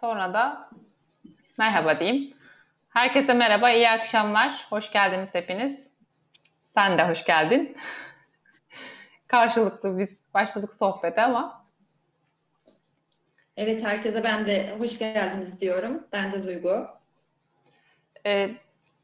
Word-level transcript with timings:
Sonra 0.00 0.34
da 0.34 0.70
merhaba 1.58 2.00
diyeyim. 2.00 2.34
Herkese 2.88 3.34
merhaba, 3.34 3.70
iyi 3.70 3.90
akşamlar. 3.90 4.66
Hoş 4.70 4.92
geldiniz 4.92 5.34
hepiniz. 5.34 5.90
Sen 6.66 6.98
de 6.98 7.08
hoş 7.08 7.24
geldin. 7.24 7.76
Karşılıklı 9.26 9.98
biz 9.98 10.24
başladık 10.34 10.74
sohbete 10.74 11.22
ama. 11.22 11.64
Evet, 13.56 13.84
herkese 13.84 14.24
ben 14.24 14.46
de 14.46 14.76
hoş 14.78 14.98
geldiniz 14.98 15.60
diyorum. 15.60 16.06
Ben 16.12 16.32
de 16.32 16.44
Duygu. 16.44 16.86
Ee, 18.26 18.50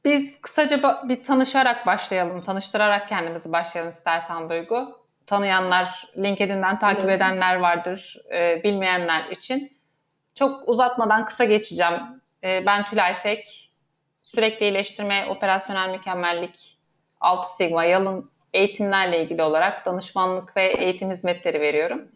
biz 0.04 0.40
kısaca 0.40 1.08
bir 1.08 1.22
tanışarak 1.22 1.86
başlayalım, 1.86 2.42
tanıştırarak 2.42 3.08
kendimizi 3.08 3.52
başlayalım 3.52 3.90
istersen 3.90 4.50
Duygu. 4.50 5.06
Tanıyanlar, 5.26 6.12
LinkedIn'den 6.16 6.79
takip 6.79 7.11
edenler 7.11 7.56
vardır, 7.56 8.22
e, 8.32 8.62
bilmeyenler 8.64 9.24
için. 9.30 9.73
Çok 10.35 10.69
uzatmadan 10.69 11.25
kısa 11.25 11.45
geçeceğim. 11.45 12.00
E, 12.45 12.67
ben 12.67 12.85
Tülay 12.85 13.18
Tek, 13.18 13.71
sürekli 14.22 14.67
iyileştirme, 14.67 15.27
operasyonel 15.27 15.91
mükemmellik, 15.91 16.79
6 17.21 17.57
Sigma, 17.57 17.85
Yalın 17.85 18.31
eğitimlerle 18.53 19.22
ilgili 19.22 19.43
olarak 19.43 19.86
danışmanlık 19.86 20.57
ve 20.57 20.64
eğitim 20.64 21.11
hizmetleri 21.11 21.61
veriyorum. 21.61 22.08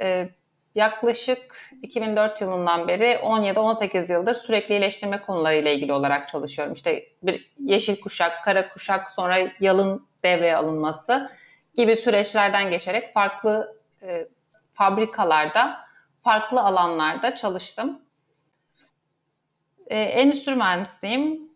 E, 0.00 0.28
yaklaşık 0.74 1.70
2004 1.82 2.40
yılından 2.40 2.88
beri 2.88 3.04
17-18 3.04 4.12
yıldır 4.12 4.34
sürekli 4.34 4.74
iyileştirme 4.74 5.22
konularıyla 5.22 5.70
ilgili 5.70 5.92
olarak 5.92 6.28
çalışıyorum. 6.28 6.74
İşte 6.74 7.08
bir 7.22 7.52
yeşil 7.58 8.00
kuşak, 8.00 8.44
kara 8.44 8.68
kuşak, 8.68 9.10
sonra 9.10 9.38
yalın 9.60 10.06
devreye 10.22 10.56
alınması 10.56 11.30
gibi 11.74 11.96
süreçlerden 11.96 12.70
geçerek 12.70 13.14
farklı 13.14 13.76
e, 14.02 14.28
fabrikalarda, 14.70 15.85
farklı 16.26 16.60
alanlarda 16.60 17.34
çalıştım. 17.34 18.02
E, 19.86 20.00
endüstri 20.00 20.56
mühendisiyim. 20.56 21.50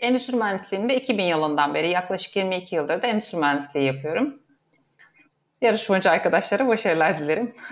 Endüstri 0.00 0.36
mühendisliğinde 0.36 0.96
2000 0.96 1.24
yılından 1.24 1.74
beri 1.74 1.88
yaklaşık 1.88 2.36
22 2.36 2.74
yıldır 2.74 3.02
da 3.02 3.06
endüstri 3.06 3.38
mühendisliği 3.38 3.86
yapıyorum. 3.86 4.42
Yarışmacı 5.60 6.10
arkadaşlara 6.10 6.68
başarılar 6.68 7.18
dilerim. 7.18 7.54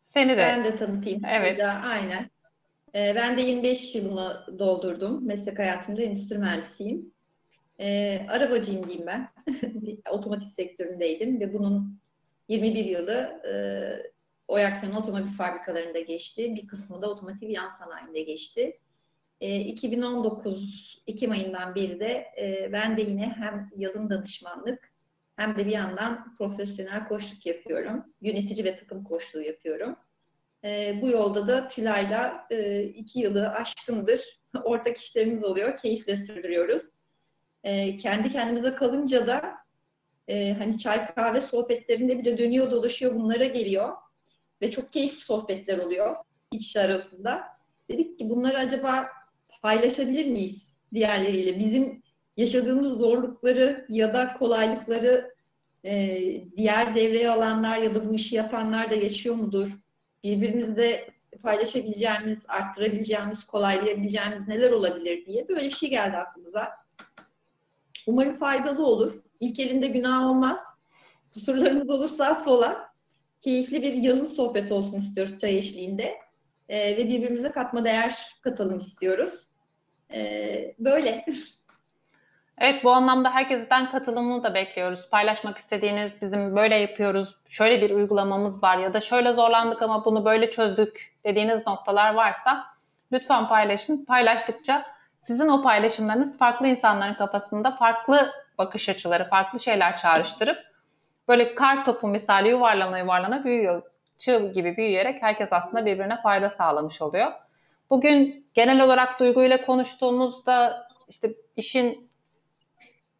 Seni 0.00 0.32
de. 0.32 0.36
Ben 0.36 0.64
de 0.64 0.76
tanıtayım. 0.76 1.22
Evet. 1.24 1.56
Kısaca. 1.56 1.72
Aynen. 1.72 2.30
Ee, 2.94 3.12
ben 3.16 3.36
de 3.36 3.42
25 3.42 3.94
yılımı 3.94 4.46
doldurdum. 4.58 5.26
Meslek 5.26 5.58
hayatımda 5.58 6.02
endüstri 6.02 6.38
mühendisiyim. 6.38 7.12
Ee, 7.80 8.26
arabacıyım 8.28 8.86
diyeyim 8.86 9.06
ben. 9.06 9.28
Otomotiv 10.10 10.46
sektöründeydim 10.46 11.40
ve 11.40 11.54
bunun 11.54 12.01
21 12.52 12.84
yılı 12.84 13.12
e, 13.46 13.52
Oyaklı'nın 14.48 14.94
otomobil 14.94 15.32
fabrikalarında 15.32 16.00
geçti. 16.00 16.54
Bir 16.54 16.66
kısmı 16.66 17.02
da 17.02 17.10
otomotiv 17.10 17.48
yan 17.48 17.70
sanayinde 17.70 18.22
geçti. 18.22 18.78
E, 19.40 19.60
2019 19.60 21.02
Ekim 21.06 21.30
ayından 21.30 21.74
beri 21.74 22.00
de 22.00 22.26
e, 22.38 22.72
ben 22.72 22.96
de 22.96 23.02
yine 23.02 23.34
hem 23.38 23.70
yazın 23.76 24.10
danışmanlık 24.10 24.92
hem 25.36 25.56
de 25.56 25.66
bir 25.66 25.70
yandan 25.70 26.36
profesyonel 26.36 27.08
koçluk 27.08 27.46
yapıyorum. 27.46 28.04
Yönetici 28.20 28.64
ve 28.64 28.76
takım 28.76 29.04
koçluğu 29.04 29.42
yapıyorum. 29.42 29.96
E, 30.64 30.98
bu 31.02 31.08
yolda 31.08 31.46
da 31.46 31.68
Tülay'la 31.68 32.46
e, 32.50 32.82
iki 32.82 33.18
yılı 33.18 33.48
aşkındır 33.48 34.40
ortak 34.64 34.96
işlerimiz 34.96 35.44
oluyor. 35.44 35.76
Keyifle 35.76 36.16
sürdürüyoruz. 36.16 36.82
E, 37.64 37.96
kendi 37.96 38.32
kendimize 38.32 38.74
kalınca 38.74 39.26
da 39.26 39.61
e, 40.28 40.52
hani 40.52 40.78
çay 40.78 41.14
kahve 41.14 41.40
sohbetlerinde 41.40 42.18
bile 42.18 42.38
dönüyor 42.38 42.70
dolaşıyor 42.70 43.14
bunlara 43.14 43.44
geliyor. 43.44 43.92
Ve 44.60 44.70
çok 44.70 44.92
keyifli 44.92 45.20
sohbetler 45.20 45.78
oluyor 45.78 46.16
kişi 46.58 46.80
arasında. 46.80 47.42
Dedik 47.90 48.18
ki 48.18 48.30
bunları 48.30 48.58
acaba 48.58 49.08
paylaşabilir 49.62 50.26
miyiz 50.26 50.76
diğerleriyle? 50.94 51.58
Bizim 51.58 52.02
yaşadığımız 52.36 52.98
zorlukları 52.98 53.86
ya 53.88 54.14
da 54.14 54.34
kolaylıkları 54.34 55.34
e, 55.84 56.20
diğer 56.56 56.94
devreye 56.94 57.30
alanlar 57.30 57.78
ya 57.78 57.94
da 57.94 58.08
bu 58.08 58.14
işi 58.14 58.36
yapanlar 58.36 58.90
da 58.90 58.94
yaşıyor 58.94 59.34
mudur? 59.34 59.78
Birbirimizle 60.24 61.10
paylaşabileceğimiz, 61.42 62.38
arttırabileceğimiz, 62.48 63.44
kolaylayabileceğimiz 63.44 64.48
neler 64.48 64.70
olabilir 64.70 65.26
diye 65.26 65.48
böyle 65.48 65.64
bir 65.64 65.70
şey 65.70 65.90
geldi 65.90 66.16
aklımıza. 66.16 66.68
Umarım 68.06 68.36
faydalı 68.36 68.86
olur. 68.86 69.22
İlk 69.42 69.60
elinde 69.60 69.86
günah 69.86 70.26
olmaz. 70.26 70.60
Kusurlarımız 71.34 71.90
olursa 71.90 72.26
affola. 72.26 72.92
Keyifli 73.40 73.82
bir 73.82 73.92
yalın 73.92 74.26
sohbet 74.26 74.72
olsun 74.72 74.98
istiyoruz 74.98 75.40
çay 75.40 75.58
eşliğinde. 75.58 76.14
Ee, 76.68 76.96
ve 76.96 77.08
birbirimize 77.08 77.50
katma 77.50 77.84
değer 77.84 78.16
katalım 78.42 78.78
istiyoruz. 78.78 79.48
Ee, 80.14 80.74
böyle. 80.78 81.24
Evet 82.58 82.84
bu 82.84 82.90
anlamda 82.90 83.34
herkesten 83.34 83.90
katılımını 83.90 84.44
da 84.44 84.54
bekliyoruz. 84.54 85.10
Paylaşmak 85.10 85.58
istediğiniz 85.58 86.12
bizim 86.22 86.56
böyle 86.56 86.74
yapıyoruz, 86.74 87.36
şöyle 87.48 87.82
bir 87.82 87.90
uygulamamız 87.90 88.62
var 88.62 88.78
ya 88.78 88.94
da 88.94 89.00
şöyle 89.00 89.32
zorlandık 89.32 89.82
ama 89.82 90.04
bunu 90.04 90.24
böyle 90.24 90.50
çözdük 90.50 91.14
dediğiniz 91.24 91.66
noktalar 91.66 92.14
varsa 92.14 92.64
lütfen 93.12 93.48
paylaşın. 93.48 94.04
Paylaştıkça 94.04 94.86
sizin 95.18 95.48
o 95.48 95.62
paylaşımlarınız 95.62 96.38
farklı 96.38 96.66
insanların 96.66 97.14
kafasında 97.14 97.70
farklı 97.70 98.32
bakış 98.58 98.88
açıları, 98.88 99.28
farklı 99.28 99.60
şeyler 99.60 99.96
çağrıştırıp 99.96 100.58
böyle 101.28 101.54
kar 101.54 101.84
topu 101.84 102.08
misali 102.08 102.48
yuvarlana 102.48 102.98
yuvarlana 102.98 103.44
büyüyor. 103.44 103.82
Çığ 104.16 104.52
gibi 104.54 104.76
büyüyerek 104.76 105.22
herkes 105.22 105.52
aslında 105.52 105.86
birbirine 105.86 106.20
fayda 106.20 106.50
sağlamış 106.50 107.02
oluyor. 107.02 107.32
Bugün 107.90 108.46
genel 108.54 108.84
olarak 108.84 109.20
duyguyla 109.20 109.64
konuştuğumuzda 109.64 110.88
işte 111.08 111.34
işin 111.56 112.10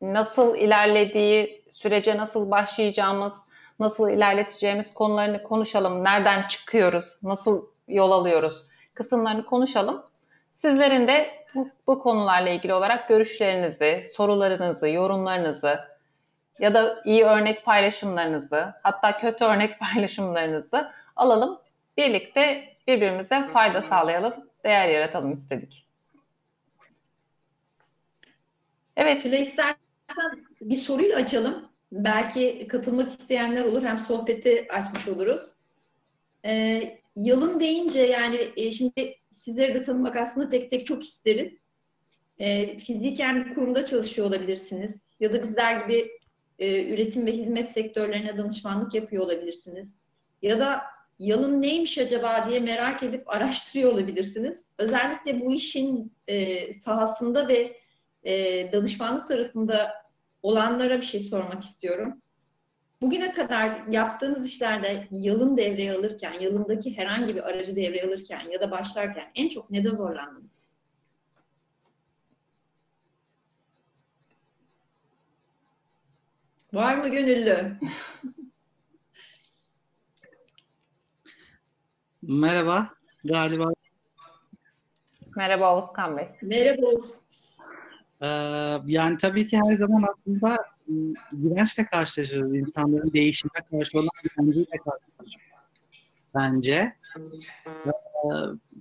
nasıl 0.00 0.56
ilerlediği, 0.56 1.65
sürece 1.71 2.16
nasıl 2.16 2.50
başlayacağımız, 2.50 3.42
nasıl 3.78 4.10
ilerleteceğimiz 4.10 4.94
konularını 4.94 5.42
konuşalım. 5.42 6.04
Nereden 6.04 6.48
çıkıyoruz, 6.48 7.21
nasıl 7.22 7.66
yol 7.88 8.10
alıyoruz 8.10 8.66
kısımlarını 8.94 9.47
konuşalım. 9.47 10.03
Sizlerin 10.53 11.09
de 11.09 11.41
bu, 11.55 11.69
bu 11.87 12.03
konularla 12.03 12.49
ilgili 12.49 12.75
olarak 12.75 13.09
görüşlerinizi, 13.09 14.05
sorularınızı, 14.09 14.89
yorumlarınızı 14.89 15.81
ya 16.59 16.75
da 16.75 17.03
iyi 17.05 17.25
örnek 17.25 17.65
paylaşımlarınızı, 17.65 18.75
hatta 18.83 19.17
kötü 19.17 19.45
örnek 19.45 19.81
paylaşımlarınızı 19.95 20.91
alalım. 21.17 21.59
Birlikte 21.97 22.75
birbirimize 22.89 23.49
fayda 23.49 23.83
sağlayalım, 23.83 24.35
değer 24.65 24.89
yaratalım 24.89 25.33
istedik. 25.33 25.87
Evet. 28.97 29.23
Şöyle 29.23 29.39
istersen 29.39 30.47
bir 30.61 30.77
soruyla 30.77 31.17
açalım. 31.17 31.69
Belki 31.93 32.69
katılmak 32.69 33.11
isteyenler 33.11 33.65
olur. 33.65 33.83
Hem 33.83 33.99
sohbeti 33.99 34.67
açmış 34.71 35.09
oluruz. 35.09 35.41
Ee, 36.45 36.99
yalın 37.17 37.61
deyince 37.61 38.01
yani 38.01 38.51
e, 38.57 38.73
şimdi 38.73 39.22
sizleri 39.42 39.75
de 39.75 39.82
tanımak 39.82 40.16
aslında 40.16 40.48
tek 40.48 40.70
tek 40.70 40.86
çok 40.86 41.04
isteriz. 41.04 41.58
E, 42.38 42.78
fiziken 42.78 43.44
bir 43.44 43.54
kurumda 43.54 43.84
çalışıyor 43.84 44.26
olabilirsiniz. 44.26 44.94
Ya 45.20 45.32
da 45.32 45.42
bizler 45.42 45.80
gibi 45.80 46.10
e, 46.58 46.94
üretim 46.94 47.26
ve 47.26 47.32
hizmet 47.32 47.70
sektörlerine 47.70 48.38
danışmanlık 48.38 48.94
yapıyor 48.94 49.25
olabilirsiniz. 49.25 49.94
Ya 50.42 50.58
da 50.58 50.82
yalın 51.19 51.62
neymiş 51.62 51.98
acaba 51.98 52.48
diye 52.50 52.60
merak 52.60 53.03
edip 53.03 53.30
araştırıyor 53.30 53.92
olabilirsiniz. 53.92 54.62
Özellikle 54.78 55.41
bu 55.41 55.53
işin 55.53 56.12
e, 56.28 56.80
sahasında 56.80 57.48
ve 57.48 57.76
e, 58.24 58.72
danışmanlık 58.72 59.28
tarafında 59.28 59.92
olanlara 60.42 61.00
bir 61.00 61.06
şey 61.06 61.20
sormak 61.20 61.62
istiyorum. 61.62 62.22
Bugüne 63.03 63.33
kadar 63.33 63.87
yaptığınız 63.91 64.47
işlerde 64.47 65.09
yılın 65.11 65.57
devreye 65.57 65.93
alırken, 65.93 66.41
yılındaki 66.41 66.97
herhangi 66.97 67.37
bir 67.37 67.49
aracı 67.49 67.77
devreye 67.77 68.04
alırken 68.04 68.51
ya 68.51 68.60
da 68.60 68.71
başlarken 68.71 69.31
en 69.34 69.49
çok 69.49 69.71
nede 69.71 69.91
zorlandınız? 69.91 70.53
Var 76.72 76.97
mı 76.97 77.09
gönüllü? 77.09 77.78
Merhaba, 82.22 82.89
galiba. 83.25 83.72
Merhaba 85.37 85.75
Oğuzkan 85.75 86.16
Bey. 86.16 86.28
Merhaba 86.43 86.87
Oğuz. 86.87 87.10
Ee, 88.21 88.27
yani 88.87 89.16
tabii 89.16 89.48
ki 89.48 89.60
her 89.66 89.72
zaman 89.72 90.05
aslında 90.13 90.57
dirençle 91.43 91.84
karşılaşıyoruz. 91.84 92.61
İnsanların 92.61 93.13
değişime 93.13 93.61
karşı 93.71 93.99
olan 93.99 94.09
direnciyle 94.25 94.77
karşılaşıyoruz. 94.84 95.37
Bence. 96.34 96.93
Ee, 97.67 98.29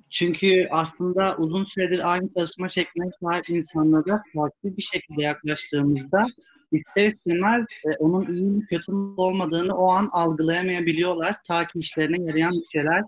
çünkü 0.10 0.68
aslında 0.72 1.36
uzun 1.38 1.64
süredir 1.64 2.12
aynı 2.12 2.34
çalışma 2.34 2.68
şekline 2.68 3.10
sahip 3.24 3.50
insanlara 3.50 4.24
farklı 4.36 4.78
bir 4.78 4.82
şekilde 4.82 5.22
yaklaştığımızda 5.22 6.28
ister 6.72 7.06
istemez 7.06 7.66
e, 7.86 7.90
onun 8.00 8.36
iyi 8.36 8.44
mi 8.44 8.66
kötü 8.66 8.92
mü 8.92 9.14
olmadığını 9.18 9.78
o 9.78 9.90
an 9.92 10.10
algılayamayabiliyorlar. 10.12 11.36
Ta 11.48 11.68
ki 11.68 11.80
işlerine 11.80 12.28
yarayan 12.28 12.52
bir 12.52 12.72
şeyler 12.72 13.04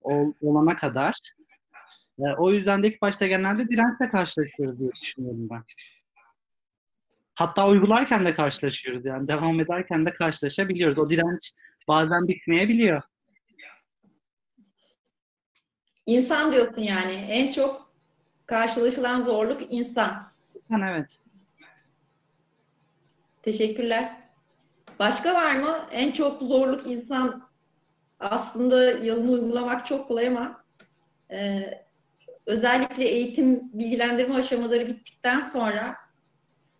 ol, 0.00 0.32
olana 0.42 0.76
kadar. 0.76 1.14
E, 2.18 2.22
o 2.38 2.52
yüzden 2.52 2.82
de 2.82 2.88
ilk 2.88 3.02
başta 3.02 3.26
genelde 3.26 3.68
dirençle 3.68 4.08
karşılaşıyoruz 4.08 4.78
diye 4.78 4.90
düşünüyorum 4.92 5.48
ben. 5.50 5.62
Hatta 7.36 7.68
uygularken 7.68 8.24
de 8.24 8.34
karşılaşıyoruz 8.34 9.04
yani 9.04 9.28
devam 9.28 9.60
ederken 9.60 10.06
de 10.06 10.12
karşılaşabiliyoruz. 10.12 10.98
O 10.98 11.10
direnç 11.10 11.52
bazen 11.88 12.28
bitmeyebiliyor. 12.28 13.02
İnsan 16.06 16.52
diyorsun 16.52 16.82
yani. 16.82 17.12
En 17.12 17.50
çok 17.50 17.92
karşılaşılan 18.46 19.22
zorluk 19.22 19.72
insan. 19.72 20.32
Yani 20.70 20.84
evet. 20.90 21.18
Teşekkürler. 23.42 24.16
Başka 24.98 25.34
var 25.34 25.56
mı? 25.56 25.78
En 25.90 26.12
çok 26.12 26.42
zorluk 26.42 26.86
insan 26.86 27.48
aslında 28.20 28.84
yalını 28.84 29.30
uygulamak 29.30 29.86
çok 29.86 30.08
kolay 30.08 30.28
ama 30.28 30.64
e, 31.30 31.60
özellikle 32.46 33.04
eğitim 33.04 33.72
bilgilendirme 33.72 34.34
aşamaları 34.34 34.86
bittikten 34.86 35.42
sonra 35.42 36.05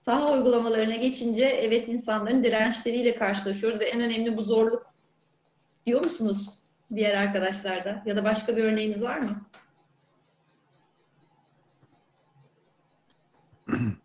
saha 0.06 0.32
uygulamalarına 0.32 0.97
geçince 0.97 1.44
evet 1.44 1.88
insanların 1.88 2.44
dirençleriyle 2.44 3.17
karşılaşıyoruz 3.17 3.81
ve 3.81 3.85
en 3.85 4.00
önemli 4.00 4.37
bu 4.37 4.43
zorluk 4.43 4.87
diyor 5.87 6.05
musunuz 6.05 6.50
diğer 6.94 7.14
arkadaşlarda? 7.14 8.03
Ya 8.06 8.17
da 8.17 8.25
başka 8.25 8.56
bir 8.56 8.64
örneğiniz 8.64 9.03
var 9.03 9.19
mı? 9.19 9.47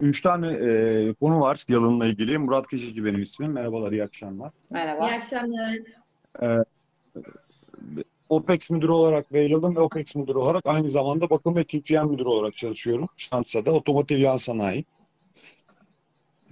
Üç 0.00 0.22
tane 0.22 0.48
e, 0.52 1.14
konu 1.14 1.40
var 1.40 1.64
yalınla 1.68 2.06
ilgili. 2.06 2.38
Murat 2.38 2.68
Keçici 2.68 3.04
benim 3.04 3.22
ismim. 3.22 3.52
Merhabalar, 3.52 3.92
iyi 3.92 4.04
akşamlar. 4.04 4.52
Merhaba. 4.70 5.10
İyi 5.10 5.14
akşamlar. 5.14 5.74
E, 6.42 6.64
OPEX 8.28 8.70
müdürü 8.70 8.92
olarak 8.92 9.32
ve 9.32 9.40
yalın 9.40 9.76
ve 9.76 9.80
OPEX 9.80 10.16
müdürü 10.16 10.38
olarak 10.38 10.62
aynı 10.66 10.90
zamanda 10.90 11.30
bakım 11.30 11.56
ve 11.56 11.64
TPM 11.64 12.06
müdürü 12.10 12.28
olarak 12.28 12.56
çalışıyorum. 12.56 13.08
Şansa'da 13.16 13.72
otomotiv 13.72 14.18
yan 14.18 14.36
sanayi. 14.36 14.84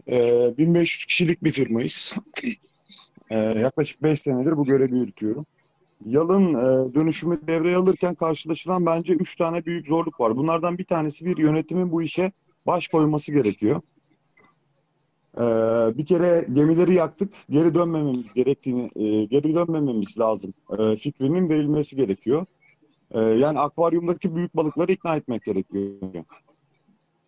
E, 0.09 0.59
1500 0.59 1.05
kişilik 1.05 1.45
bir 1.45 1.53
firmayız. 1.53 2.15
E, 3.31 3.39
yaklaşık 3.39 4.03
5 4.03 4.21
senedir 4.21 4.57
bu 4.57 4.65
görevi 4.65 4.97
yürütüyorum. 4.97 5.47
Yalın 6.07 6.55
e, 6.55 6.95
dönüşümü 6.95 7.41
devreye 7.47 7.77
alırken 7.77 8.15
karşılaşılan 8.15 8.87
bence 8.87 9.13
3 9.13 9.37
tane 9.37 9.67
büyük 9.67 9.87
zorluk 9.87 10.21
var. 10.21 10.37
Bunlardan 10.37 10.79
bir 10.79 10.85
tanesi 10.85 11.25
bir 11.25 11.37
yönetimin 11.37 11.93
bu 11.93 12.03
işe 12.03 12.33
baş 12.67 12.89
koyması 12.89 13.33
gerekiyor. 13.33 13.83
Ee, 15.37 15.99
bir 15.99 16.07
kere 16.07 16.47
gemileri 16.53 16.95
yaktık, 16.95 17.35
geri 17.51 17.75
dönmememiz 17.75 18.35
gerektiğini, 18.35 18.91
e, 18.97 19.25
geri 19.25 19.55
dönmememiz 19.55 20.19
lazım. 20.19 20.55
E, 20.79 20.97
fikrinin 20.97 21.49
verilmesi 21.49 21.97
gerekiyor. 21.97 22.47
E, 23.11 23.21
yani 23.21 23.59
akvaryumdaki 23.59 24.37
büyük 24.37 24.57
balıkları 24.57 24.93
ikna 24.93 25.17
etmek 25.17 25.43
gerekiyor. 25.45 26.25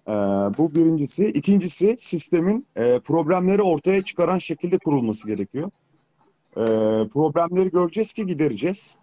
E, 0.08 0.12
bu 0.58 0.75
birincisi. 0.75 1.26
İkincisi 1.26 1.94
sistemin 1.99 2.67
e, 2.76 3.00
problemleri 3.00 3.62
ortaya 3.62 4.05
çıkaran 4.05 4.38
şekilde 4.38 4.79
kurulması 4.79 5.26
gerekiyor. 5.26 5.70
Problemleri 7.12 7.70
göreceğiz 7.70 8.12
ki 8.12 8.26
gidereceğiz. 8.26 8.99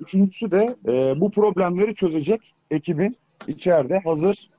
Üçüncüsü 0.00 0.50
de 0.50 0.76
bu 1.20 1.30
problemleri 1.30 1.94
çözecek 1.94 2.54
ekibin 2.70 3.16
içeride 3.46 4.00
hazır 4.04 4.50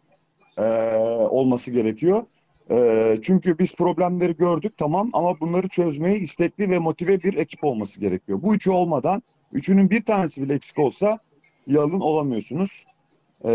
e, 0.60 0.96
olması 1.30 1.72
gerekiyor. 1.72 2.24
E, 2.72 3.20
çünkü 3.22 3.60
biz 3.60 3.76
problemleri 3.76 4.38
gördük 4.38 4.74
tamam 4.78 5.10
ama 5.14 5.40
bunları 5.40 5.68
çözmeye 5.68 6.20
istekli 6.20 6.70
ve 6.70 6.80
motive 6.80 7.24
bir 7.24 7.34
ekip 7.34 7.64
olması 7.64 8.00
gerekiyor. 8.00 8.40
Bu 8.42 8.56
üçü 8.56 8.72
olmadan, 8.72 9.24
üçünün 9.52 9.90
bir 9.90 10.02
tanesi 10.02 10.44
bile 10.44 10.54
eksik 10.54 10.80
olsa 10.80 11.20
yalın 11.68 12.00
olamıyorsunuz. 12.00 12.86
E, 13.46 13.52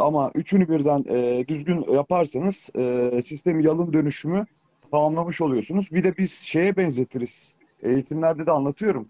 ama 0.00 0.30
üçünü 0.34 0.68
birden 0.68 1.04
e, 1.08 1.48
düzgün 1.48 1.92
yaparsanız 1.92 2.70
e, 2.78 3.10
sistem 3.22 3.60
yalın 3.60 3.92
dönüşümü 3.92 4.46
tamamlamış 4.90 5.40
oluyorsunuz. 5.40 5.92
Bir 5.92 6.04
de 6.04 6.16
biz 6.16 6.32
şeye 6.32 6.76
benzetiriz. 6.76 7.52
Eğitimlerde 7.82 8.46
de 8.46 8.50
anlatıyorum 8.50 9.08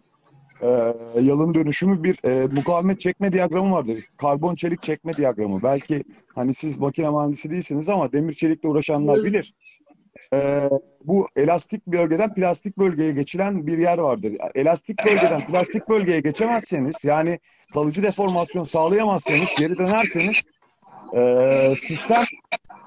e, 0.63 0.69
yalın 1.21 1.55
dönüşümü 1.55 2.05
bir 2.05 2.19
e, 2.25 2.47
mukavemet 2.47 3.01
çekme 3.01 3.33
diyagramı 3.33 3.73
vardır. 3.73 4.05
Karbon 4.17 4.55
çelik 4.55 4.83
çekme 4.83 5.17
diyagramı. 5.17 5.63
Belki 5.63 6.05
hani 6.35 6.55
siz 6.55 6.79
makine 6.79 7.11
mühendisi 7.11 7.51
değilsiniz 7.51 7.89
ama 7.89 8.13
demir 8.13 8.35
çelikle 8.35 8.69
uğraşanlar 8.69 9.25
bilir. 9.25 9.55
E, 10.35 10.71
bu 11.05 11.29
elastik 11.37 11.87
bölgeden 11.87 12.35
plastik 12.35 12.79
bölgeye 12.79 13.13
geçilen 13.13 13.67
bir 13.67 13.79
yer 13.79 13.99
vardır. 13.99 14.33
Elastik 14.55 14.99
bölgeden 15.07 15.47
plastik 15.47 15.89
bölgeye 15.89 16.21
geçemezseniz 16.21 17.05
yani 17.05 17.39
kalıcı 17.75 18.03
deformasyon 18.03 18.63
sağlayamazsanız 18.63 19.49
geri 19.59 19.79
dönerseniz 19.79 20.43
e, 21.17 21.75
sistem 21.77 22.25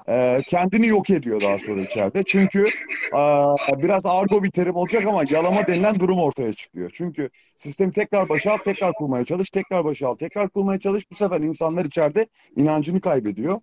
e, 0.08 0.40
kendini 0.48 0.86
yok 0.86 1.10
ediyor 1.10 1.40
daha 1.42 1.58
sonra 1.58 1.82
içeride. 1.82 2.22
Çünkü 2.24 2.68
e, 3.12 3.82
biraz 3.82 4.06
argo 4.06 4.42
bir 4.42 4.50
terim 4.50 4.76
olacak 4.76 5.06
ama 5.06 5.22
yalama 5.30 5.66
denilen 5.66 6.00
durum 6.00 6.18
ortaya 6.18 6.52
çıkıyor. 6.52 6.90
Çünkü 6.94 7.30
sistemi 7.56 7.92
tekrar 7.92 8.28
başa 8.28 8.52
al, 8.52 8.56
tekrar 8.56 8.92
kurmaya 8.92 9.24
çalış, 9.24 9.50
tekrar 9.50 9.84
başa 9.84 10.08
al, 10.08 10.14
tekrar 10.14 10.48
kurmaya 10.48 10.80
çalış. 10.80 11.10
Bu 11.10 11.14
sefer 11.14 11.40
insanlar 11.40 11.84
içeride 11.84 12.26
inancını 12.56 13.00
kaybediyor. 13.00 13.60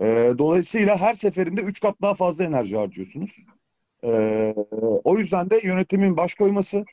E, 0.00 0.04
dolayısıyla 0.38 0.96
her 0.96 1.14
seferinde 1.14 1.60
üç 1.60 1.80
kat 1.80 1.94
daha 2.02 2.14
fazla 2.14 2.44
enerji 2.44 2.76
harcıyorsunuz. 2.76 3.46
E, 4.04 4.54
o 5.04 5.18
yüzden 5.18 5.50
de 5.50 5.60
yönetimin 5.62 6.16
baş 6.16 6.34
koyması, 6.34 6.84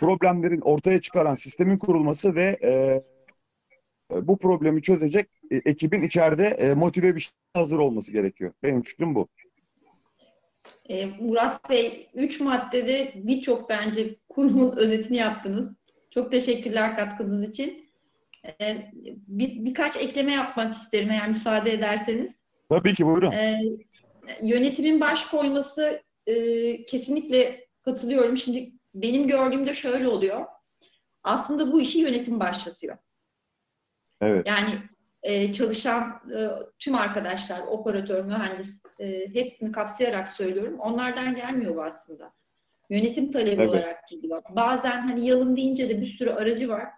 problemlerin 0.00 0.60
ortaya 0.60 1.00
çıkaran 1.00 1.34
sistemin 1.34 1.78
kurulması 1.78 2.34
ve 2.34 2.58
e, 2.62 3.02
bu 4.10 4.38
problemi 4.38 4.82
çözecek 4.82 5.28
e, 5.50 5.56
ekibin 5.56 6.02
içeride 6.02 6.46
e, 6.46 6.74
motive 6.74 7.16
bir 7.16 7.20
şey 7.20 7.32
hazır 7.54 7.78
olması 7.78 8.12
gerekiyor. 8.12 8.52
Benim 8.62 8.82
fikrim 8.82 9.14
bu. 9.14 9.28
E, 10.88 11.06
Murat 11.06 11.70
Bey, 11.70 12.08
üç 12.14 12.40
maddede 12.40 13.12
birçok 13.14 13.68
bence 13.68 14.16
kurumun 14.28 14.72
özetini 14.76 15.16
yaptınız. 15.16 15.72
Çok 16.10 16.32
teşekkürler 16.32 16.96
katkınız 16.96 17.48
için. 17.48 17.90
E, 18.60 18.90
bir, 19.28 19.64
birkaç 19.64 19.96
ekleme 19.96 20.32
yapmak 20.32 20.74
isterim 20.74 21.10
eğer 21.10 21.28
müsaade 21.28 21.72
ederseniz. 21.72 22.42
Tabii 22.68 22.94
ki 22.94 23.06
buyurun. 23.06 23.32
E, 23.32 23.60
yönetimin 24.42 25.00
baş 25.00 25.24
koyması 25.24 26.02
e, 26.26 26.84
kesinlikle 26.84 27.66
katılıyorum. 27.82 28.36
Şimdi 28.36 28.72
benim 28.94 29.26
gördüğümde 29.26 29.74
şöyle 29.74 30.08
oluyor. 30.08 30.46
Aslında 31.22 31.72
bu 31.72 31.80
işi 31.80 31.98
yönetim 31.98 32.40
başlatıyor. 32.40 32.96
Evet. 34.20 34.46
Yani 34.46 34.70
e, 35.22 35.52
çalışan 35.52 36.20
e, 36.36 36.48
tüm 36.78 36.94
arkadaşlar, 36.94 37.60
operatör, 37.60 38.24
mühendis 38.24 38.82
e, 38.98 39.34
hepsini 39.34 39.72
kapsayarak 39.72 40.28
söylüyorum. 40.28 40.78
Onlardan 40.78 41.34
gelmiyor 41.34 41.76
bu 41.76 41.82
aslında. 41.82 42.32
Yönetim 42.90 43.32
talebi 43.32 43.62
evet. 43.62 43.68
olarak 43.68 44.08
geliyor. 44.08 44.42
Bazen 44.50 45.00
hani 45.08 45.26
yalın 45.26 45.56
deyince 45.56 45.88
de 45.88 46.00
bir 46.00 46.06
sürü 46.06 46.30
aracı 46.30 46.68
var. 46.68 46.88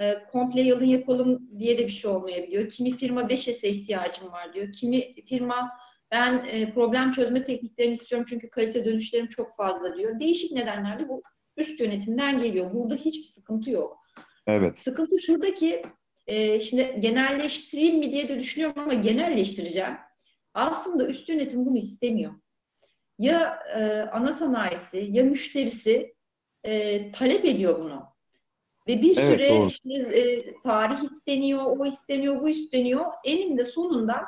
E, 0.00 0.24
komple 0.32 0.60
yalın 0.60 0.84
yapalım 0.84 1.50
diye 1.58 1.78
de 1.78 1.86
bir 1.86 1.92
şey 1.92 2.10
olmayabiliyor. 2.10 2.68
Kimi 2.68 2.90
firma 2.90 3.28
5 3.28 3.40
S'e 3.40 3.68
ihtiyacım 3.68 4.32
var 4.32 4.54
diyor. 4.54 4.72
Kimi 4.72 5.14
firma 5.14 5.70
ben 6.10 6.44
e, 6.46 6.74
problem 6.74 7.12
çözme 7.12 7.44
tekniklerini 7.44 7.92
istiyorum 7.92 8.26
çünkü 8.28 8.50
kalite 8.50 8.84
dönüşlerim 8.84 9.26
çok 9.26 9.56
fazla 9.56 9.96
diyor. 9.96 10.20
Değişik 10.20 10.52
nedenlerle 10.52 11.08
bu 11.08 11.22
üst 11.56 11.80
yönetimden 11.80 12.38
geliyor. 12.38 12.74
Burada 12.74 12.94
hiçbir 12.94 13.28
sıkıntı 13.28 13.70
yok. 13.70 13.98
Evet. 14.46 14.78
Sıkıntı 14.78 15.18
şuradaki 15.18 15.82
e, 16.26 16.60
şimdi 16.60 16.96
genelleştireyim 17.00 17.98
mi 17.98 18.12
diye 18.12 18.28
de 18.28 18.38
düşünüyorum 18.38 18.82
ama 18.82 18.94
genelleştireceğim. 18.94 19.96
Aslında 20.54 21.06
üst 21.06 21.28
yönetim 21.28 21.66
bunu 21.66 21.78
istemiyor. 21.78 22.32
Ya 23.18 23.58
e, 23.76 23.82
ana 24.12 24.32
sanayisi 24.32 25.08
ya 25.10 25.24
müşterisi 25.24 26.14
e, 26.64 27.12
talep 27.12 27.44
ediyor 27.44 27.78
bunu. 27.78 28.14
Ve 28.88 29.02
bir 29.02 29.16
evet, 29.16 29.30
süre 29.30 29.66
işte, 29.66 30.18
e, 30.18 30.54
tarih 30.62 31.02
isteniyor, 31.02 31.64
o 31.78 31.86
isteniyor, 31.86 32.40
bu 32.40 32.48
isteniyor. 32.48 33.06
Eninde 33.24 33.64
sonunda 33.64 34.22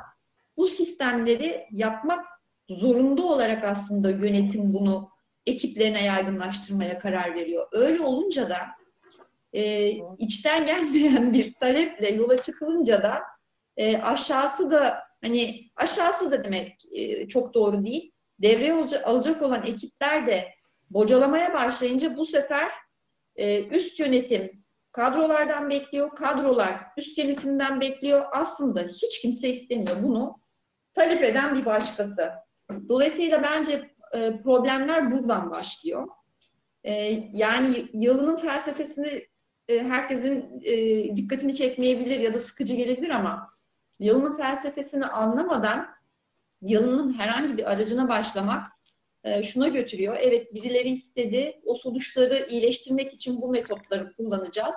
bu 0.57 0.67
sistemleri 0.67 1.67
yapmak 1.71 2.25
zorunda 2.69 3.23
olarak 3.23 3.63
aslında 3.63 4.09
yönetim 4.09 4.73
bunu 4.73 5.09
ekiplerine 5.45 6.05
yaygınlaştırmaya 6.05 6.99
karar 6.99 7.35
veriyor. 7.35 7.67
Öyle 7.71 8.01
olunca 8.01 8.49
da 8.49 8.57
e, 9.53 9.91
içten 10.17 10.65
gelmeyen 10.65 11.33
bir 11.33 11.53
taleple 11.53 12.09
yola 12.09 12.41
çıkılınca 12.41 13.03
da 13.03 13.21
e, 13.77 13.97
aşağısı 13.97 14.71
da 14.71 15.03
hani 15.21 15.69
aşağısı 15.75 16.31
da 16.31 16.43
demek 16.43 16.85
e, 16.91 17.27
çok 17.27 17.53
doğru 17.53 17.85
değil. 17.85 18.11
Devreye 18.41 18.73
alacak 19.05 19.41
olan 19.41 19.65
ekipler 19.65 20.27
de 20.27 20.47
bocalamaya 20.89 21.53
başlayınca 21.53 22.17
bu 22.17 22.25
sefer 22.25 22.71
e, 23.35 23.63
üst 23.63 23.99
yönetim 23.99 24.63
kadrolardan 24.91 25.69
bekliyor, 25.69 26.15
kadrolar 26.15 26.79
üst 26.97 27.17
yönetimden 27.17 27.81
bekliyor. 27.81 28.25
Aslında 28.31 28.81
hiç 28.81 29.21
kimse 29.21 29.49
istemiyor 29.49 30.03
bunu 30.03 30.39
talep 30.93 31.23
eden 31.23 31.55
bir 31.55 31.65
başkası. 31.65 32.31
Dolayısıyla 32.89 33.43
bence 33.43 33.91
e, 34.13 34.41
problemler 34.41 35.11
buradan 35.11 35.51
başlıyor. 35.51 36.07
E, 36.83 36.93
yani 37.33 37.85
yalının 37.93 38.37
felsefesini 38.37 39.21
e, 39.67 39.79
herkesin 39.79 40.61
e, 40.63 41.15
dikkatini 41.15 41.55
çekmeyebilir 41.55 42.19
ya 42.19 42.33
da 42.33 42.39
sıkıcı 42.39 42.73
gelebilir 42.73 43.09
ama 43.09 43.49
yalının 43.99 44.35
felsefesini 44.35 45.05
anlamadan 45.05 45.87
yalının 46.61 47.13
herhangi 47.13 47.57
bir 47.57 47.71
aracına 47.71 48.09
başlamak 48.09 48.67
e, 49.23 49.43
şuna 49.43 49.67
götürüyor. 49.67 50.17
Evet 50.19 50.53
birileri 50.53 50.89
istedi. 50.89 51.61
O 51.65 51.75
sonuçları 51.75 52.47
iyileştirmek 52.49 53.13
için 53.13 53.41
bu 53.41 53.49
metotları 53.51 54.13
kullanacağız. 54.13 54.75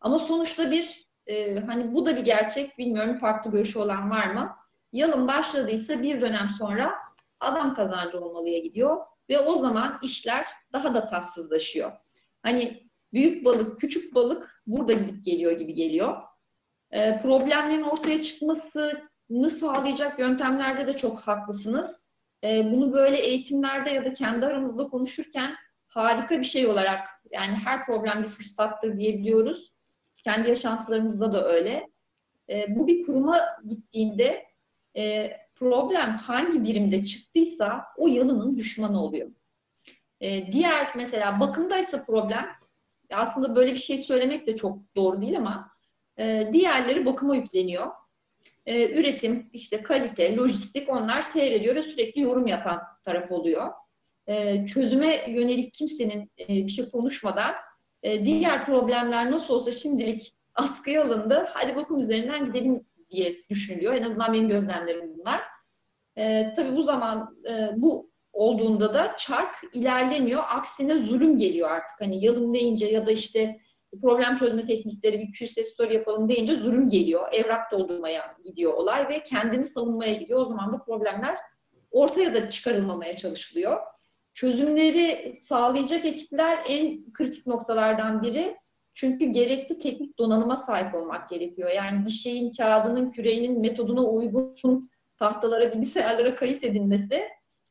Ama 0.00 0.18
sonuçta 0.18 0.70
bir 0.70 1.12
hani 1.66 1.94
bu 1.94 2.06
da 2.06 2.16
bir 2.16 2.22
gerçek. 2.22 2.78
Bilmiyorum 2.78 3.18
farklı 3.18 3.50
görüşü 3.50 3.78
olan 3.78 4.10
var 4.10 4.26
mı? 4.26 4.56
Yalın 4.92 5.28
başladıysa 5.28 6.02
bir 6.02 6.20
dönem 6.20 6.48
sonra 6.58 6.94
adam 7.40 7.74
kazancı 7.74 8.20
olmalıya 8.20 8.58
gidiyor 8.58 8.96
ve 9.28 9.38
o 9.38 9.56
zaman 9.56 9.98
işler 10.02 10.46
daha 10.72 10.94
da 10.94 11.06
tatsızlaşıyor. 11.06 11.92
Hani 12.42 12.91
büyük 13.12 13.44
balık, 13.44 13.80
küçük 13.80 14.14
balık 14.14 14.62
burada 14.66 14.92
gidip 14.92 15.24
geliyor 15.24 15.52
gibi 15.52 15.74
geliyor. 15.74 16.22
E, 16.90 17.20
problemlerin 17.22 17.82
ortaya 17.82 18.22
çıkmasını 18.22 19.50
sağlayacak 19.50 20.18
yöntemlerde 20.18 20.86
de 20.86 20.96
çok 20.96 21.20
haklısınız. 21.20 22.00
E, 22.44 22.72
bunu 22.72 22.92
böyle 22.92 23.16
eğitimlerde 23.16 23.90
ya 23.90 24.04
da 24.04 24.14
kendi 24.14 24.46
aramızda 24.46 24.88
konuşurken 24.88 25.54
harika 25.86 26.40
bir 26.40 26.44
şey 26.44 26.66
olarak 26.66 27.08
yani 27.30 27.54
her 27.54 27.86
problem 27.86 28.22
bir 28.22 28.28
fırsattır 28.28 28.98
diyebiliyoruz. 28.98 29.72
Kendi 30.16 30.48
yaşantılarımızda 30.48 31.32
da 31.32 31.48
öyle. 31.48 31.88
E, 32.48 32.76
bu 32.76 32.86
bir 32.86 33.06
kuruma 33.06 33.40
gittiğinde 33.68 34.46
e, 34.96 35.32
problem 35.54 36.10
hangi 36.10 36.64
birimde 36.64 37.04
çıktıysa 37.04 37.84
o 37.96 38.08
yalının 38.08 38.56
düşmanı 38.56 39.02
oluyor. 39.02 39.30
E, 40.20 40.52
diğer 40.52 40.88
mesela 40.96 41.40
bakımdaysa 41.40 42.04
problem 42.04 42.48
aslında 43.16 43.56
böyle 43.56 43.72
bir 43.72 43.78
şey 43.78 43.98
söylemek 43.98 44.46
de 44.46 44.56
çok 44.56 44.96
doğru 44.96 45.22
değil 45.22 45.36
ama 45.36 45.70
e, 46.18 46.48
diğerleri 46.52 47.06
bakıma 47.06 47.36
yükleniyor. 47.36 47.86
E, 48.66 48.90
üretim, 49.00 49.50
işte 49.52 49.82
kalite, 49.82 50.36
lojistik 50.36 50.88
onlar 50.88 51.22
seyrediyor 51.22 51.74
ve 51.74 51.82
sürekli 51.82 52.20
yorum 52.20 52.46
yapan 52.46 52.82
taraf 53.04 53.32
oluyor. 53.32 53.72
E, 54.26 54.66
çözüme 54.66 55.30
yönelik 55.30 55.74
kimsenin 55.74 56.30
e, 56.38 56.48
bir 56.48 56.68
şey 56.68 56.90
konuşmadan 56.90 57.54
e, 58.02 58.24
diğer 58.24 58.66
problemler 58.66 59.30
nasıl 59.30 59.54
olsa 59.54 59.72
şimdilik 59.72 60.34
askıya 60.54 61.04
alındı. 61.04 61.46
Hadi 61.52 61.76
bakım 61.76 62.00
üzerinden 62.00 62.46
gidelim 62.46 62.86
diye 63.10 63.36
düşünülüyor. 63.50 63.94
En 63.94 64.02
azından 64.02 64.32
benim 64.32 64.48
gözlemlerim 64.48 65.14
bunlar. 65.16 65.40
E, 66.16 66.52
tabii 66.56 66.76
bu 66.76 66.82
zaman 66.82 67.36
e, 67.48 67.70
bu 67.76 68.11
olduğunda 68.32 68.94
da 68.94 69.14
çark 69.18 69.56
ilerlemiyor. 69.72 70.42
Aksine 70.48 70.94
zulüm 70.94 71.38
geliyor 71.38 71.70
artık. 71.70 72.00
Hani 72.00 72.24
yalın 72.24 72.54
deyince 72.54 72.86
ya 72.86 73.06
da 73.06 73.12
işte 73.12 73.60
problem 74.02 74.36
çözme 74.36 74.66
teknikleri 74.66 75.20
bir 75.20 75.38
QC 75.38 75.64
story 75.64 75.94
yapalım 75.94 76.28
deyince 76.28 76.56
zulüm 76.56 76.90
geliyor. 76.90 77.28
Evrak 77.32 77.72
doldurmaya 77.72 78.36
gidiyor 78.44 78.72
olay 78.74 79.08
ve 79.08 79.24
kendini 79.24 79.64
savunmaya 79.64 80.14
gidiyor. 80.14 80.40
O 80.40 80.44
zaman 80.44 80.72
da 80.72 80.84
problemler 80.84 81.38
ortaya 81.90 82.34
da 82.34 82.48
çıkarılmamaya 82.48 83.16
çalışılıyor. 83.16 83.80
Çözümleri 84.34 85.34
sağlayacak 85.42 86.04
ekipler 86.04 86.64
en 86.68 87.12
kritik 87.12 87.46
noktalardan 87.46 88.22
biri. 88.22 88.56
Çünkü 88.94 89.24
gerekli 89.24 89.78
teknik 89.78 90.18
donanıma 90.18 90.56
sahip 90.56 90.94
olmak 90.94 91.28
gerekiyor. 91.28 91.70
Yani 91.70 92.06
bir 92.06 92.10
şeyin 92.10 92.52
kağıdının, 92.52 93.10
küreğinin 93.10 93.60
metoduna 93.60 94.02
uygun 94.02 94.90
tahtalara, 95.18 95.72
bilgisayarlara 95.72 96.34
kayıt 96.34 96.64
edilmesi 96.64 97.22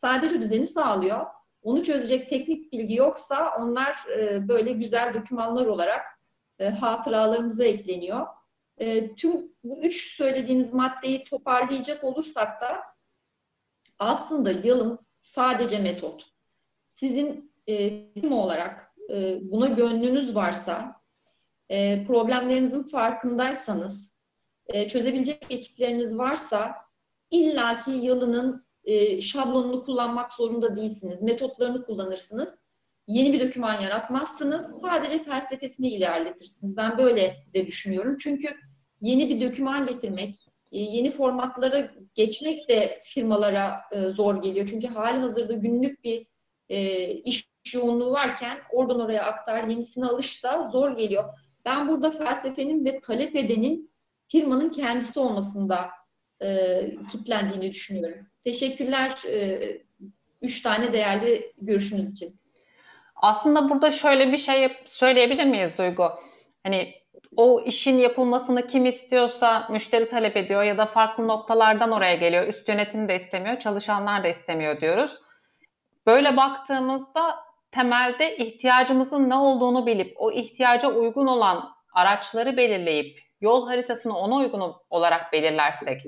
sadece 0.01 0.41
düzeni 0.41 0.67
sağlıyor. 0.67 1.25
Onu 1.63 1.83
çözecek 1.83 2.29
teknik 2.29 2.71
bilgi 2.73 2.95
yoksa 2.95 3.55
onlar 3.59 3.97
e, 4.17 4.47
böyle 4.47 4.71
güzel 4.71 5.13
dokümanlar 5.13 5.65
olarak 5.65 6.01
e, 6.59 6.69
hatıralarımıza 6.69 7.63
ekleniyor. 7.63 8.27
E, 8.77 9.15
tüm 9.15 9.51
bu 9.63 9.83
üç 9.83 10.15
söylediğiniz 10.15 10.73
maddeyi 10.73 11.23
toparlayacak 11.23 12.03
olursak 12.03 12.61
da 12.61 12.81
aslında 13.99 14.51
yılın 14.51 14.99
sadece 15.21 15.79
metot. 15.79 16.25
Sizin 16.87 17.53
e, 17.69 18.31
olarak 18.31 18.95
e, 19.09 19.39
buna 19.51 19.67
gönlünüz 19.67 20.35
varsa, 20.35 21.01
problemlerinizin 22.07 22.83
farkındaysanız, 22.83 24.17
çözebilecek 24.89 25.45
ekipleriniz 25.49 26.17
varsa 26.17 26.75
illaki 27.29 27.91
yılının 27.91 28.65
e, 28.83 29.21
şablonunu 29.21 29.83
kullanmak 29.83 30.33
zorunda 30.33 30.75
değilsiniz. 30.75 31.21
Metotlarını 31.21 31.85
kullanırsınız. 31.85 32.59
Yeni 33.07 33.33
bir 33.33 33.47
doküman 33.47 33.81
yaratmazsınız. 33.81 34.81
Sadece 34.81 35.23
felsefesini 35.23 35.89
ilerletirsiniz. 35.89 36.77
Ben 36.77 36.97
böyle 36.97 37.35
de 37.53 37.67
düşünüyorum. 37.67 38.17
Çünkü 38.17 38.55
yeni 39.01 39.29
bir 39.29 39.49
doküman 39.49 39.87
getirmek, 39.87 40.35
e, 40.71 40.79
yeni 40.79 41.11
formatlara 41.11 41.91
geçmek 42.15 42.69
de 42.69 43.01
firmalara 43.05 43.81
e, 43.91 44.01
zor 44.01 44.41
geliyor. 44.41 44.67
Çünkü 44.67 44.87
hali 44.87 45.17
hazırda 45.17 45.53
günlük 45.53 46.03
bir 46.03 46.27
e, 46.69 47.07
iş 47.07 47.51
yoğunluğu 47.73 48.11
varken 48.11 48.57
oradan 48.71 48.99
oraya 48.99 49.23
aktar, 49.23 49.63
yenisine 49.63 50.05
alış 50.05 50.43
da 50.43 50.69
zor 50.71 50.97
geliyor. 50.97 51.23
Ben 51.65 51.87
burada 51.87 52.11
felsefenin 52.11 52.85
ve 52.85 52.99
talep 52.99 53.35
edenin 53.35 53.91
firmanın 54.27 54.69
kendisi 54.69 55.19
olmasında 55.19 55.89
e, 56.41 56.91
kitlendiğini 57.11 57.71
düşünüyorum. 57.71 58.30
Teşekkürler 58.43 59.11
e, 59.27 59.61
üç 60.41 60.61
tane 60.61 60.93
değerli 60.93 61.51
görüşünüz 61.61 62.11
için. 62.11 62.41
Aslında 63.15 63.69
burada 63.69 63.91
şöyle 63.91 64.31
bir 64.31 64.37
şey 64.37 64.71
söyleyebilir 64.85 65.45
miyiz 65.45 65.77
Duygu? 65.77 66.09
Hani 66.63 66.93
o 67.35 67.63
işin 67.65 67.97
yapılmasını 67.97 68.67
kim 68.67 68.85
istiyorsa 68.85 69.67
müşteri 69.71 70.07
talep 70.07 70.37
ediyor 70.37 70.63
ya 70.63 70.77
da 70.77 70.85
farklı 70.85 71.27
noktalardan 71.27 71.91
oraya 71.91 72.15
geliyor. 72.15 72.47
Üst 72.47 72.69
yönetim 72.69 73.07
de 73.07 73.15
istemiyor, 73.15 73.59
çalışanlar 73.59 74.23
da 74.23 74.27
istemiyor 74.27 74.81
diyoruz. 74.81 75.21
Böyle 76.05 76.37
baktığımızda 76.37 77.35
temelde 77.71 78.37
ihtiyacımızın 78.37 79.29
ne 79.29 79.35
olduğunu 79.35 79.85
bilip 79.85 80.13
o 80.15 80.31
ihtiyaca 80.31 80.89
uygun 80.89 81.27
olan 81.27 81.69
araçları 81.93 82.57
belirleyip 82.57 83.19
yol 83.41 83.67
haritasını 83.67 84.17
ona 84.17 84.35
uygun 84.35 84.73
olarak 84.89 85.33
belirlersek 85.33 86.01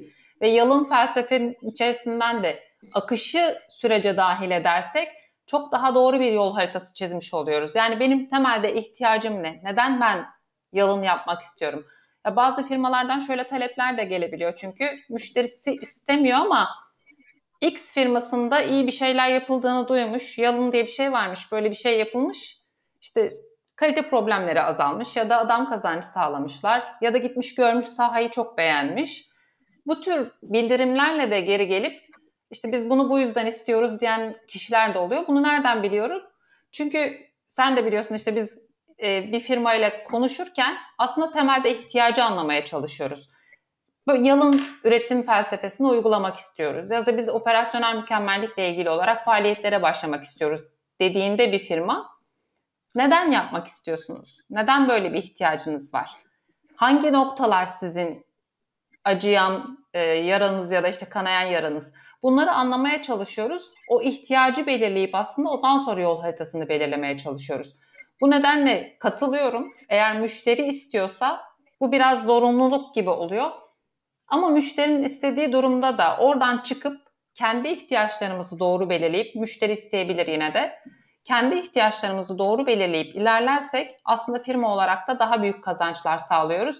ve 0.44 0.48
yalın 0.48 0.86
felsefenin 0.86 1.58
içerisinden 1.62 2.44
de 2.44 2.64
akışı 2.94 3.58
sürece 3.70 4.18
dahil 4.18 4.52
edersek 4.52 5.08
çok 5.46 5.72
daha 5.72 5.96
doğru 5.96 6.20
bir 6.20 6.32
yol 6.32 6.54
haritası 6.54 6.94
çizmiş 6.94 7.34
oluyoruz. 7.34 7.76
Yani 7.76 8.00
benim 8.00 8.30
temelde 8.30 8.76
ihtiyacım 8.76 9.44
ne? 9.44 9.62
Neden 9.64 10.02
ben 10.02 10.26
yalın 10.72 11.02
yapmak 11.02 11.42
istiyorum? 11.42 11.86
Ya 12.26 12.36
bazı 12.36 12.64
firmalardan 12.64 13.20
şöyle 13.20 13.46
talepler 13.46 13.98
de 13.98 14.04
gelebiliyor 14.04 14.54
çünkü 14.56 14.90
müşterisi 15.10 15.76
istemiyor 15.76 16.40
ama 16.40 16.70
X 17.62 17.94
firmasında 17.94 18.62
iyi 18.62 18.88
bir 18.88 18.92
şeyler 18.92 19.28
yapıldığını 19.28 19.88
duymuş. 19.88 20.38
Yalın 20.38 20.72
diye 20.72 20.84
bir 20.84 20.92
şey 20.92 21.12
varmış. 21.12 21.52
Böyle 21.52 21.70
bir 21.70 21.76
şey 21.76 22.00
yapılmış. 22.00 22.58
İşte 23.02 23.34
kalite 23.76 24.02
problemleri 24.02 24.62
azalmış 24.62 25.16
ya 25.16 25.30
da 25.30 25.38
adam 25.38 25.70
kazancı 25.70 26.08
sağlamışlar 26.08 26.94
ya 27.02 27.14
da 27.14 27.18
gitmiş 27.18 27.56
görmüş 27.56 27.86
sahayı 27.86 28.30
çok 28.30 28.58
beğenmiş. 28.58 29.33
Bu 29.86 30.02
tür 30.02 30.32
bildirimlerle 30.44 31.32
de 31.32 31.42
geri 31.42 31.68
gelip 31.68 32.04
işte 32.52 32.72
biz 32.72 32.90
bunu 32.90 33.10
bu 33.10 33.20
yüzden 33.20 33.46
istiyoruz 33.46 34.02
diyen 34.02 34.38
kişiler 34.48 34.94
de 34.94 35.00
oluyor. 35.00 35.28
Bunu 35.28 35.44
nereden 35.44 35.84
biliyorum? 35.84 36.22
Çünkü 36.72 37.18
sen 37.48 37.78
de 37.78 37.86
biliyorsun 37.86 38.16
işte 38.16 38.36
biz 38.36 38.70
e, 39.04 39.32
bir 39.32 39.40
firmayla 39.40 40.04
konuşurken 40.04 40.78
aslında 40.98 41.32
temelde 41.32 41.78
ihtiyacı 41.78 42.24
anlamaya 42.24 42.66
çalışıyoruz. 42.66 43.30
Böyle 44.08 44.28
yalın 44.28 44.62
üretim 44.84 45.24
felsefesini 45.24 45.88
uygulamak 45.88 46.38
istiyoruz. 46.38 46.92
Ya 46.92 47.06
da 47.06 47.18
biz 47.18 47.30
operasyonel 47.30 47.96
mükemmellikle 47.96 48.70
ilgili 48.70 48.90
olarak 48.90 49.26
faaliyetlere 49.26 49.82
başlamak 49.82 50.24
istiyoruz 50.24 50.62
dediğinde 51.00 51.52
bir 51.52 51.60
firma 51.60 52.10
neden 52.96 53.32
yapmak 53.32 53.68
istiyorsunuz? 53.68 54.42
Neden 54.50 54.90
böyle 54.90 55.14
bir 55.14 55.18
ihtiyacınız 55.18 55.94
var? 55.94 56.12
Hangi 56.76 57.14
noktalar 57.14 57.66
sizin 57.66 58.26
acıyan 59.04 59.78
e, 59.94 60.02
yaranız 60.02 60.72
ya 60.72 60.84
da 60.84 60.88
işte 60.88 61.06
kanayan 61.06 61.50
yaranız. 61.50 61.94
Bunları 62.24 62.52
anlamaya 62.52 63.02
çalışıyoruz. 63.02 63.72
O 63.90 64.02
ihtiyacı 64.02 64.68
belirleyip 64.68 65.16
aslında 65.16 65.50
ondan 65.50 65.78
sonra 65.78 66.02
yol 66.02 66.22
haritasını 66.22 66.70
belirlemeye 66.70 67.18
çalışıyoruz. 67.18 67.76
Bu 68.22 68.32
nedenle 68.32 68.98
katılıyorum. 69.00 69.74
Eğer 69.90 70.20
müşteri 70.20 70.62
istiyorsa 70.62 71.42
bu 71.80 71.92
biraz 71.92 72.26
zorunluluk 72.26 72.96
gibi 72.96 73.10
oluyor. 73.10 73.52
Ama 74.28 74.50
müşterinin 74.50 75.04
istediği 75.04 75.52
durumda 75.52 75.98
da 75.98 76.18
oradan 76.18 76.62
çıkıp 76.64 77.02
kendi 77.36 77.70
ihtiyaçlarımızı 77.70 78.60
doğru 78.60 78.90
belirleyip 78.90 79.36
müşteri 79.36 79.72
isteyebilir 79.72 80.28
yine 80.28 80.54
de. 80.54 80.80
Kendi 81.26 81.56
ihtiyaçlarımızı 81.56 82.38
doğru 82.38 82.66
belirleyip 82.66 83.16
ilerlersek 83.16 83.96
aslında 84.06 84.40
firma 84.40 84.74
olarak 84.74 85.08
da 85.08 85.20
daha 85.20 85.42
büyük 85.42 85.64
kazançlar 85.64 86.18
sağlıyoruz 86.18 86.80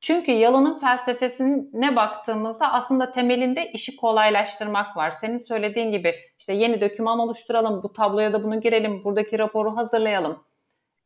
Çünkü 0.00 0.32
Yalın'ın 0.32 0.78
felsefesine 0.78 1.96
baktığımızda 1.96 2.72
aslında 2.72 3.10
temelinde 3.10 3.72
işi 3.72 3.96
kolaylaştırmak 3.96 4.96
var. 4.96 5.10
Senin 5.10 5.38
söylediğin 5.38 5.92
gibi 5.92 6.14
işte 6.38 6.52
yeni 6.52 6.80
doküman 6.80 7.18
oluşturalım, 7.18 7.82
bu 7.82 7.92
tabloya 7.92 8.32
da 8.32 8.44
bunu 8.44 8.60
girelim, 8.60 9.04
buradaki 9.04 9.38
raporu 9.38 9.76
hazırlayalım. 9.76 10.44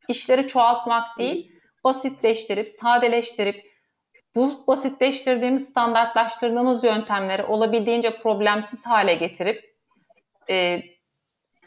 İşleri 0.09 0.47
çoğaltmak 0.47 1.19
değil, 1.19 1.53
basitleştirip, 1.85 2.69
sadeleştirip, 2.69 3.73
bu 4.35 4.65
basitleştirdiğimiz, 4.67 5.69
standartlaştırdığımız 5.69 6.85
yöntemleri 6.85 7.45
olabildiğince 7.45 8.19
problemsiz 8.19 8.87
hale 8.87 9.15
getirip 9.15 9.77
e, 10.51 10.83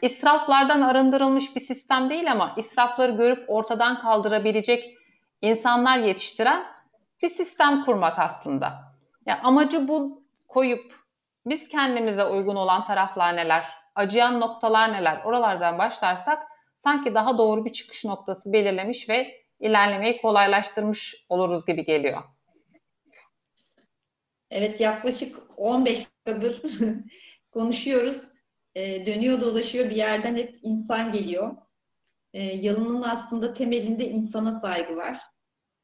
israflardan 0.02 0.80
arındırılmış 0.80 1.56
bir 1.56 1.60
sistem 1.60 2.10
değil 2.10 2.32
ama 2.32 2.54
israfları 2.56 3.12
görüp 3.12 3.44
ortadan 3.48 4.00
kaldırabilecek 4.00 4.94
insanlar 5.42 5.98
yetiştiren 5.98 6.75
bir 7.22 7.28
sistem 7.28 7.84
kurmak 7.84 8.18
aslında. 8.18 8.94
Yani 9.26 9.40
amacı 9.40 9.88
bu 9.88 10.24
koyup 10.48 10.94
biz 11.46 11.68
kendimize 11.68 12.24
uygun 12.24 12.56
olan 12.56 12.84
taraflar 12.84 13.36
neler, 13.36 13.66
acıyan 13.94 14.40
noktalar 14.40 14.92
neler 14.92 15.22
oralardan 15.24 15.78
başlarsak 15.78 16.42
sanki 16.74 17.14
daha 17.14 17.38
doğru 17.38 17.64
bir 17.64 17.72
çıkış 17.72 18.04
noktası 18.04 18.52
belirlemiş 18.52 19.08
ve 19.08 19.46
ilerlemeyi 19.60 20.22
kolaylaştırmış 20.22 21.26
oluruz 21.28 21.66
gibi 21.66 21.84
geliyor. 21.84 22.22
Evet 24.50 24.80
yaklaşık 24.80 25.36
15 25.56 26.06
dakikadır 26.26 26.62
konuşuyoruz. 27.50 28.22
E, 28.74 29.06
dönüyor 29.06 29.40
dolaşıyor 29.40 29.90
bir 29.90 29.96
yerden 29.96 30.36
hep 30.36 30.58
insan 30.62 31.12
geliyor. 31.12 31.56
E, 32.32 32.42
yalının 32.42 33.02
aslında 33.02 33.54
temelinde 33.54 34.08
insana 34.08 34.60
saygı 34.60 34.96
var. 34.96 35.20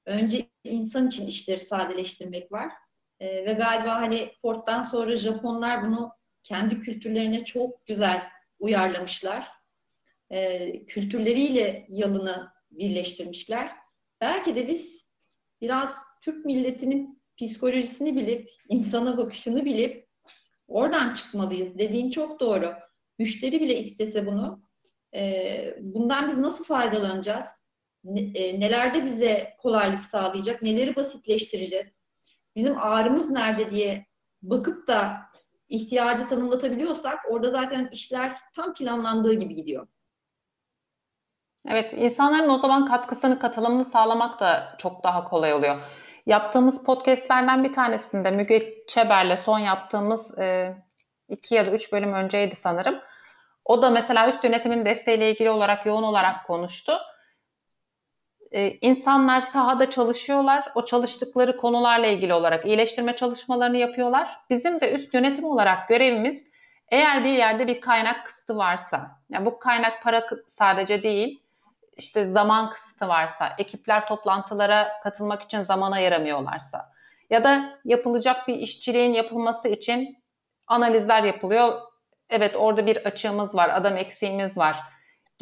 Önce 0.06 0.51
insan 0.64 1.08
için 1.08 1.26
işleri 1.26 1.60
sadeleştirmek 1.60 2.52
var. 2.52 2.72
E, 3.20 3.46
ve 3.46 3.52
galiba 3.52 3.94
hani 3.94 4.32
Ford'dan 4.42 4.82
sonra 4.82 5.16
Japonlar 5.16 5.86
bunu 5.86 6.12
kendi 6.42 6.80
kültürlerine 6.80 7.44
çok 7.44 7.86
güzel 7.86 8.22
uyarlamışlar. 8.58 9.48
E, 10.30 10.86
kültürleriyle 10.86 11.86
yalını 11.88 12.52
birleştirmişler. 12.70 13.70
Belki 14.20 14.54
de 14.54 14.68
biz 14.68 15.06
biraz 15.60 15.96
Türk 16.22 16.44
milletinin 16.44 17.22
psikolojisini 17.36 18.16
bilip, 18.16 18.50
insana 18.68 19.16
bakışını 19.16 19.64
bilip 19.64 20.08
oradan 20.68 21.12
çıkmalıyız. 21.12 21.78
Dediğin 21.78 22.10
çok 22.10 22.40
doğru. 22.40 22.74
Müşteri 23.18 23.60
bile 23.60 23.78
istese 23.78 24.26
bunu, 24.26 24.62
e, 25.14 25.74
bundan 25.80 26.30
biz 26.30 26.38
nasıl 26.38 26.64
faydalanacağız? 26.64 27.61
E, 28.34 28.60
nelerde 28.60 29.04
bize 29.04 29.56
kolaylık 29.58 30.02
sağlayacak? 30.02 30.62
Neleri 30.62 30.96
basitleştireceğiz? 30.96 31.88
Bizim 32.56 32.78
ağrımız 32.78 33.30
nerede 33.30 33.70
diye 33.70 34.06
bakıp 34.42 34.88
da 34.88 35.16
ihtiyacı 35.68 36.28
tanımlatabiliyorsak 36.28 37.18
orada 37.30 37.50
zaten 37.50 37.88
işler 37.92 38.38
tam 38.56 38.74
planlandığı 38.74 39.34
gibi 39.34 39.54
gidiyor. 39.54 39.86
Evet, 41.68 41.92
insanların 41.92 42.48
o 42.48 42.58
zaman 42.58 42.86
katkısını, 42.86 43.38
katılımını 43.38 43.84
sağlamak 43.84 44.40
da 44.40 44.74
çok 44.78 45.04
daha 45.04 45.24
kolay 45.24 45.54
oluyor. 45.54 45.82
Yaptığımız 46.26 46.84
podcastlerden 46.84 47.64
bir 47.64 47.72
tanesinde 47.72 48.30
Müge 48.30 48.84
Çeber'le 48.86 49.36
son 49.36 49.58
yaptığımız 49.58 50.38
e, 50.38 50.76
iki 51.28 51.54
ya 51.54 51.66
da 51.66 51.70
üç 51.70 51.92
bölüm 51.92 52.12
önceydi 52.12 52.56
sanırım. 52.56 53.00
O 53.64 53.82
da 53.82 53.90
mesela 53.90 54.28
üst 54.28 54.44
yönetimin 54.44 54.84
desteğiyle 54.84 55.30
ilgili 55.30 55.50
olarak 55.50 55.86
yoğun 55.86 56.02
olarak 56.02 56.46
konuştu. 56.46 56.92
Ee, 58.54 58.78
insanlar 58.80 59.40
sahada 59.40 59.90
çalışıyorlar. 59.90 60.72
O 60.74 60.84
çalıştıkları 60.84 61.56
konularla 61.56 62.06
ilgili 62.06 62.34
olarak 62.34 62.66
iyileştirme 62.66 63.16
çalışmalarını 63.16 63.76
yapıyorlar. 63.76 64.38
Bizim 64.50 64.80
de 64.80 64.92
üst 64.92 65.14
yönetim 65.14 65.44
olarak 65.44 65.88
görevimiz 65.88 66.52
eğer 66.88 67.24
bir 67.24 67.30
yerde 67.30 67.66
bir 67.66 67.80
kaynak 67.80 68.26
kısıtı 68.26 68.56
varsa, 68.56 69.20
yani 69.30 69.46
bu 69.46 69.58
kaynak 69.58 70.02
para 70.02 70.26
sadece 70.46 71.02
değil, 71.02 71.42
işte 71.96 72.24
zaman 72.24 72.70
kısıtı 72.70 73.08
varsa, 73.08 73.54
ekipler 73.58 74.06
toplantılara 74.06 75.00
katılmak 75.02 75.42
için 75.42 75.60
zaman 75.60 75.92
ayıramıyorlarsa 75.92 76.92
ya 77.30 77.44
da 77.44 77.78
yapılacak 77.84 78.48
bir 78.48 78.54
işçiliğin 78.54 79.12
yapılması 79.12 79.68
için 79.68 80.24
analizler 80.66 81.22
yapılıyor. 81.22 81.80
Evet 82.30 82.56
orada 82.56 82.86
bir 82.86 82.96
açığımız 82.96 83.54
var, 83.54 83.68
adam 83.68 83.96
eksiğimiz 83.96 84.58
var 84.58 84.76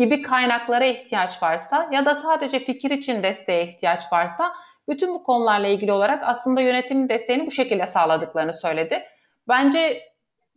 gibi 0.01 0.23
kaynaklara 0.23 0.85
ihtiyaç 0.85 1.43
varsa 1.43 1.89
ya 1.93 2.07
da 2.07 2.15
sadece 2.15 2.59
fikir 2.59 2.91
için 2.91 3.23
desteğe 3.23 3.65
ihtiyaç 3.65 4.13
varsa 4.13 4.53
bütün 4.89 5.15
bu 5.15 5.23
konularla 5.23 5.67
ilgili 5.67 5.93
olarak 5.93 6.23
aslında 6.27 6.61
yönetimin 6.61 7.09
desteğini 7.09 7.47
bu 7.47 7.51
şekilde 7.51 7.87
sağladıklarını 7.87 8.53
söyledi. 8.53 9.03
Bence 9.49 10.03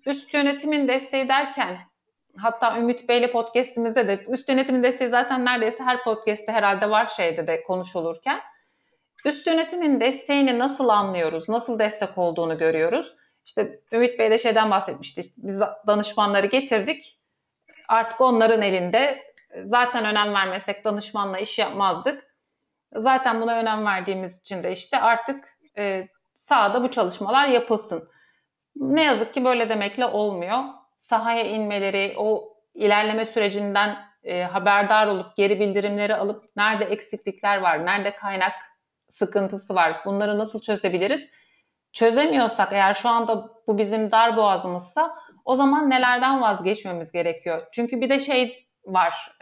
üst 0.05 0.33
yönetimin 0.33 0.87
desteği 0.87 1.29
derken 1.29 1.77
hatta 2.37 2.77
Ümit 2.77 3.09
Bey'le 3.09 3.31
podcastimizde 3.31 4.07
de 4.07 4.23
üst 4.27 4.49
yönetimin 4.49 4.83
desteği 4.83 5.09
zaten 5.09 5.45
neredeyse 5.45 5.83
her 5.83 6.03
podcast'te 6.03 6.51
herhalde 6.51 6.89
var 6.89 7.07
şeyde 7.07 7.47
de 7.47 7.63
konuşulurken 7.63 8.39
üst 9.25 9.47
yönetimin 9.47 9.99
desteğini 9.99 10.59
nasıl 10.59 10.89
anlıyoruz, 10.89 11.49
nasıl 11.49 11.79
destek 11.79 12.17
olduğunu 12.17 12.57
görüyoruz. 12.57 13.15
İşte 13.45 13.79
Ümit 13.91 14.19
Bey 14.19 14.31
de 14.31 14.37
şeyden 14.37 14.71
bahsetmişti. 14.71 15.21
Biz 15.37 15.61
danışmanları 15.87 16.47
getirdik. 16.47 17.19
Artık 17.87 18.21
onların 18.21 18.61
elinde 18.61 19.32
zaten 19.61 20.05
önem 20.05 20.33
vermesek 20.33 20.85
danışmanla 20.85 21.39
iş 21.39 21.59
yapmazdık. 21.59 22.35
Zaten 22.95 23.41
buna 23.41 23.55
önem 23.55 23.85
verdiğimiz 23.85 24.39
için 24.39 24.63
de 24.63 24.71
işte 24.71 25.01
artık 25.01 25.57
e, 25.77 26.07
sahada 26.35 26.83
bu 26.83 26.91
çalışmalar 26.91 27.47
yapılsın. 27.47 28.09
Ne 28.75 29.03
yazık 29.03 29.33
ki 29.33 29.45
böyle 29.45 29.69
demekle 29.69 30.05
olmuyor. 30.05 30.59
Sahaya 30.97 31.43
inmeleri, 31.43 32.13
o 32.17 32.57
ilerleme 32.73 33.25
sürecinden 33.25 33.97
e, 34.23 34.43
haberdar 34.43 35.07
olup 35.07 35.35
geri 35.35 35.59
bildirimleri 35.59 36.15
alıp 36.15 36.43
nerede 36.55 36.85
eksiklikler 36.85 37.57
var, 37.57 37.85
nerede 37.85 38.15
kaynak 38.15 38.53
sıkıntısı 39.09 39.75
var, 39.75 40.01
bunları 40.05 40.37
nasıl 40.37 40.61
çözebiliriz? 40.61 41.29
Çözemiyorsak 41.93 42.73
eğer 42.73 42.93
şu 42.93 43.09
anda 43.09 43.49
bu 43.67 43.77
bizim 43.77 44.11
dar 44.11 44.37
boğazımızsa 44.37 45.15
o 45.45 45.55
zaman 45.55 45.89
nelerden 45.89 46.41
vazgeçmemiz 46.41 47.11
gerekiyor? 47.11 47.61
Çünkü 47.71 48.01
bir 48.01 48.09
de 48.09 48.19
şey 48.19 48.62
var. 48.85 49.37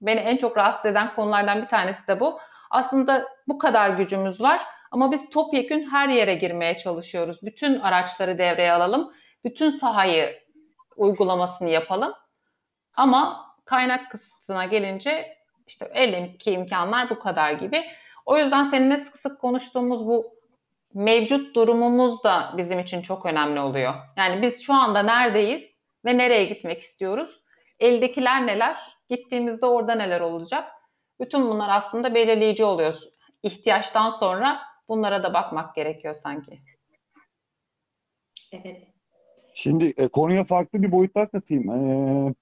Beni 0.00 0.20
en 0.20 0.36
çok 0.36 0.56
rahatsız 0.56 0.86
eden 0.86 1.14
konulardan 1.14 1.62
bir 1.62 1.68
tanesi 1.68 2.08
de 2.08 2.20
bu. 2.20 2.40
Aslında 2.70 3.28
bu 3.48 3.58
kadar 3.58 3.90
gücümüz 3.90 4.40
var 4.40 4.62
ama 4.90 5.12
biz 5.12 5.30
topyekün 5.30 5.90
her 5.90 6.08
yere 6.08 6.34
girmeye 6.34 6.76
çalışıyoruz. 6.76 7.42
Bütün 7.42 7.80
araçları 7.80 8.38
devreye 8.38 8.72
alalım. 8.72 9.12
Bütün 9.44 9.70
sahayı 9.70 10.40
uygulamasını 10.96 11.68
yapalım. 11.68 12.12
Ama 12.94 13.46
kaynak 13.64 14.10
kısıtına 14.10 14.64
gelince 14.64 15.36
işte 15.66 15.90
eldeki 15.94 16.50
imkanlar 16.50 17.10
bu 17.10 17.18
kadar 17.18 17.52
gibi. 17.52 17.84
O 18.26 18.38
yüzden 18.38 18.64
seninle 18.64 18.96
sık 18.96 19.16
sık 19.16 19.40
konuştuğumuz 19.40 20.06
bu 20.06 20.34
mevcut 20.94 21.56
durumumuz 21.56 22.24
da 22.24 22.54
bizim 22.56 22.78
için 22.78 23.02
çok 23.02 23.26
önemli 23.26 23.60
oluyor. 23.60 23.94
Yani 24.16 24.42
biz 24.42 24.62
şu 24.62 24.74
anda 24.74 25.02
neredeyiz 25.02 25.78
ve 26.04 26.18
nereye 26.18 26.44
gitmek 26.44 26.80
istiyoruz? 26.80 27.44
Eldekiler 27.80 28.46
neler? 28.46 28.76
Gittiğimizde 29.08 29.66
orada 29.66 29.94
neler 29.94 30.20
olacak? 30.20 30.72
Bütün 31.20 31.48
bunlar 31.48 31.68
aslında 31.76 32.14
belirleyici 32.14 32.64
oluyor. 32.64 32.94
İhtiyaçtan 33.42 34.08
sonra 34.08 34.60
bunlara 34.88 35.22
da 35.22 35.34
bakmak 35.34 35.74
gerekiyor 35.74 36.14
sanki. 36.14 36.60
Evet. 38.52 38.88
Şimdi 39.54 39.94
e, 39.96 40.08
konuya 40.08 40.44
farklı 40.44 40.82
bir 40.82 40.92
boyutta 40.92 41.28
katayım. 41.28 41.70
E, 41.70 42.34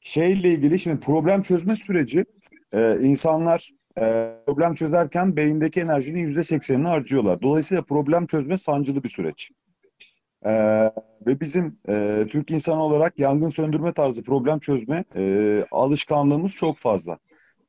şeyle 0.00 0.48
ilgili 0.48 0.78
şimdi 0.78 1.00
problem 1.00 1.42
çözme 1.42 1.76
süreci 1.76 2.24
e, 2.72 3.00
insanlar 3.00 3.70
e, 4.00 4.34
problem 4.46 4.74
çözerken 4.74 5.36
beyindeki 5.36 5.80
enerjinin 5.80 6.18
yüzde 6.18 6.44
seksenini 6.44 6.88
harcıyorlar. 6.88 7.42
Dolayısıyla 7.42 7.82
problem 7.82 8.26
çözme 8.26 8.56
sancılı 8.56 9.02
bir 9.02 9.08
süreç. 9.08 9.50
E, 10.48 10.52
ve 11.26 11.40
bizim 11.40 11.78
e, 11.88 12.26
Türk 12.30 12.50
insanı 12.50 12.82
olarak 12.82 13.18
yangın 13.18 13.48
söndürme 13.48 13.92
tarzı 13.92 14.22
problem 14.22 14.58
çözme 14.58 15.04
e, 15.16 15.64
alışkanlığımız 15.70 16.52
çok 16.52 16.78
fazla. 16.78 17.18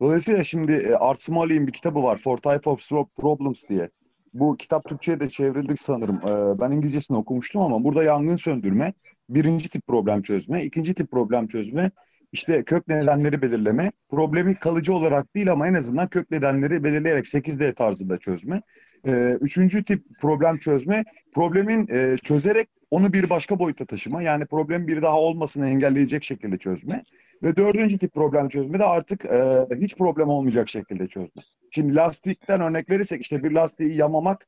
Dolayısıyla 0.02 0.44
şimdi 0.44 0.72
e, 0.72 0.94
Art 0.94 1.22
Smalley'in 1.22 1.68
bir 1.68 1.72
kitabı 1.74 2.04
var, 2.04 2.18
Four 2.18 2.38
Types 2.38 2.92
of 2.92 3.16
Problems 3.18 3.64
diye. 3.70 3.90
Bu 4.34 4.58
kitap 4.58 4.90
Türkçe'ye 4.90 5.20
de 5.20 5.30
çevrildi 5.30 5.78
sanırım. 5.78 6.16
Ee, 6.16 6.60
ben 6.60 6.72
İngilizcesini 6.72 7.18
okumuştum 7.18 7.62
ama 7.62 7.84
burada 7.84 8.04
yangın 8.04 8.36
söndürme, 8.36 8.94
birinci 9.30 9.70
tip 9.70 9.88
problem 9.88 10.22
çözme, 10.22 10.64
ikinci 10.66 10.94
tip 10.94 11.12
problem 11.12 11.48
çözme, 11.48 11.92
işte 12.32 12.64
kök 12.64 12.88
nedenleri 12.88 13.42
belirleme, 13.42 13.92
problemi 14.10 14.56
kalıcı 14.56 14.94
olarak 14.94 15.36
değil 15.36 15.52
ama 15.52 15.68
en 15.68 15.74
azından 15.74 16.08
kök 16.08 16.32
nedenleri 16.32 16.84
belirleyerek 16.84 17.26
8D 17.26 17.74
tarzında 17.74 18.18
çözme. 18.18 18.62
Ee, 19.08 19.38
üçüncü 19.42 19.84
tip 19.84 20.04
problem 20.22 20.58
çözme, 20.58 21.04
problemin 21.34 21.88
e, 21.88 22.18
çözerek 22.24 22.70
onu 22.92 23.14
bir 23.14 23.30
başka 23.30 23.60
boyuta 23.60 23.86
taşıma. 23.86 24.22
Yani 24.22 24.46
problem 24.46 24.88
bir 24.88 25.02
daha 25.02 25.20
olmasını 25.20 25.70
engelleyecek 25.70 26.24
şekilde 26.24 26.58
çözme. 26.58 27.04
Ve 27.44 27.56
dördüncü 27.56 27.98
tip 27.98 28.14
problem 28.14 28.50
çözme 28.50 28.80
de 28.80 28.84
artık 28.84 29.26
e, 29.26 29.68
hiç 29.82 29.98
problem 29.98 30.30
olmayacak 30.30 30.70
şekilde 30.70 31.08
çözme. 31.08 31.42
Şimdi 31.72 31.96
lastikten 31.96 32.62
örnek 32.62 32.90
verirsek 32.90 33.22
işte 33.22 33.44
bir 33.44 33.52
lastiği 33.52 33.96
yamamak 33.96 34.48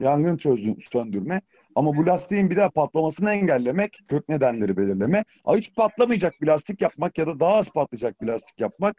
yangın 0.00 0.36
çözdü, 0.36 0.74
söndürme. 0.92 1.40
Ama 1.74 1.96
bu 1.96 2.06
lastiğin 2.06 2.50
bir 2.50 2.56
daha 2.56 2.70
patlamasını 2.70 3.32
engellemek, 3.32 3.98
kök 4.08 4.28
nedenleri 4.28 4.76
belirleme. 4.76 5.24
Ama 5.44 5.56
hiç 5.56 5.74
patlamayacak 5.74 6.34
bir 6.42 6.46
lastik 6.46 6.82
yapmak 6.82 7.18
ya 7.18 7.26
da 7.26 7.40
daha 7.40 7.54
az 7.54 7.72
patlayacak 7.72 8.22
bir 8.22 8.26
lastik 8.26 8.60
yapmak 8.60 8.96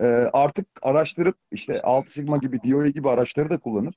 e, 0.00 0.06
artık 0.32 0.66
araştırıp 0.82 1.36
işte 1.52 1.82
6 1.82 2.12
sigma 2.12 2.36
gibi, 2.36 2.58
DOE 2.58 2.90
gibi 2.90 3.08
araçları 3.08 3.50
da 3.50 3.58
kullanıp 3.58 3.94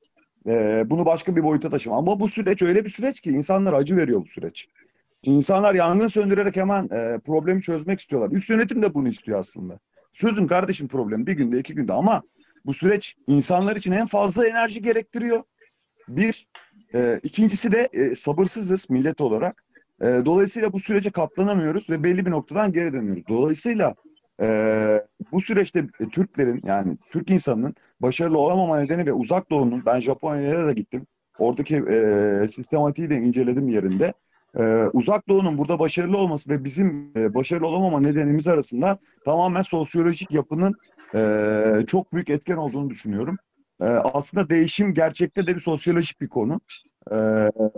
e, 0.47 0.83
bunu 0.89 1.05
başka 1.05 1.35
bir 1.35 1.43
boyuta 1.43 1.69
taşıma. 1.69 1.97
Ama 1.97 2.19
bu 2.19 2.29
süreç 2.29 2.61
öyle 2.61 2.85
bir 2.85 2.89
süreç 2.89 3.21
ki 3.21 3.29
insanlara 3.29 3.75
acı 3.75 3.97
veriyor 3.97 4.21
bu 4.23 4.27
süreç. 4.27 4.67
İnsanlar 5.23 5.73
yangın 5.73 6.07
söndürerek 6.07 6.55
hemen 6.55 6.83
e, 6.83 7.19
problemi 7.19 7.61
çözmek 7.61 7.99
istiyorlar. 7.99 8.31
Üst 8.31 8.49
yönetim 8.49 8.81
de 8.81 8.93
bunu 8.93 9.07
istiyor 9.07 9.39
aslında. 9.39 9.79
Çözün 10.13 10.47
kardeşim 10.47 10.87
problemi 10.87 11.27
bir 11.27 11.33
günde 11.33 11.59
iki 11.59 11.75
günde 11.75 11.93
ama 11.93 12.23
bu 12.65 12.73
süreç 12.73 13.15
insanlar 13.27 13.75
için 13.75 13.91
en 13.91 14.05
fazla 14.05 14.47
enerji 14.47 14.81
gerektiriyor. 14.81 15.43
Bir, 16.15 16.47
e, 16.95 17.19
ikincisi 17.23 17.71
de 17.71 17.89
e, 17.93 18.15
sabırsızız 18.15 18.89
millet 18.89 19.21
olarak. 19.21 19.63
E, 20.01 20.05
dolayısıyla 20.05 20.73
bu 20.73 20.79
sürece 20.79 21.11
katlanamıyoruz 21.11 21.89
ve 21.89 22.03
belli 22.03 22.25
bir 22.25 22.31
noktadan 22.31 22.71
geri 22.71 22.93
dönüyoruz. 22.93 23.23
Dolayısıyla 23.29 23.95
e, 24.41 24.47
bu 25.31 25.41
süreçte 25.41 25.79
e, 25.99 26.05
Türklerin 26.05 26.61
yani 26.65 26.97
Türk 27.11 27.29
insanının 27.29 27.75
başarılı 27.99 28.37
olamama 28.37 28.79
nedeni 28.79 29.05
ve 29.05 29.13
uzak 29.13 29.51
doğunun 29.51 29.83
ben 29.85 29.99
Japonya'ya 29.99 30.67
da 30.67 30.71
gittim. 30.71 31.07
Oradaki 31.39 31.75
e, 31.75 32.47
sistematiği 32.49 33.09
de 33.09 33.15
inceledim 33.15 33.67
yerinde. 33.69 34.13
E, 34.59 34.63
uzak 34.93 35.29
doğunun 35.29 35.57
burada 35.57 35.79
başarılı 35.79 36.17
olması 36.17 36.49
ve 36.49 36.63
bizim 36.63 37.11
e, 37.15 37.33
başarılı 37.33 37.67
olamama 37.67 37.99
nedenimiz 37.99 38.47
arasında 38.47 38.97
tamamen 39.25 39.61
sosyolojik 39.61 40.31
yapının 40.31 40.75
e, 41.15 41.85
çok 41.87 42.13
büyük 42.13 42.29
etken 42.29 42.57
olduğunu 42.57 42.89
düşünüyorum. 42.89 43.37
E, 43.81 43.85
aslında 43.85 44.49
değişim 44.49 44.93
gerçekte 44.93 45.47
de 45.47 45.55
bir 45.55 45.61
sosyolojik 45.61 46.21
bir 46.21 46.29
konu. 46.29 46.61
E, 47.11 47.15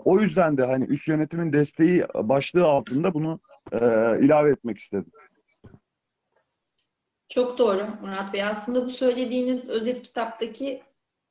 o 0.06 0.20
yüzden 0.20 0.58
de 0.58 0.66
hani 0.66 0.86
üst 0.86 1.08
yönetimin 1.08 1.54
desteği 1.54 2.06
başlığı 2.16 2.66
altında 2.66 3.14
bunu 3.14 3.40
e, 3.72 3.78
ilave 4.22 4.50
etmek 4.50 4.78
istedim. 4.78 5.12
Çok 7.30 7.58
doğru 7.58 7.88
Murat 8.02 8.34
Bey. 8.34 8.44
Aslında 8.44 8.86
bu 8.86 8.90
söylediğiniz 8.90 9.70
özet 9.70 10.04
kitaptaki 10.04 10.84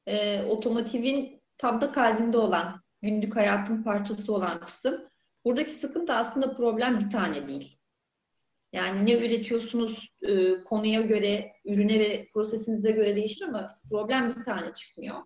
e, 0.07 0.43
otomotivin 0.43 1.41
tam 1.59 1.81
da 1.81 1.93
kalbinde 1.93 2.39
olan, 2.39 2.83
günlük 3.03 3.37
hayatın 3.37 3.83
parçası 3.83 4.35
olan 4.35 4.61
kısım. 4.61 5.01
Buradaki 5.45 5.71
sıkıntı 5.71 6.15
aslında 6.15 6.57
problem 6.57 7.01
bir 7.01 7.11
tane 7.11 7.49
değil. 7.49 7.79
Yani 8.73 9.07
ne 9.07 9.27
üretiyorsunuz 9.27 10.09
e, 10.23 10.65
konuya 10.65 11.01
göre, 11.01 11.53
ürüne 11.65 12.01
ve 12.01 12.29
prosesinize 12.35 12.91
göre 12.91 13.17
değişir 13.17 13.43
ama 13.43 13.79
problem 13.91 14.35
bir 14.37 14.45
tane 14.45 14.73
çıkmıyor. 14.73 15.17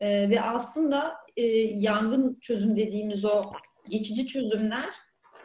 E, 0.00 0.30
ve 0.30 0.40
aslında 0.40 1.16
e, 1.36 1.46
yangın 1.58 2.38
çözüm 2.40 2.76
dediğimiz 2.76 3.24
o 3.24 3.52
geçici 3.88 4.26
çözümler 4.26 4.94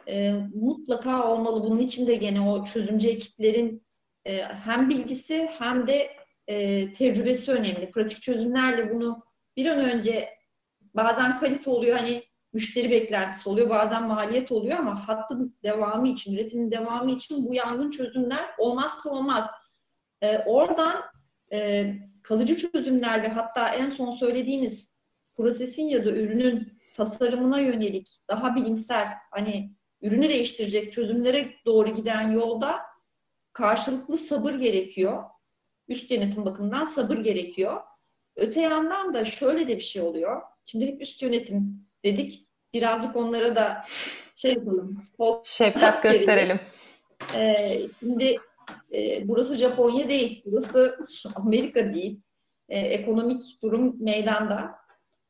e, 0.08 0.32
mutlaka 0.54 1.32
olmalı. 1.32 1.62
Bunun 1.62 1.78
için 1.78 2.06
de 2.06 2.14
gene 2.14 2.40
o 2.40 2.64
çözümcü 2.64 3.08
ekiplerin 3.08 3.86
e, 4.24 4.42
hem 4.42 4.90
bilgisi 4.90 5.48
hem 5.58 5.86
de 5.86 6.10
e, 6.48 6.92
tecrübesi 6.92 7.52
önemli. 7.52 7.90
Pratik 7.90 8.22
çözümlerle 8.22 8.94
bunu 8.94 9.24
bir 9.56 9.66
an 9.66 9.78
önce 9.78 10.28
bazen 10.94 11.40
kalite 11.40 11.70
oluyor 11.70 11.96
hani 11.98 12.22
müşteri 12.56 12.90
beklentisi 12.90 13.48
oluyor, 13.48 13.70
bazen 13.70 14.02
maliyet 14.02 14.52
oluyor 14.52 14.78
ama 14.78 15.08
hattın 15.08 15.56
devamı 15.62 16.08
için, 16.08 16.34
üretimin 16.34 16.70
devamı 16.70 17.10
için 17.10 17.48
bu 17.48 17.54
yangın 17.54 17.90
çözümler 17.90 18.44
olmazsa 18.58 19.10
olmaz. 19.10 19.44
E, 20.22 20.38
oradan 20.38 21.02
e, 21.52 21.92
kalıcı 22.22 22.56
çözümler 22.56 23.22
ve 23.22 23.28
hatta 23.28 23.74
en 23.74 23.90
son 23.90 24.10
söylediğiniz 24.10 24.88
prosesin 25.32 25.82
ya 25.82 26.04
da 26.04 26.10
ürünün 26.10 26.78
tasarımına 26.94 27.58
yönelik 27.58 28.18
daha 28.28 28.56
bilimsel 28.56 29.08
hani 29.30 29.72
ürünü 30.02 30.28
değiştirecek 30.28 30.92
çözümlere 30.92 31.48
doğru 31.66 31.94
giden 31.94 32.30
yolda 32.30 32.80
karşılıklı 33.52 34.18
sabır 34.18 34.54
gerekiyor. 34.54 35.24
Üst 35.88 36.10
yönetim 36.10 36.44
bakımından 36.44 36.84
sabır 36.84 37.18
gerekiyor. 37.18 37.80
Öte 38.36 38.60
yandan 38.60 39.14
da 39.14 39.24
şöyle 39.24 39.68
de 39.68 39.76
bir 39.76 39.82
şey 39.82 40.02
oluyor. 40.02 40.42
Şimdi 40.64 40.86
hep 40.86 41.02
üst 41.02 41.22
yönetim 41.22 41.86
dedik. 42.04 42.45
Birazcık 42.76 43.16
onlara 43.16 43.56
da 43.56 43.82
şey 44.36 44.52
yapalım. 44.52 45.02
Şefkat 45.44 46.02
gösterelim. 46.02 46.60
Ee, 47.34 47.80
şimdi 48.00 48.36
e, 48.92 49.28
burası 49.28 49.54
Japonya 49.54 50.08
değil. 50.08 50.42
Burası 50.46 50.98
Amerika 51.34 51.94
değil. 51.94 52.20
E, 52.68 52.78
ekonomik 52.78 53.42
durum 53.62 54.04
meydanda. 54.04 54.74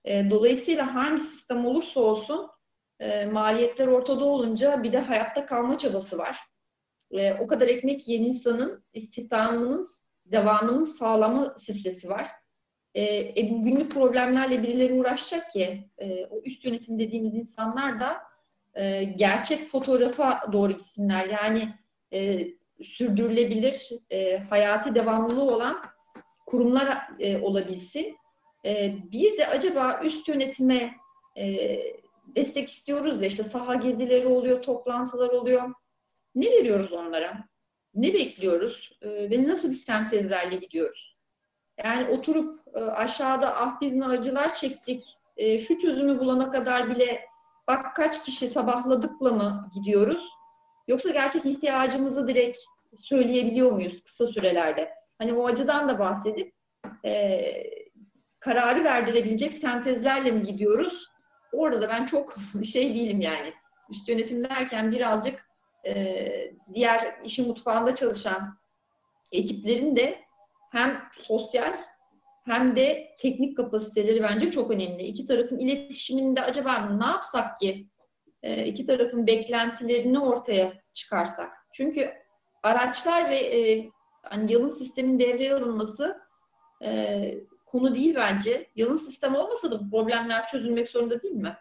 E, 0.04 0.30
dolayısıyla 0.30 0.94
hangi 0.94 1.22
sistem 1.22 1.66
olursa 1.66 2.00
olsun 2.00 2.48
e, 3.00 3.26
maliyetler 3.26 3.86
ortada 3.86 4.24
olunca 4.24 4.82
bir 4.82 4.92
de 4.92 4.98
hayatta 4.98 5.46
kalma 5.46 5.78
çabası 5.78 6.18
var. 6.18 6.38
E, 7.10 7.34
o 7.34 7.46
kadar 7.46 7.68
ekmek 7.68 8.08
yiyen 8.08 8.22
insanın 8.22 8.84
istihdamının 8.92 9.88
devamının 10.24 10.84
sağlama 10.84 11.54
stresi 11.58 12.08
var. 12.08 12.28
E, 12.96 13.04
e, 13.40 13.50
bu 13.50 13.62
günlük 13.62 13.92
problemlerle 13.92 14.62
birileri 14.62 14.92
uğraşacak 14.92 15.50
ki 15.50 15.90
e, 15.98 16.26
o 16.26 16.40
üst 16.44 16.64
yönetim 16.64 16.98
dediğimiz 16.98 17.34
insanlar 17.34 18.00
da 18.00 18.22
e, 18.74 19.04
gerçek 19.04 19.68
fotoğrafa 19.68 20.42
doğru 20.52 20.72
gitsinler. 20.72 21.26
Yani 21.26 21.68
e, 22.12 22.48
sürdürülebilir, 22.82 23.88
e, 24.10 24.38
hayati 24.38 24.94
devamlılığı 24.94 25.54
olan 25.54 25.82
kurumlar 26.46 27.08
e, 27.18 27.38
olabilsin. 27.38 28.16
E, 28.64 28.96
bir 29.12 29.38
de 29.38 29.46
acaba 29.46 30.00
üst 30.04 30.28
yönetime 30.28 30.94
e, 31.36 31.78
destek 32.26 32.68
istiyoruz 32.68 33.22
ya 33.22 33.28
işte 33.28 33.42
saha 33.42 33.74
gezileri 33.74 34.26
oluyor, 34.26 34.62
toplantılar 34.62 35.28
oluyor. 35.28 35.74
Ne 36.34 36.46
veriyoruz 36.46 36.92
onlara? 36.92 37.44
Ne 37.94 38.14
bekliyoruz? 38.14 38.98
E, 39.02 39.08
ve 39.08 39.48
nasıl 39.48 39.68
bir 39.70 39.74
sentezlerle 39.74 40.56
gidiyoruz? 40.56 41.15
Yani 41.84 42.08
oturup 42.08 42.60
e, 42.74 42.80
aşağıda 42.80 43.56
ah 43.56 43.80
biz 43.80 43.94
ne 43.94 44.06
acılar 44.06 44.54
çektik, 44.54 45.18
e, 45.36 45.58
şu 45.58 45.78
çözümü 45.78 46.18
bulana 46.18 46.50
kadar 46.50 46.90
bile 46.90 47.26
bak 47.68 47.96
kaç 47.96 48.24
kişi 48.24 48.48
sabahladıkla 48.48 49.30
mı 49.30 49.70
gidiyoruz? 49.74 50.28
Yoksa 50.88 51.10
gerçek 51.10 51.46
ihtiyacımızı 51.46 52.28
direkt 52.28 52.58
söyleyebiliyor 52.96 53.72
muyuz 53.72 54.02
kısa 54.02 54.26
sürelerde? 54.26 54.94
Hani 55.18 55.32
o 55.32 55.46
acıdan 55.46 55.88
da 55.88 55.98
bahsedip 55.98 56.54
e, 57.04 57.52
kararı 58.40 58.84
verdirebilecek 58.84 59.52
sentezlerle 59.52 60.30
mi 60.30 60.42
gidiyoruz? 60.42 61.06
Orada 61.52 61.82
da 61.82 61.88
ben 61.88 62.06
çok 62.06 62.34
şey 62.72 62.94
değilim 62.94 63.20
yani. 63.20 63.52
Üst 63.90 64.08
yönetim 64.08 64.44
derken 64.44 64.92
birazcık 64.92 65.46
e, 65.86 66.54
diğer 66.74 67.16
işin 67.24 67.48
mutfağında 67.48 67.94
çalışan 67.94 68.58
ekiplerin 69.32 69.96
de 69.96 70.25
hem 70.76 71.02
sosyal 71.22 71.72
hem 72.44 72.76
de 72.76 73.16
teknik 73.18 73.56
kapasiteleri 73.56 74.22
bence 74.22 74.50
çok 74.50 74.70
önemli. 74.70 75.02
İki 75.02 75.26
tarafın 75.26 75.58
iletişiminde 75.58 76.42
acaba 76.42 76.78
ne 76.78 77.06
yapsak 77.06 77.58
ki 77.58 77.86
e, 78.42 78.66
iki 78.66 78.84
tarafın 78.84 79.26
beklentilerini 79.26 80.18
ortaya 80.18 80.72
çıkarsak? 80.92 81.52
Çünkü 81.72 82.12
araçlar 82.62 83.30
ve 83.30 83.36
e, 83.38 83.90
hani 84.22 84.52
yalın 84.52 84.68
sistemin 84.68 85.18
devreye 85.18 85.54
alınması 85.54 86.20
e, 86.84 87.34
konu 87.66 87.94
değil 87.94 88.14
bence. 88.14 88.70
Yalın 88.76 88.96
sistem 88.96 89.34
olmasa 89.34 89.70
da 89.70 89.80
bu 89.80 89.90
problemler 89.90 90.46
çözülmek 90.46 90.88
zorunda 90.88 91.22
değil 91.22 91.34
mi? 91.34 91.56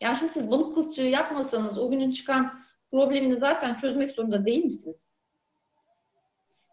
Yani 0.00 0.16
şimdi 0.16 0.32
siz 0.32 0.50
balık 0.50 0.74
kılçığı 0.74 1.02
yapmasanız 1.02 1.78
o 1.78 1.90
günün 1.90 2.10
çıkan 2.10 2.60
problemini 2.90 3.36
zaten 3.36 3.74
çözmek 3.74 4.10
zorunda 4.10 4.46
değil 4.46 4.64
misiniz? 4.64 5.08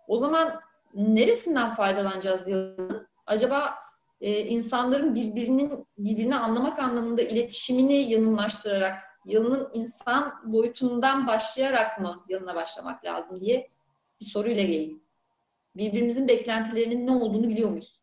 O 0.08 0.18
zaman 0.18 0.65
neresinden 0.96 1.74
faydalanacağız 1.74 2.48
yalın? 2.48 3.08
Acaba 3.26 3.76
e, 4.22 4.40
insanların 4.46 5.16
birbirinin 5.16 5.88
birbirini 5.98 6.36
anlamak 6.36 6.80
anlamında 6.80 7.22
iletişimini 7.22 8.12
yanınlaştırarak, 8.12 9.04
yalının 9.26 9.70
insan 9.74 10.34
boyutundan 10.44 11.28
başlayarak 11.28 12.00
mı 12.00 12.26
yanına 12.30 12.56
başlamak 12.56 13.06
lazım 13.06 13.42
diye 13.42 13.72
bir 14.22 14.26
soruyla 14.26 14.64
geleyim. 14.64 15.04
Birbirimizin 15.76 16.28
beklentilerinin 16.28 17.08
ne 17.08 17.12
olduğunu 17.12 17.50
biliyor 17.50 17.70
muyuz? 17.70 17.96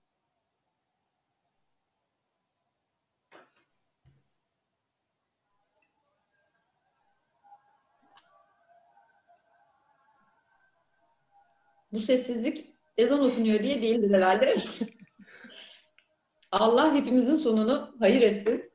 Bu 11.93 12.01
sessizlik 12.01 12.72
ezan 12.97 13.25
okunuyor 13.25 13.59
diye 13.59 13.83
değildir 13.83 14.15
herhalde. 14.15 14.57
Allah 16.53 16.95
hepimizin 16.95 17.37
sonunu 17.37 17.97
hayır 17.99 18.23
etsin. 18.23 18.73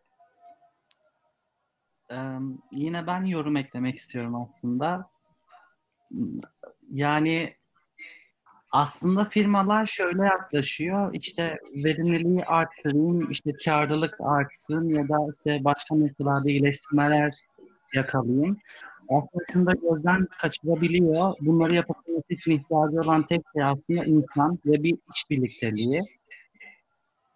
Ee, 2.12 2.16
yine 2.72 3.08
ben 3.08 3.26
yorum 3.26 3.58
eklemek 3.58 3.96
istiyorum 3.96 4.36
aslında. 4.36 5.10
Yani 6.92 7.58
Aslında 8.72 9.26
firmalar 9.26 9.86
şöyle 9.86 10.24
yaklaşıyor. 10.24 11.14
İşte 11.14 11.60
verimliliği 11.86 12.46
arttırayım, 12.46 13.32
işte 13.32 13.52
karlılık 13.66 14.16
artsın 14.20 14.90
ya 14.90 15.10
da 15.10 15.18
işte 15.38 15.64
başka 15.64 15.96
noktalarda 15.96 16.50
iyileştirmeler 16.50 17.34
yakalayayım. 17.94 18.58
Aslında 19.10 19.72
gözden 19.72 20.28
kaçırabiliyor. 20.41 21.34
Bunları 21.41 21.74
yapabilmesi 21.74 22.26
için 22.30 22.52
ihtiyacı 22.52 23.02
olan 23.02 23.24
tek 23.24 23.41
şey 23.54 23.63
aslında 23.63 24.06
insan 24.06 24.60
ve 24.65 24.84
bir 24.84 24.98
iş 25.13 25.30
birlikteliği. 25.30 26.04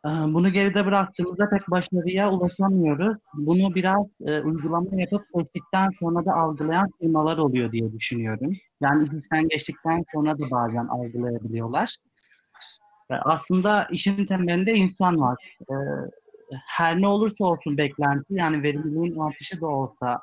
Ee, 0.06 0.10
bunu 0.10 0.50
geride 0.50 0.86
bıraktığımızda 0.86 1.50
pek 1.50 1.72
başarıya 1.72 2.32
ulaşamıyoruz. 2.32 3.18
Bunu 3.34 3.76
biraz 3.76 4.06
e, 4.26 4.42
uygulama 4.42 5.02
yapıp 5.02 5.22
seçtikten 5.36 5.90
sonra 6.00 6.26
da 6.26 6.34
algılayan 6.34 6.92
firmalar 7.02 7.38
oluyor 7.38 7.72
diye 7.72 7.94
düşünüyorum. 7.94 8.54
Yani 8.82 9.08
işten 9.22 9.48
geçtikten 9.48 10.04
sonra 10.14 10.40
da 10.40 10.52
bazen 10.52 10.88
algılayabiliyorlar. 10.88 11.96
E, 13.10 13.14
aslında 13.14 13.88
işin 13.92 14.26
temelinde 14.26 14.74
insan 14.74 15.22
var. 15.22 15.58
E, 15.62 15.76
her 16.66 17.02
ne 17.02 17.08
olursa 17.08 17.46
olsun 17.46 17.78
beklenti, 17.78 18.34
yani 18.34 18.64
verimliliğin 18.64 19.20
artışı 19.20 19.62
da 19.62 19.68
olsa, 19.68 20.22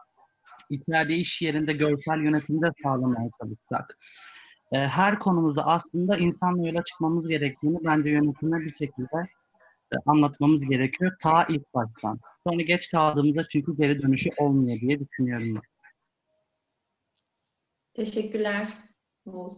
içeride 0.70 1.14
iş 1.14 1.42
yerinde 1.42 1.72
görsel 1.72 2.24
yönetimi 2.24 2.62
de 2.62 2.66
sağlamaya 2.82 3.30
çalışsak, 3.40 3.98
e, 4.72 4.78
her 4.78 5.18
konumuzda 5.18 5.66
aslında 5.66 6.16
insanla 6.16 6.66
yola 6.68 6.84
çıkmamız 6.84 7.28
gerektiğini 7.28 7.78
bence 7.84 8.10
yönetime 8.10 8.60
bir 8.60 8.70
şekilde 8.70 9.18
e, 9.92 9.96
anlatmamız 10.06 10.68
gerekiyor 10.68 11.12
ta 11.22 11.44
ilk 11.44 11.74
baştan. 11.74 12.20
Sonra 12.46 12.62
geç 12.62 12.90
kaldığımızda 12.90 13.48
çünkü 13.48 13.76
geri 13.76 14.02
dönüşü 14.02 14.30
olmuyor 14.38 14.80
diye 14.80 15.00
düşünüyorum. 15.00 15.62
Teşekkürler 17.94 18.68
Oğuz. 19.26 19.52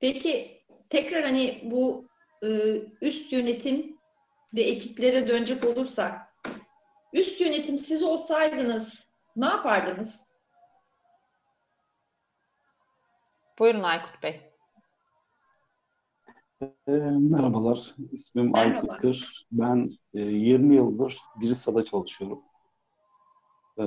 Peki 0.00 0.62
tekrar 0.90 1.24
hani 1.24 1.60
bu 1.64 2.08
e, 2.42 2.48
üst 3.02 3.32
yönetim 3.32 3.98
ve 4.54 4.62
ekiplere 4.62 5.28
dönecek 5.28 5.64
olursak 5.64 6.20
üst 7.12 7.40
yönetim 7.40 7.78
siz 7.78 8.02
olsaydınız 8.02 9.08
ne 9.36 9.46
yapardınız? 9.46 10.27
Buyurun 13.58 13.82
Aykut 13.82 14.22
Bey. 14.22 14.40
E, 16.88 16.92
merhabalar, 17.18 17.94
ismim 18.12 18.52
Merhaba. 18.52 18.78
Aykut 18.78 18.96
Kır. 18.96 19.46
Ben 19.52 19.90
e, 20.14 20.20
20 20.20 20.76
yıldır 20.76 21.18
Birisa'da 21.40 21.84
çalışıyorum. 21.84 22.42
E, 23.78 23.84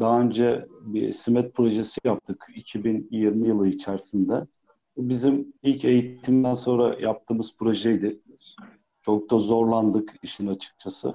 daha 0.00 0.20
önce 0.20 0.66
bir 0.80 1.12
SİMET 1.12 1.54
projesi 1.54 2.00
yaptık 2.04 2.46
2020 2.54 3.48
yılı 3.48 3.68
içerisinde. 3.68 4.46
Bizim 4.96 5.52
ilk 5.62 5.84
eğitimden 5.84 6.54
sonra 6.54 7.00
yaptığımız 7.00 7.56
projeydi. 7.56 8.20
Çok 9.02 9.30
da 9.30 9.38
zorlandık 9.38 10.14
işin 10.22 10.46
açıkçası. 10.46 11.14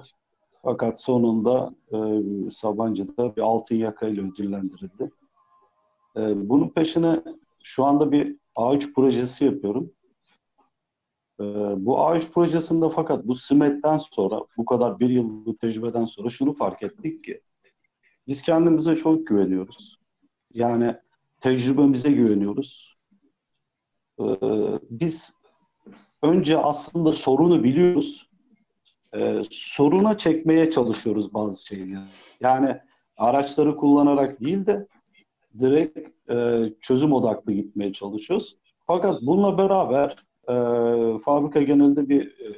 Fakat 0.62 1.00
sonunda 1.00 1.74
e, 1.92 1.98
Sabancı'da 2.50 3.36
bir 3.36 3.42
altın 3.42 3.76
yakayla 3.76 4.22
ödüllendirildi. 4.22 5.10
E, 6.16 6.48
bunun 6.48 6.68
peşine 6.68 7.22
şu 7.66 7.84
anda 7.84 8.12
bir 8.12 8.36
A3 8.56 8.92
projesi 8.92 9.44
yapıyorum. 9.44 9.92
Ee, 11.40 11.44
bu 11.76 11.96
A3 11.96 12.30
projesinde 12.30 12.90
fakat 12.94 13.24
bu 13.26 13.34
SİMET'ten 13.34 13.98
sonra, 13.98 14.40
bu 14.56 14.64
kadar 14.64 15.00
bir 15.00 15.10
yıllık 15.10 15.60
tecrübeden 15.60 16.04
sonra 16.04 16.30
şunu 16.30 16.52
fark 16.52 16.82
ettik 16.82 17.24
ki 17.24 17.40
biz 18.26 18.42
kendimize 18.42 18.96
çok 18.96 19.26
güveniyoruz. 19.26 19.98
Yani 20.54 20.96
tecrübemize 21.40 22.10
güveniyoruz. 22.10 22.98
Ee, 24.20 24.24
biz 24.90 25.34
önce 26.22 26.58
aslında 26.58 27.12
sorunu 27.12 27.64
biliyoruz. 27.64 28.30
Ee, 29.14 29.42
soruna 29.50 30.18
çekmeye 30.18 30.70
çalışıyoruz 30.70 31.34
bazı 31.34 31.66
şeyleri. 31.66 31.98
Yani 32.40 32.78
araçları 33.16 33.76
kullanarak 33.76 34.40
değil 34.40 34.66
de 34.66 34.86
direkt 35.58 36.30
e, 36.30 36.64
çözüm 36.80 37.12
odaklı 37.12 37.52
gitmeye 37.52 37.92
çalışıyoruz. 37.92 38.56
Fakat 38.86 39.22
bununla 39.22 39.58
beraber 39.58 40.10
e, 40.48 40.54
fabrika 41.18 41.62
genelinde 41.62 42.08
bir 42.08 42.26
e, 42.26 42.52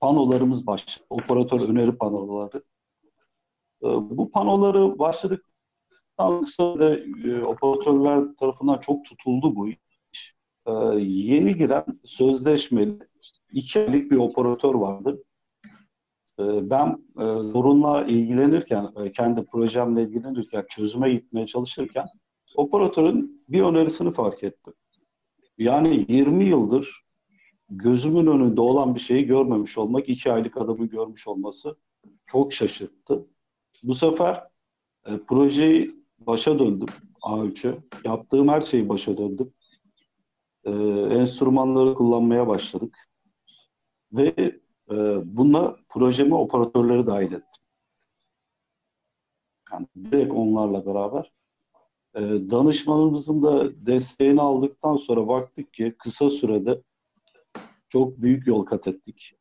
panolarımız 0.00 0.66
başladı. 0.66 1.06
Operatör 1.10 1.68
öneri 1.68 1.96
panoları. 1.96 2.62
E, 3.82 3.86
bu 3.86 4.30
panoları 4.30 4.98
başladıktan 4.98 6.44
sonra 6.46 6.78
da 6.78 6.96
e, 7.28 7.44
operatörler 7.44 8.36
tarafından 8.36 8.78
çok 8.78 9.04
tutuldu 9.04 9.56
bu 9.56 9.68
iş. 9.68 10.34
E, 10.66 10.72
yeni 11.00 11.56
giren 11.56 11.84
sözleşmeli 12.04 12.98
iki 13.52 13.80
aylık 13.80 14.10
bir 14.10 14.16
operatör 14.16 14.74
vardı. 14.74 15.22
E, 16.40 16.70
ben 16.70 16.88
e, 17.16 17.24
sorunla 17.52 18.04
ilgilenirken, 18.04 18.88
e, 18.96 19.12
kendi 19.12 19.44
projemle 19.44 20.02
ilgilenirken, 20.02 20.64
çözüme 20.68 21.10
gitmeye 21.10 21.46
çalışırken 21.46 22.06
operatörün 22.54 23.44
bir 23.48 23.62
önerisini 23.62 24.12
fark 24.12 24.42
ettim. 24.42 24.74
Yani 25.58 26.06
20 26.08 26.44
yıldır 26.44 27.04
gözümün 27.68 28.26
önünde 28.26 28.60
olan 28.60 28.94
bir 28.94 29.00
şeyi 29.00 29.26
görmemiş 29.26 29.78
olmak, 29.78 30.08
iki 30.08 30.32
aylık 30.32 30.56
adamı 30.56 30.86
görmüş 30.86 31.28
olması 31.28 31.76
çok 32.26 32.52
şaşırttı. 32.52 33.26
Bu 33.82 33.94
sefer 33.94 34.42
e, 35.06 35.18
projeyi 35.28 36.04
başa 36.18 36.58
döndüm 36.58 36.88
A3'e. 37.22 37.78
Yaptığım 38.04 38.48
her 38.48 38.60
şeyi 38.60 38.88
başa 38.88 39.16
döndüm. 39.16 39.52
E, 40.64 40.70
enstrümanları 41.10 41.94
kullanmaya 41.94 42.48
başladık. 42.48 42.98
Ve 44.12 44.60
e, 44.90 44.96
bununla 45.36 45.76
projeme 45.88 46.34
operatörleri 46.34 47.06
dahil 47.06 47.32
ettim. 47.32 47.62
Yani 49.72 49.86
direkt 49.96 50.32
onlarla 50.32 50.86
beraber. 50.86 51.32
E, 52.14 52.20
danışmanımızın 52.50 53.42
da 53.42 53.86
desteğini 53.86 54.40
aldıktan 54.40 54.96
sonra 54.96 55.28
baktık 55.28 55.72
ki 55.72 55.94
kısa 55.98 56.30
sürede 56.30 56.82
çok 57.88 58.22
büyük 58.22 58.46
yol 58.46 58.64
kat 58.64 58.86
ettik. 58.88 59.32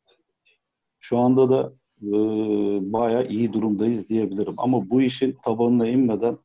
Şu 0.99 1.17
anda 1.17 1.49
da 1.49 1.73
e, 2.01 2.11
bayağı 2.93 3.27
iyi 3.27 3.53
durumdayız 3.53 4.09
diyebilirim. 4.09 4.53
Ama 4.57 4.89
bu 4.89 5.01
işin 5.01 5.37
tabanına 5.43 5.87
inmeden 5.87 6.37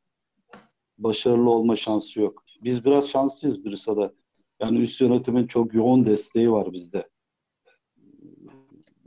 başarılı 0.99 1.51
olma 1.51 1.77
şansı 1.77 2.21
yok. 2.21 2.45
Biz 2.63 2.85
biraz 2.85 3.09
şanslıyız 3.09 3.65
Birisa'da. 3.65 4.13
Yani 4.61 4.79
üst 4.79 5.01
yönetimin 5.01 5.47
çok 5.47 5.75
yoğun 5.75 6.07
desteği 6.07 6.53
var 6.53 6.73
bizde. 6.73 7.09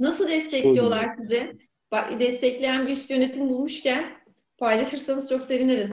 Nasıl 0.02 0.28
destekliyorlar 0.28 1.12
sizi? 1.14 1.58
Bak, 1.92 2.20
destekleyen 2.20 2.88
bir 2.88 2.92
üst 2.92 3.10
yönetim 3.10 3.50
bulmuşken 3.50 4.06
paylaşırsanız 4.58 5.30
çok 5.30 5.44
seviniriz. 5.44 5.92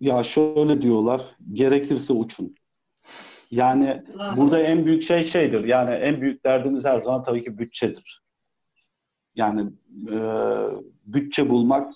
Ya 0.00 0.22
şöyle 0.22 0.82
diyorlar, 0.82 1.36
gerekirse 1.52 2.12
uçun. 2.12 2.54
Yani 3.50 4.02
burada 4.36 4.60
en 4.60 4.86
büyük 4.86 5.02
şey 5.02 5.24
şeydir. 5.24 5.64
Yani 5.64 5.90
en 5.90 6.20
büyük 6.20 6.44
derdimiz 6.44 6.84
her 6.84 7.00
zaman 7.00 7.22
tabii 7.22 7.44
ki 7.44 7.58
bütçedir. 7.58 8.22
Yani 9.34 9.60
e, 10.10 10.16
bütçe 11.04 11.50
bulmak 11.50 11.94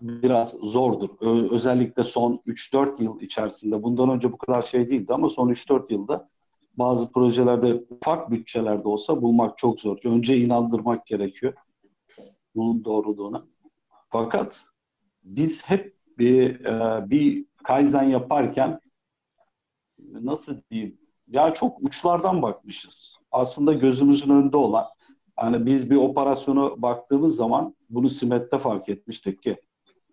biraz 0.00 0.50
zordur. 0.50 1.08
Ö- 1.20 1.54
özellikle 1.54 2.02
son 2.02 2.42
3-4 2.46 3.02
yıl 3.02 3.20
içerisinde. 3.20 3.82
Bundan 3.82 4.10
önce 4.10 4.32
bu 4.32 4.38
kadar 4.38 4.62
şey 4.62 4.90
değildi 4.90 5.14
ama 5.14 5.28
son 5.28 5.48
3-4 5.48 5.92
yılda 5.92 6.28
bazı 6.78 7.12
projelerde 7.12 7.84
ufak 7.90 8.30
bütçelerde 8.30 8.88
olsa 8.88 9.22
bulmak 9.22 9.58
çok 9.58 9.80
zor. 9.80 9.98
Önce 10.04 10.38
inandırmak 10.38 11.06
gerekiyor 11.06 11.52
bunun 12.54 12.84
doğruluğuna. 12.84 13.46
Fakat 14.10 14.66
biz 15.24 15.64
hep 15.64 15.96
bir 16.18 16.64
e, 16.64 17.10
bir 17.10 17.46
kaizen 17.64 18.02
yaparken 18.02 18.80
nasıl 19.98 20.60
diyeyim 20.70 20.98
ya 21.28 21.54
çok 21.54 21.82
uçlardan 21.82 22.42
bakmışız. 22.42 23.16
Aslında 23.32 23.72
gözümüzün 23.72 24.30
önünde 24.30 24.56
olan 24.56 24.86
hani 25.36 25.66
biz 25.66 25.90
bir 25.90 25.96
operasyona 25.96 26.82
baktığımız 26.82 27.36
zaman 27.36 27.74
bunu 27.90 28.08
Simet'te 28.08 28.58
fark 28.58 28.88
etmiştik 28.88 29.42
ki 29.42 29.56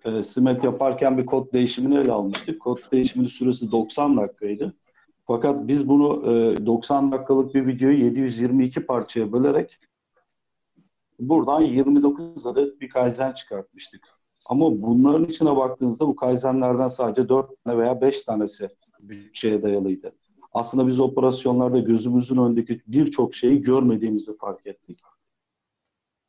e, 0.05 0.23
Simet 0.23 0.63
yaparken 0.63 1.17
bir 1.17 1.25
kod 1.25 1.53
değişimini 1.53 1.97
ele 1.97 2.11
almıştık. 2.11 2.61
Kod 2.61 2.91
değişiminin 2.91 3.27
süresi 3.27 3.71
90 3.71 4.17
dakikaydı. 4.17 4.73
Fakat 5.27 5.67
biz 5.67 5.89
bunu 5.89 6.31
e, 6.31 6.65
90 6.65 7.11
dakikalık 7.11 7.55
bir 7.55 7.67
videoyu 7.67 8.05
722 8.05 8.85
parçaya 8.85 9.31
bölerek 9.31 9.79
buradan 11.19 11.61
29 11.61 12.47
adet 12.47 12.81
bir 12.81 12.89
kaizen 12.89 13.31
çıkartmıştık. 13.31 14.07
Ama 14.45 14.81
bunların 14.81 15.25
içine 15.25 15.55
baktığınızda 15.55 16.07
bu 16.07 16.15
kaizenlerden 16.15 16.87
sadece 16.87 17.29
4 17.29 17.63
tane 17.63 17.77
veya 17.77 18.01
5 18.01 18.23
tanesi 18.23 18.69
bütçeye 18.99 19.63
dayalıydı. 19.63 20.15
Aslında 20.53 20.87
biz 20.87 20.99
operasyonlarda 20.99 21.79
gözümüzün 21.79 22.37
önündeki 22.37 22.81
birçok 22.87 23.35
şeyi 23.35 23.61
görmediğimizi 23.61 24.37
fark 24.37 24.67
ettik. 24.67 24.99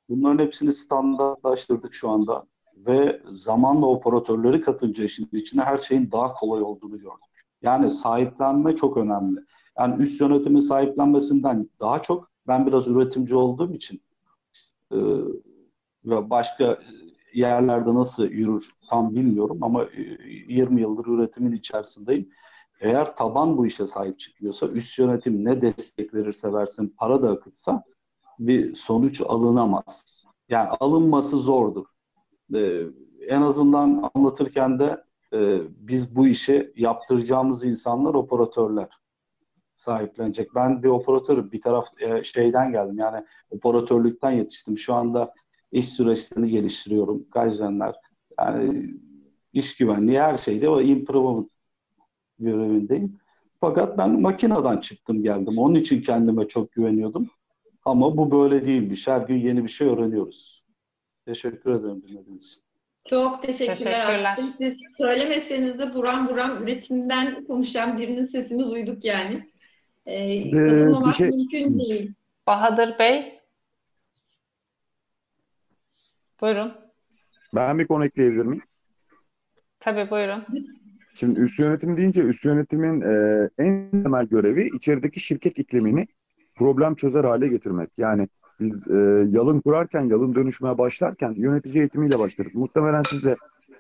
Bunların 0.09 0.45
hepsini 0.45 0.73
standartlaştırdık 0.73 1.95
şu 1.95 2.09
anda 2.09 2.47
ve 2.77 3.23
zamanla 3.31 3.87
operatörleri 3.87 4.61
katınca 4.61 5.05
işin 5.05 5.29
içine 5.33 5.63
her 5.63 5.79
şeyin 5.79 6.11
daha 6.13 6.35
kolay 6.35 6.63
olduğunu 6.63 6.99
gördük. 6.99 7.34
Yani 7.65 7.91
sahiplenme 7.91 8.77
çok 8.77 8.97
önemli. 8.97 9.41
Yani 9.79 10.03
üst 10.03 10.21
yönetimin 10.21 10.61
sahiplenmesinden 10.61 11.71
daha 11.81 12.03
çok 12.03 12.31
ben 12.47 12.67
biraz 12.67 12.89
üretimci 12.89 13.37
olduğum 13.37 13.75
için 13.75 14.03
e, 14.93 14.97
ve 16.05 16.31
başka 16.31 16.79
yerlerde 17.35 17.95
nasıl 17.95 18.25
yürür 18.25 18.73
tam 18.91 19.15
bilmiyorum 19.15 19.59
ama 19.61 19.87
20 20.49 20.81
yıldır 20.81 21.07
üretimin 21.07 21.53
içerisindeyim. 21.53 22.31
Eğer 22.81 23.17
taban 23.17 23.59
bu 23.59 23.67
işe 23.67 23.87
sahip 23.87 24.19
çıkıyorsa, 24.19 24.67
üst 24.67 24.99
yönetim 24.99 25.45
ne 25.45 25.63
destek 25.63 26.15
verirse 26.15 26.53
versin, 26.53 26.95
para 26.99 27.23
da 27.23 27.31
akıtsa 27.31 27.85
bir 28.39 28.75
sonuç 28.75 29.21
alınamaz. 29.21 30.25
Yani 30.49 30.69
alınması 30.69 31.37
zordur. 31.37 31.85
Ee, 32.55 32.83
en 33.29 33.43
azından 33.43 34.11
anlatırken 34.15 34.79
de 34.79 35.05
e, 35.35 35.61
biz 35.79 36.17
bu 36.17 36.27
işi 36.27 36.73
yaptıracağımız 36.77 37.65
insanlar 37.65 38.15
operatörler 38.15 38.89
sahiplenecek. 39.75 40.55
Ben 40.55 40.83
bir 40.83 40.89
operatörüm. 40.89 41.53
Bir 41.53 41.61
taraf 41.61 41.89
e, 42.01 42.25
şeyden 42.25 42.73
geldim. 42.73 42.99
Yani 42.99 43.25
operatörlükten 43.51 44.31
yetiştim. 44.31 44.79
Şu 44.79 44.95
anda 44.95 45.35
iş 45.73 45.89
süreçlerini 45.89 46.51
geliştiriyorum. 46.51 47.31
Kaizenler. 47.31 47.95
Yani 48.39 48.95
iş 49.53 49.77
güvenliği 49.77 50.21
her 50.21 50.37
şeyde 50.37 50.69
o 50.69 50.81
improvement 50.81 51.51
görevindeyim. 52.39 53.19
Fakat 53.61 53.99
ben 53.99 54.21
makineden 54.21 54.79
çıktım 54.79 55.23
geldim. 55.23 55.59
Onun 55.59 55.75
için 55.75 56.03
kendime 56.03 56.49
çok 56.49 56.73
güveniyordum. 56.73 57.31
Ama 57.85 58.17
bu 58.17 58.31
böyle 58.31 58.65
değilmiş. 58.65 59.09
Her 59.09 59.21
gün 59.21 59.37
yeni 59.37 59.65
bir 59.65 59.69
şey 59.69 59.89
öğreniyoruz. 59.89 60.65
Teşekkür 61.27 61.71
ederim 61.71 62.03
dinlediğiniz 62.03 62.47
için. 62.47 62.64
Çok 63.05 63.43
teşekkürler. 63.43 63.77
Teşekkürler. 63.77 64.39
Siz 64.59 64.79
söylemeseniz 64.99 65.79
de 65.79 65.95
buram 65.95 66.29
buram 66.29 66.63
üretimden 66.63 67.45
konuşan 67.45 67.99
birinin 67.99 68.25
sesini 68.25 68.71
duyduk 68.71 69.05
yani. 69.05 69.51
Ee, 70.07 70.51
katılmamak 70.51 71.17
şey... 71.17 71.29
mümkün 71.29 71.79
değil. 71.79 72.13
Bahadır 72.47 72.99
Bey. 72.99 73.41
Buyurun. 76.41 76.73
Ben 77.55 77.79
bir 77.79 77.87
konu 77.87 78.05
ekleyebilir 78.05 78.45
miyim? 78.45 78.63
Tabii 79.81 80.11
buyurun. 80.11 80.45
Şimdi 81.15 81.41
üst 81.41 81.61
yönetim 81.61 81.97
deyince 81.97 82.23
üst 82.23 82.45
yönetimin 82.45 83.01
e, 83.01 83.49
en 83.59 83.91
temel 83.91 84.27
görevi 84.27 84.71
içerideki 84.77 85.21
şirket 85.21 85.59
iklimini 85.59 86.07
problem 86.55 86.95
çözer 86.95 87.25
hale 87.25 87.49
getirmek. 87.49 87.91
Yani 87.99 88.29
biz 88.61 88.89
e, 88.89 89.29
yalın 89.31 89.61
kurarken, 89.61 90.05
yalın 90.05 90.35
dönüşmeye 90.35 90.79
başlarken 90.79 91.35
yönetici 91.37 91.79
eğitimiyle 91.79 92.19
başlarız. 92.19 92.55
Muhtemelen 92.55 93.03
siz 93.03 93.23
de 93.23 93.37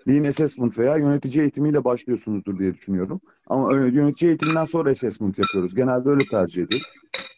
Lean 0.08 0.24
Assessment 0.24 0.78
veya 0.78 0.96
yönetici 0.96 1.40
eğitimiyle 1.40 1.84
başlıyorsunuzdur 1.84 2.58
diye 2.58 2.74
düşünüyorum. 2.74 3.20
Ama 3.46 3.76
yönetici 3.76 4.28
eğitiminden 4.28 4.64
sonra 4.64 4.90
assessment 4.90 5.38
yapıyoruz. 5.38 5.74
Genelde 5.74 6.08
öyle 6.10 6.24
tercih 6.30 6.62
ediyoruz. 6.62 6.88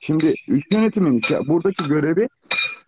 Şimdi 0.01 0.35
üst 0.49 0.75
yönetimin 0.75 1.21
buradaki 1.49 1.89
görevi 1.89 2.29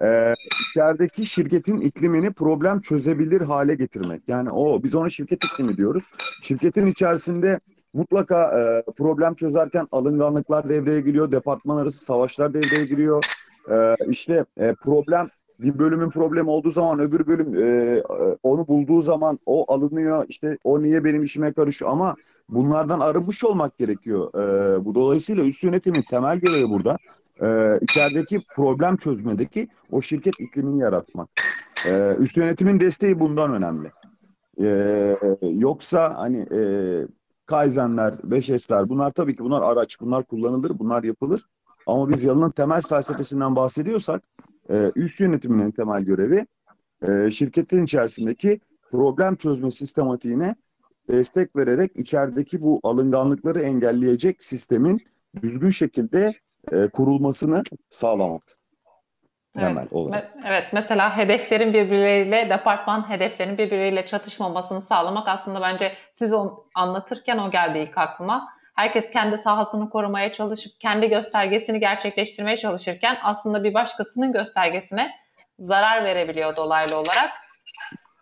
e, 0.02 0.34
içerideki 0.70 1.26
şirketin 1.26 1.80
iklimini 1.80 2.32
problem 2.32 2.80
çözebilir 2.80 3.40
hale 3.40 3.74
getirmek. 3.74 4.22
Yani 4.28 4.50
o 4.50 4.82
biz 4.82 4.94
ona 4.94 5.11
şirket 5.11 5.44
iklimi 5.44 5.76
diyoruz. 5.76 6.04
Şirketin 6.42 6.87
içerisinde 6.87 7.61
mutlaka 7.94 8.61
e, 8.61 8.92
problem 8.92 9.34
çözerken 9.34 9.87
alınganlıklar 9.92 10.68
devreye 10.68 11.00
giriyor, 11.00 11.32
departman 11.32 11.76
arası 11.76 12.04
savaşlar 12.04 12.54
devreye 12.54 12.84
giriyor. 12.84 13.24
E, 13.70 13.96
işte 14.09 14.44
e, 14.57 14.74
problem 14.74 15.28
bir 15.59 15.78
bölümün 15.78 16.11
problemi 16.11 16.50
olduğu 16.50 16.70
zaman 16.70 17.00
öbür 17.00 17.26
bölüm 17.26 17.54
e, 17.62 18.02
onu 18.42 18.68
bulduğu 18.68 19.02
zaman 19.02 19.38
o 19.46 19.72
alınıyor. 19.72 20.24
İşte 20.28 20.59
o 20.64 20.83
niye 20.83 21.04
benim 21.04 21.22
işime 21.22 21.52
karışıyor 21.52 21.90
ama 21.90 22.16
bunlardan 22.48 23.00
arınmış 23.00 23.44
olmak 23.44 23.78
gerekiyor. 23.78 24.35
E, 24.35 24.85
bu 24.85 24.94
dolayısıyla 24.94 25.44
üst 25.44 25.64
yönetimin 25.64 26.04
temel 26.11 26.38
görevi 26.38 26.68
burada 26.70 26.96
e, 27.42 27.78
içerideki 27.83 28.42
problem 28.54 28.96
çözmedeki 28.96 29.68
o 29.90 30.02
şirket 30.02 30.35
iklimini 30.40 30.81
yaratmak. 30.81 31.28
E, 31.90 32.16
üst 32.18 32.37
yönetimin 32.37 32.81
desteği 32.81 33.20
bundan 33.20 33.54
önemli. 33.54 33.90
E, 34.64 35.16
yoksa 35.42 36.14
hani 36.16 36.38
e, 36.38 36.61
Kaizenler, 37.46 38.12
5S'ler 38.12 38.88
bunlar 38.88 39.11
tabii 39.11 39.37
ki 39.37 39.44
bunlar 39.44 39.62
araç, 39.62 40.00
bunlar 40.00 40.24
kullanılır, 40.24 40.78
bunlar 40.78 41.02
yapılır. 41.02 41.42
Ama 41.88 42.09
biz 42.09 42.24
yalının 42.24 42.51
temel 42.51 42.83
felsefesinden 42.83 43.57
bahsediyorsak 43.57 44.22
e, 44.70 44.92
üst 44.96 45.20
yönetiminin 45.20 45.70
temel 45.70 46.03
görevi 46.03 46.46
e, 47.09 47.31
şirketin 47.31 47.85
içerisindeki 47.85 48.61
problem 48.90 49.37
çözme 49.37 49.70
sistematiğine 49.70 50.55
destek 51.09 51.57
vererek 51.57 51.96
içerideki 51.96 52.62
bu 52.62 52.81
alınganlıkları 52.83 53.61
engelleyecek 53.61 54.42
sistemin 54.42 55.01
düzgün 55.42 55.70
şekilde 55.70 56.35
e, 56.72 56.88
kurulmasını 56.88 57.62
sağlamak. 57.90 58.42
Evet, 59.59 59.92
me- 59.92 60.29
evet. 60.46 60.64
Mesela 60.72 61.16
hedeflerin 61.16 61.72
birbirleriyle, 61.72 62.51
departman 62.51 63.11
hedeflerinin 63.11 63.59
birbirleriyle 63.59 64.07
çatışmamasını 64.07 64.81
sağlamak 64.81 65.29
aslında 65.29 65.61
bence 65.61 65.92
siz 66.12 66.35
onu 66.35 66.64
anlatırken 66.74 67.38
o 67.38 67.51
geldi 67.51 67.79
ilk 67.79 67.98
aklıma. 67.98 68.57
Herkes 68.78 69.10
kendi 69.10 69.38
sahasını 69.38 69.90
korumaya 69.90 70.32
çalışıp 70.32 70.80
kendi 70.80 71.08
göstergesini 71.08 71.80
gerçekleştirmeye 71.80 72.56
çalışırken 72.56 73.16
aslında 73.22 73.64
bir 73.64 73.74
başkasının 73.74 74.32
göstergesine 74.32 75.10
zarar 75.58 76.04
verebiliyor 76.04 76.56
dolaylı 76.56 76.96
olarak. 76.96 77.30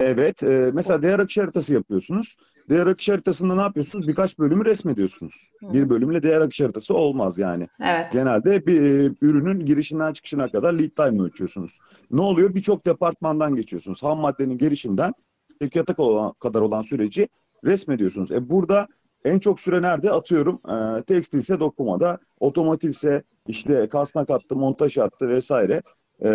Evet. 0.00 0.42
E, 0.42 0.70
mesela 0.74 1.02
değer 1.02 1.18
akış 1.18 1.38
haritası 1.38 1.74
yapıyorsunuz. 1.74 2.36
Değer 2.70 2.86
akış 2.86 3.08
haritasında 3.08 3.54
ne 3.54 3.60
yapıyorsunuz? 3.60 4.08
Birkaç 4.08 4.38
bölümü 4.38 4.64
resmediyorsunuz. 4.64 5.50
Hı. 5.60 5.72
Bir 5.72 5.90
bölümle 5.90 6.22
değer 6.22 6.40
akış 6.40 6.60
haritası 6.60 6.94
olmaz 6.94 7.38
yani. 7.38 7.68
Evet. 7.84 8.12
Genelde 8.12 8.66
bir 8.66 8.82
e, 8.82 9.14
ürünün 9.20 9.66
girişinden 9.66 10.12
çıkışına 10.12 10.50
kadar 10.50 10.72
lead 10.72 10.90
time 10.96 11.22
ölçüyorsunuz. 11.22 11.78
Ne 12.10 12.20
oluyor? 12.20 12.54
Birçok 12.54 12.86
departmandan 12.86 13.54
geçiyorsunuz. 13.54 14.02
Ham 14.02 14.18
maddenin 14.18 14.58
girişinden 14.58 15.12
sevkiyata 15.60 15.94
kadar 16.40 16.60
olan 16.60 16.82
süreci 16.82 17.28
resmediyorsunuz. 17.64 18.32
E 18.32 18.50
burada 18.50 18.88
en 19.26 19.38
çok 19.38 19.60
süre 19.60 19.82
nerede? 19.82 20.10
Atıyorum 20.10 20.60
e, 20.68 21.02
tekstilse 21.02 21.60
dokumada, 21.60 22.18
otomotivse 22.40 23.22
işte 23.48 23.88
kasnak 23.88 24.30
hattı, 24.30 24.56
montaj 24.56 24.96
hattı 24.96 25.28
vesaire. 25.28 25.82
E, 26.24 26.28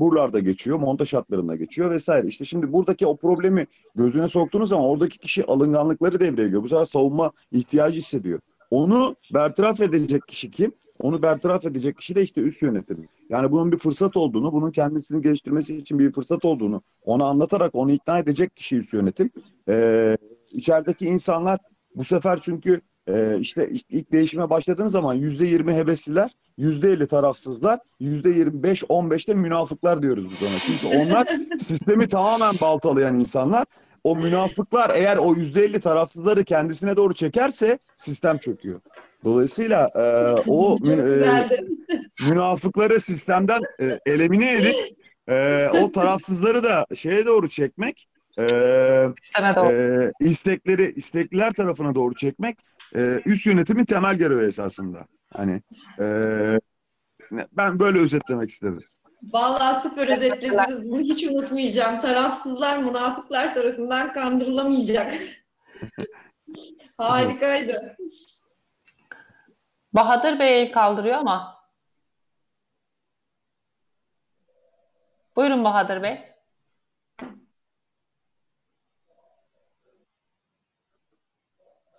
buralarda 0.00 0.38
geçiyor, 0.38 0.78
montaj 0.78 1.12
hatlarında 1.12 1.56
geçiyor 1.56 1.90
vesaire. 1.90 2.26
İşte 2.26 2.44
şimdi 2.44 2.72
buradaki 2.72 3.06
o 3.06 3.16
problemi 3.16 3.66
gözüne 3.94 4.28
soktuğunuz 4.28 4.68
zaman 4.68 4.84
oradaki 4.84 5.18
kişi 5.18 5.44
alınganlıkları 5.44 6.20
devreye 6.20 6.46
giriyor. 6.46 6.62
Bu 6.62 6.68
sefer 6.68 6.84
savunma 6.84 7.30
ihtiyacı 7.52 7.98
hissediyor. 7.98 8.40
Onu 8.70 9.16
bertaraf 9.34 9.80
edecek 9.80 10.28
kişi 10.28 10.50
kim? 10.50 10.72
Onu 10.98 11.22
bertaraf 11.22 11.64
edecek 11.64 11.98
kişi 11.98 12.14
de 12.14 12.22
işte 12.22 12.40
üst 12.40 12.62
yönetim. 12.62 13.08
Yani 13.28 13.52
bunun 13.52 13.72
bir 13.72 13.78
fırsat 13.78 14.16
olduğunu, 14.16 14.52
bunun 14.52 14.70
kendisini 14.70 15.22
geliştirmesi 15.22 15.76
için 15.76 15.98
bir 15.98 16.12
fırsat 16.12 16.44
olduğunu 16.44 16.82
ona 17.04 17.24
anlatarak 17.24 17.74
onu 17.74 17.92
ikna 17.92 18.18
edecek 18.18 18.56
kişi 18.56 18.76
üst 18.76 18.94
yönetim. 18.94 19.30
Ee, 19.68 20.16
içerideki 20.50 21.06
insanlar 21.06 21.58
bu 21.96 22.04
sefer 22.04 22.38
çünkü 22.42 22.80
e, 23.06 23.38
işte 23.38 23.70
ilk 23.88 24.12
değişime 24.12 24.50
başladığınız 24.50 24.92
zaman 24.92 25.14
yüzde 25.14 25.46
yirmi 25.46 25.74
hevesliler, 25.74 26.30
yüzde 26.58 26.92
elli 26.92 27.06
tarafsızlar, 27.06 27.80
yüzde 28.00 28.30
yirmi 28.30 28.62
beş, 28.62 28.84
on 28.88 29.10
beşte 29.10 29.34
münafıklar 29.34 30.02
diyoruz 30.02 30.26
biz 30.30 30.42
ona. 30.42 30.58
Çünkü 30.58 30.96
onlar 30.96 31.28
sistemi 31.58 32.08
tamamen 32.08 32.54
baltalayan 32.60 33.14
insanlar. 33.14 33.64
O 34.04 34.16
münafıklar 34.16 34.90
eğer 34.94 35.16
o 35.16 35.34
yüzde 35.34 35.64
elli 35.64 35.80
tarafsızları 35.80 36.44
kendisine 36.44 36.96
doğru 36.96 37.14
çekerse 37.14 37.78
sistem 37.96 38.38
çöküyor. 38.38 38.80
Dolayısıyla 39.24 39.90
e, 39.94 40.02
o 40.50 40.78
e, 40.90 41.48
münafıkları 42.30 43.00
sistemden 43.00 43.60
e, 43.80 43.98
elimine 44.06 44.52
edip 44.52 44.76
e, 45.28 45.68
o 45.82 45.92
tarafsızları 45.92 46.64
da 46.64 46.86
şeye 46.94 47.26
doğru 47.26 47.48
çekmek 47.48 48.08
e, 48.38 48.44
e, 49.56 50.12
istekleri 50.20 50.92
istekliler 50.92 51.52
tarafına 51.52 51.94
doğru 51.94 52.14
çekmek 52.14 52.58
e, 52.94 53.20
üst 53.26 53.46
yönetimin 53.46 53.84
temel 53.84 54.14
görevi 54.16 54.46
esasında. 54.46 55.06
Hani 55.32 55.62
e, 55.98 56.04
ben 57.52 57.78
böyle 57.78 57.98
özetlemek 57.98 58.50
istedim. 58.50 58.84
Vallahi 59.32 59.82
süper 59.82 60.16
özetlediniz. 60.16 60.90
Bunu 60.90 61.00
hiç 61.00 61.24
unutmayacağım. 61.24 62.00
Tarafsızlar, 62.00 62.78
münafıklar 62.78 63.54
tarafından 63.54 64.12
kandırılamayacak. 64.12 65.12
Harikaydı. 66.98 67.96
Bahadır 69.92 70.38
Bey 70.38 70.62
el 70.62 70.72
kaldırıyor 70.72 71.16
ama. 71.16 71.56
Buyurun 75.36 75.64
Bahadır 75.64 76.02
Bey. 76.02 76.35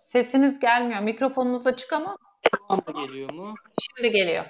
Sesiniz 0.07 0.59
gelmiyor. 0.59 1.01
Mikrofonunuz 1.01 1.67
açık 1.67 1.93
ama. 1.93 2.17
Şu 2.51 2.57
anda 2.69 3.05
geliyor 3.05 3.33
mu? 3.33 3.55
Şimdi 3.81 4.11
geliyor. 4.11 4.45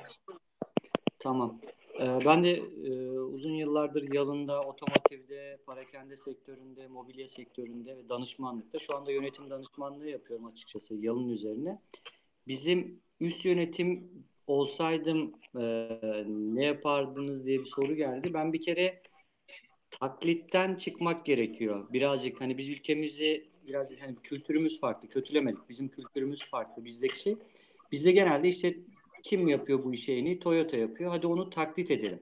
Tamam. 1.20 1.62
Ee, 1.99 2.20
ben 2.26 2.43
de 2.43 2.51
e, 2.86 3.20
uzun 3.20 3.53
yıllardır 3.53 4.14
yalında, 4.14 4.62
otomotivde, 4.62 5.58
parakende 5.66 6.16
sektöründe, 6.16 6.88
mobilya 6.88 7.28
sektöründe 7.28 7.97
ve 7.97 8.10
danışmanlıkta. 8.10 8.80
Şu 8.80 8.95
anda 8.95 9.12
yönetim 9.12 9.49
danışmanlığı 9.49 10.10
yapıyorum 10.10 10.45
açıkçası 10.45 10.95
yalın 10.95 11.30
üzerine. 11.30 11.82
bizim 12.47 13.01
üst 13.20 13.45
yönetim 13.45 14.10
olsaydım 14.47 15.34
e, 15.60 15.64
ne 16.28 16.66
yapardınız 16.66 17.45
diye 17.45 17.60
bir 17.60 17.66
soru 17.66 17.95
geldi. 17.95 18.34
Ben 18.34 18.53
bir 18.53 18.62
kere 18.62 19.01
taklitten 19.89 20.76
çıkmak 20.76 21.26
gerekiyor. 21.26 21.88
Birazcık 21.93 22.41
hani 22.41 22.58
biz 22.58 22.70
ülkemizi 22.70 23.57
biraz 23.68 23.91
hani 23.99 24.15
kültürümüz 24.24 24.80
farklı. 24.80 25.09
Kötülemedik. 25.09 25.70
Bizim 25.70 25.88
kültürümüz 25.88 26.45
farklı. 26.45 26.86
Bizdeki 26.86 27.20
şey. 27.20 27.38
Bizde 27.91 28.11
genelde 28.11 28.47
işte 28.47 28.78
kim 29.24 29.47
yapıyor 29.47 29.84
bu 29.84 29.93
işi? 29.93 30.39
Toyota 30.39 30.78
yapıyor. 30.78 31.11
Hadi 31.11 31.28
onu 31.28 31.49
taklit 31.49 31.91
edelim. 31.91 32.20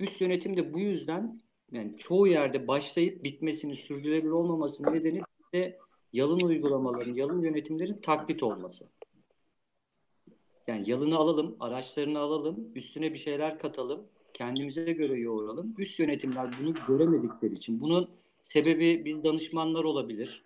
Üst 0.00 0.20
yönetim 0.20 0.56
de 0.56 0.72
bu 0.72 0.78
yüzden 0.78 1.40
yani 1.72 1.96
çoğu 1.98 2.26
yerde 2.26 2.68
başlayıp 2.68 3.24
bitmesini, 3.24 3.76
sürdürülebilir 3.76 4.30
olmamasının 4.30 4.94
nedeni 4.94 5.20
de 5.54 5.78
yalın 6.12 6.40
uygulamaların, 6.40 7.14
yalın 7.14 7.42
yönetimlerin 7.42 8.00
taklit 8.02 8.42
olması. 8.42 8.88
Yani 10.66 10.90
yalını 10.90 11.16
alalım, 11.16 11.56
araçlarını 11.60 12.18
alalım, 12.18 12.72
üstüne 12.74 13.12
bir 13.12 13.18
şeyler 13.18 13.58
katalım, 13.58 14.06
kendimize 14.34 14.92
göre 14.92 15.18
yoğuralım. 15.18 15.74
Üst 15.78 15.98
yönetimler 15.98 16.50
bunu 16.60 16.74
göremedikleri 16.88 17.54
için. 17.54 17.80
Bunun 17.80 18.10
sebebi 18.42 19.04
biz 19.04 19.24
danışmanlar 19.24 19.84
olabilir. 19.84 20.44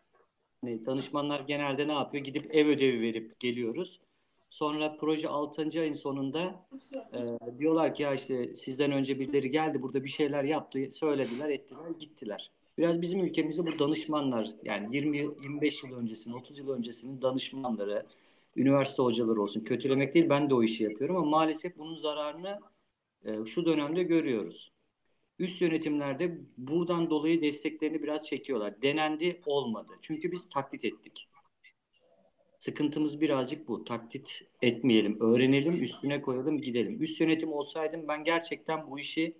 Hani 0.65 0.87
danışmanlar 0.87 1.41
genelde 1.41 1.89
ne 1.89 1.93
yapıyor? 1.93 2.25
Gidip 2.25 2.55
ev 2.55 2.67
ödevi 2.67 3.01
verip 3.01 3.41
geliyoruz. 3.41 4.01
Sonra 4.51 4.97
proje 5.01 5.29
6. 5.29 5.81
ayın 5.81 5.93
sonunda 5.93 6.67
e, 7.13 7.59
diyorlar 7.59 7.95
ki 7.95 8.03
ya 8.03 8.15
işte 8.15 8.55
sizden 8.55 8.93
önce 8.93 9.21
birileri 9.21 9.51
geldi 9.51 9.83
burada 9.83 10.05
bir 10.05 10.09
şeyler 10.09 10.45
yaptı, 10.45 10.91
söylediler, 10.91 11.51
ettiler, 11.51 11.91
gittiler. 12.01 12.51
Biraz 12.79 13.03
bizim 13.03 13.25
ülkemizde 13.25 13.67
bu 13.67 13.79
danışmanlar 13.79 14.49
yani 14.65 14.97
20 14.97 15.19
25 15.19 15.85
yıl 15.85 15.97
öncesinin, 15.97 16.35
30 16.35 16.59
yıl 16.59 16.69
öncesinin 16.71 17.23
danışmanları, 17.23 18.07
üniversite 18.57 19.03
hocaları 19.03 19.43
olsun. 19.43 19.61
Kötülemek 19.61 20.15
değil 20.15 20.29
ben 20.29 20.51
de 20.51 20.55
o 20.55 20.63
işi 20.63 20.85
yapıyorum 20.85 21.17
ama 21.17 21.27
maalesef 21.27 21.79
bunun 21.79 21.95
zararını 21.95 22.61
e, 23.25 23.45
şu 23.45 23.67
dönemde 23.67 24.03
görüyoruz. 24.03 24.73
Üst 25.43 25.63
yönetimlerde 25.63 26.39
buradan 26.59 27.11
dolayı 27.11 27.43
desteklerini 27.43 28.03
biraz 28.03 28.27
çekiyorlar. 28.27 28.83
Denendi 28.83 29.41
olmadı. 29.47 29.93
Çünkü 30.01 30.33
biz 30.33 30.49
taklit 30.49 30.85
ettik. 30.85 31.29
Sıkıntımız 32.59 33.21
birazcık 33.21 33.69
bu. 33.69 33.85
Taklit 33.85 34.43
etmeyelim, 34.63 35.21
öğrenelim, 35.21 35.83
üstüne 35.83 36.23
koyalım, 36.23 36.61
gidelim. 36.61 37.03
Üst 37.03 37.21
yönetim 37.21 37.53
olsaydım 37.53 38.09
ben 38.09 38.25
gerçekten 38.25 38.91
bu 38.91 38.99
işi 38.99 39.37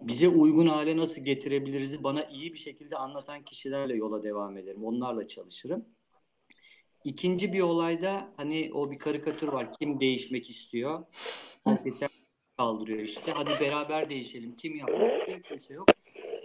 bize 0.00 0.28
uygun 0.28 0.66
hale 0.66 0.96
nasıl 0.96 1.22
getirebiliriz 1.22 2.04
bana 2.04 2.24
iyi 2.24 2.52
bir 2.52 2.58
şekilde 2.58 2.96
anlatan 2.96 3.42
kişilerle 3.42 3.96
yola 3.96 4.22
devam 4.22 4.56
ederim. 4.56 4.84
Onlarla 4.84 5.26
çalışırım. 5.26 5.84
İkinci 7.04 7.52
bir 7.52 7.60
olayda 7.60 8.32
hani 8.36 8.70
o 8.74 8.90
bir 8.90 8.98
karikatür 8.98 9.48
var. 9.48 9.72
Kim 9.72 10.00
değişmek 10.00 10.50
istiyor? 10.50 11.04
Herkes 11.64 12.02
kaldırıyor 12.56 12.98
işte. 12.98 13.32
Hadi 13.32 13.50
beraber 13.60 14.10
değişelim. 14.10 14.56
Kim 14.56 14.76
yapmak 14.76 15.18
istiyor? 15.18 15.42
Kimse 15.42 15.74
yok. 15.74 15.88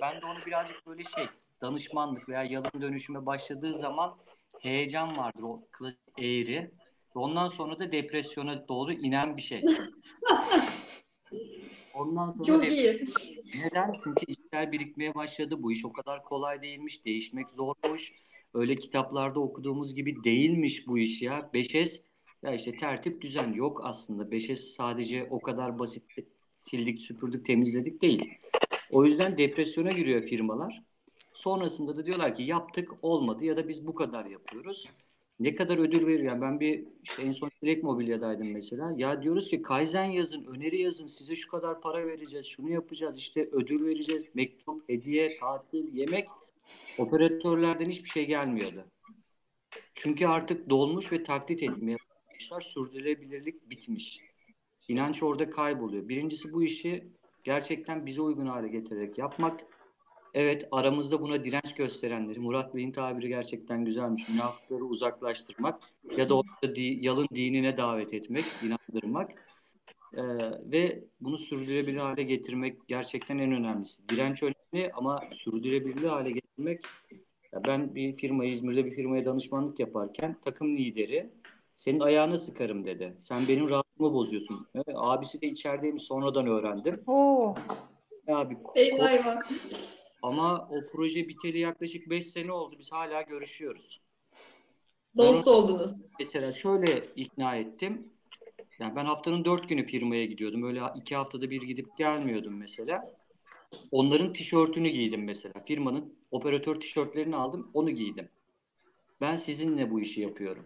Ben 0.02 0.22
de 0.22 0.26
onu 0.26 0.46
birazcık 0.46 0.88
böyle 0.88 1.04
şey 1.04 1.26
danışmanlık 1.62 2.30
veya 2.30 2.44
yalın 2.44 2.82
dönüşüme 2.82 3.26
başladığı 3.26 3.74
zaman 3.74 4.18
heyecan 4.60 5.18
vardır 5.18 5.44
o 5.44 5.62
eğri. 6.18 6.72
Ondan 7.16 7.48
sonra 7.48 7.80
da 7.80 7.92
depresyona 7.92 8.68
doğru 8.68 8.94
inen 8.94 9.38
bir 9.38 9.42
şey. 9.42 9.62
Ondan 11.94 12.32
sonra 12.32 12.44
Çok 12.44 12.72
iyi. 12.72 13.04
Neden? 13.64 13.96
Çünkü 14.04 14.26
işler 14.28 14.72
birikmeye 14.72 15.16
başladı. 15.16 15.64
Bu 15.64 15.72
iş 15.72 15.86
o 15.86 15.94
kadar 15.94 16.24
kolay 16.24 16.62
değilmiş. 16.62 17.06
Değişmek 17.06 17.50
zormuş. 17.50 18.14
Öyle 18.54 18.76
kitaplarda 18.76 19.40
okuduğumuz 19.40 19.96
gibi 19.96 20.24
değilmiş 20.24 20.88
bu 20.88 21.00
iş 21.00 21.22
ya. 21.22 21.50
5S 21.54 22.02
ya 22.44 22.54
işte 22.54 22.78
tertip 22.78 23.22
düzen 23.22 23.54
yok 23.54 23.82
aslında. 23.84 24.24
5S 24.24 24.56
sadece 24.56 25.28
o 25.30 25.42
kadar 25.42 25.80
basit 25.80 26.04
sildik, 26.58 27.02
süpürdük, 27.02 27.46
temizledik 27.46 28.02
değil. 28.02 28.34
O 28.92 29.06
yüzden 29.06 29.38
depresyona 29.38 29.92
giriyor 29.92 30.22
firmalar. 30.22 30.84
Sonrasında 31.34 31.98
da 31.98 32.06
diyorlar 32.06 32.36
ki 32.36 32.44
yaptık 32.44 32.92
olmadı 33.02 33.46
ya 33.46 33.58
da 33.58 33.68
biz 33.68 33.88
bu 33.88 33.96
kadar 33.96 34.26
yapıyoruz. 34.26 34.90
Ne 35.40 35.56
kadar 35.56 35.78
ödül 35.78 36.08
veriyor? 36.08 36.24
Yani 36.24 36.42
ben 36.42 36.60
bir 36.60 36.86
işte 37.04 37.22
en 37.22 37.32
son 37.32 37.52
direkt 37.62 37.84
mobilyadaydım 37.84 38.52
mesela. 38.52 38.94
Ya 38.98 39.22
diyoruz 39.22 39.50
ki 39.50 39.62
Kaizen 39.62 40.04
yazın, 40.04 40.46
öneri 40.46 40.82
yazın, 40.82 41.06
size 41.06 41.36
şu 41.36 41.50
kadar 41.52 41.82
para 41.82 42.08
vereceğiz, 42.08 42.46
şunu 42.46 42.70
yapacağız, 42.70 43.18
işte 43.18 43.50
ödül 43.52 43.86
vereceğiz, 43.86 44.30
mektup, 44.34 44.90
hediye, 44.90 45.36
tatil, 45.40 45.94
yemek. 45.94 46.28
Operatörlerden 46.98 47.90
hiçbir 47.90 48.10
şey 48.10 48.26
gelmiyordu. 48.26 48.86
Çünkü 49.94 50.28
artık 50.28 50.70
dolmuş 50.70 51.12
ve 51.12 51.24
taklit 51.24 51.64
etmeye 51.64 51.98
başlamışlar. 52.42 52.62
Sürdürülebilirlik 52.62 53.70
bitmiş. 53.70 54.20
İnanç 54.88 55.24
orada 55.24 55.50
kayboluyor. 55.50 56.10
Birincisi 56.10 56.54
bu 56.54 56.64
işi 56.64 57.08
gerçekten 57.44 58.06
bize 58.06 58.22
uygun 58.22 58.46
hale 58.46 58.68
getirerek 58.68 59.18
yapmak. 59.18 59.66
Evet 60.34 60.68
aramızda 60.72 61.22
buna 61.22 61.46
direnç 61.46 61.76
gösterenleri, 61.76 62.40
Murat 62.40 62.76
Bey'in 62.76 62.92
tabiri 62.92 63.28
gerçekten 63.28 63.86
güzelmiş. 63.86 64.30
Münafıkları 64.30 64.84
uzaklaştırmak 64.84 65.82
ya 66.18 66.30
da 66.30 66.38
orada 66.38 66.76
di, 66.76 66.98
yalın 67.02 67.28
dinine 67.36 67.78
davet 67.78 68.14
etmek, 68.14 68.44
inandırmak. 68.66 69.32
Ee, 70.14 70.22
ve 70.72 71.04
bunu 71.22 71.38
sürdürülebilir 71.38 71.98
hale 71.98 72.24
getirmek 72.24 72.88
gerçekten 72.88 73.38
en 73.38 73.52
önemlisi. 73.52 74.10
Direnç 74.10 74.44
önemli 74.44 74.92
ama 74.94 75.24
sürdürülebilir 75.32 76.08
hale 76.08 76.32
getirmek 76.32 76.82
ben 77.68 77.96
bir 77.96 78.16
firma 78.16 78.46
İzmir'de 78.46 78.86
bir 78.86 78.92
firmaya 78.92 79.26
danışmanlık 79.26 79.80
yaparken 79.80 80.36
takım 80.42 80.78
lideri 80.78 81.30
senin 81.76 82.00
ayağını 82.00 82.38
sıkarım 82.38 82.86
dedi. 82.86 83.16
Sen 83.20 83.40
benim 83.50 83.70
rahatımı 83.70 84.14
bozuyorsun. 84.14 84.68
Evet, 84.76 84.96
abisi 84.96 85.42
de 85.42 85.48
içerideymiş 85.48 86.04
sonradan 86.04 86.48
öğrendim. 86.48 87.04
Oo. 87.08 87.56
Abi, 88.28 88.58
Eyvah 88.76 89.12
eyvah. 89.12 89.42
ama 90.22 90.68
o 90.72 90.76
proje 90.92 91.28
biteli 91.28 91.60
yaklaşık 91.60 92.10
5 92.10 92.28
sene 92.28 92.52
oldu. 92.52 92.76
Biz 92.80 92.92
hala 92.92 93.22
görüşüyoruz. 93.22 94.02
Dost 95.18 95.48
oldunuz. 95.48 95.92
Mesela 96.20 96.52
şöyle 96.52 97.06
ikna 97.16 97.56
ettim. 97.56 98.08
Yani 98.80 98.96
ben 98.96 99.06
haftanın 99.06 99.46
dört 99.46 99.70
günü 99.70 99.86
firmaya 99.86 100.26
gidiyordum. 100.26 100.64
Öyle 100.64 100.82
iki 100.96 101.16
haftada 101.16 101.50
bir 101.50 101.62
gidip 101.62 101.98
gelmiyordum 101.98 102.58
mesela. 102.58 103.14
Onların 103.92 104.34
tişörtünü 104.34 104.90
giydim 104.90 105.24
mesela. 105.24 105.54
Firmanın 105.66 106.14
operatör 106.32 106.80
tişörtlerini 106.80 107.36
aldım, 107.36 107.72
onu 107.74 107.92
giydim. 107.92 108.30
Ben 109.22 109.36
sizinle 109.36 109.92
bu 109.92 110.00
işi 110.00 110.22
yapıyorum. 110.22 110.66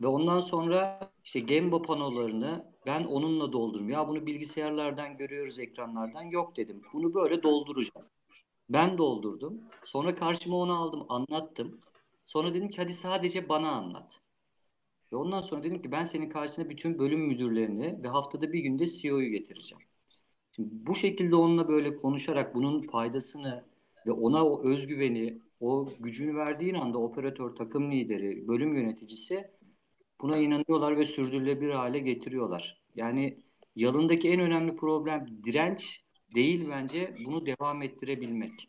Ve 0.00 0.06
ondan 0.06 0.40
sonra 0.40 1.10
işte 1.24 1.40
Gemba 1.40 1.82
panolarını 1.82 2.72
ben 2.86 3.04
onunla 3.04 3.52
doldurdum. 3.52 3.90
Ya 3.90 4.08
bunu 4.08 4.26
bilgisayarlardan 4.26 5.16
görüyoruz, 5.16 5.58
ekranlardan. 5.58 6.22
Yok 6.22 6.56
dedim. 6.56 6.82
Bunu 6.92 7.14
böyle 7.14 7.42
dolduracağız. 7.42 8.10
Ben 8.68 8.98
doldurdum. 8.98 9.60
Sonra 9.84 10.14
karşıma 10.14 10.56
onu 10.56 10.78
aldım, 10.78 11.06
anlattım. 11.08 11.80
Sonra 12.26 12.54
dedim 12.54 12.68
ki 12.68 12.76
hadi 12.76 12.94
sadece 12.94 13.48
bana 13.48 13.70
anlat. 13.70 14.20
Ve 15.12 15.16
ondan 15.16 15.40
sonra 15.40 15.62
dedim 15.62 15.82
ki 15.82 15.92
ben 15.92 16.04
senin 16.04 16.28
karşısına 16.28 16.70
bütün 16.70 16.98
bölüm 16.98 17.20
müdürlerini 17.20 18.02
ve 18.02 18.08
haftada 18.08 18.52
bir 18.52 18.58
günde 18.58 18.86
CEO'yu 18.86 19.30
getireceğim. 19.30 19.84
Şimdi 20.52 20.68
bu 20.72 20.94
şekilde 20.94 21.36
onunla 21.36 21.68
böyle 21.68 21.96
konuşarak 21.96 22.54
bunun 22.54 22.82
faydasını 22.82 23.64
ve 24.06 24.12
ona 24.12 24.46
o 24.46 24.62
özgüveni, 24.64 25.38
o 25.60 25.88
gücünü 26.00 26.36
verdiğin 26.36 26.74
anda 26.74 26.98
operatör, 26.98 27.56
takım 27.56 27.92
lideri, 27.92 28.48
bölüm 28.48 28.74
yöneticisi 28.74 29.50
buna 30.20 30.36
inanıyorlar 30.36 30.96
ve 30.96 31.04
sürdürülebilir 31.04 31.70
hale 31.70 31.98
getiriyorlar. 31.98 32.82
Yani 32.94 33.38
yalındaki 33.76 34.30
en 34.30 34.40
önemli 34.40 34.76
problem 34.76 35.26
direnç 35.44 36.04
değil 36.34 36.66
bence 36.70 37.16
bunu 37.24 37.46
devam 37.46 37.82
ettirebilmek. 37.82 38.68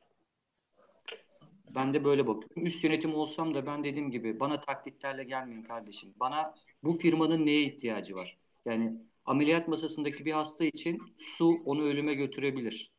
Ben 1.75 1.93
de 1.93 2.03
böyle 2.03 2.27
bakıyorum. 2.27 2.65
Üst 2.65 2.83
yönetim 2.83 3.15
olsam 3.15 3.53
da 3.53 3.65
ben 3.65 3.83
dediğim 3.83 4.11
gibi 4.11 4.39
bana 4.39 4.59
taklitlerle 4.59 5.23
gelmeyin 5.23 5.63
kardeşim. 5.63 6.13
Bana 6.19 6.55
bu 6.83 6.93
firmanın 6.93 7.45
neye 7.45 7.61
ihtiyacı 7.63 8.15
var? 8.15 8.37
Yani 8.65 8.93
ameliyat 9.25 9.67
masasındaki 9.67 10.25
bir 10.25 10.31
hasta 10.31 10.65
için 10.65 11.01
su 11.17 11.61
onu 11.65 11.83
ölüme 11.83 12.13
götürebilir. 12.13 12.91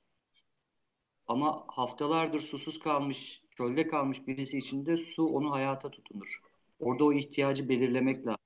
Ama 1.26 1.64
haftalardır 1.68 2.40
susuz 2.40 2.78
kalmış, 2.78 3.42
çölde 3.56 3.88
kalmış 3.88 4.26
birisi 4.26 4.58
için 4.58 4.86
de 4.86 4.96
su 4.96 5.26
onu 5.26 5.50
hayata 5.50 5.90
tutunur. 5.90 6.40
Orada 6.78 7.04
o 7.04 7.12
ihtiyacı 7.12 7.68
belirlemek 7.68 8.26
lazım. 8.26 8.40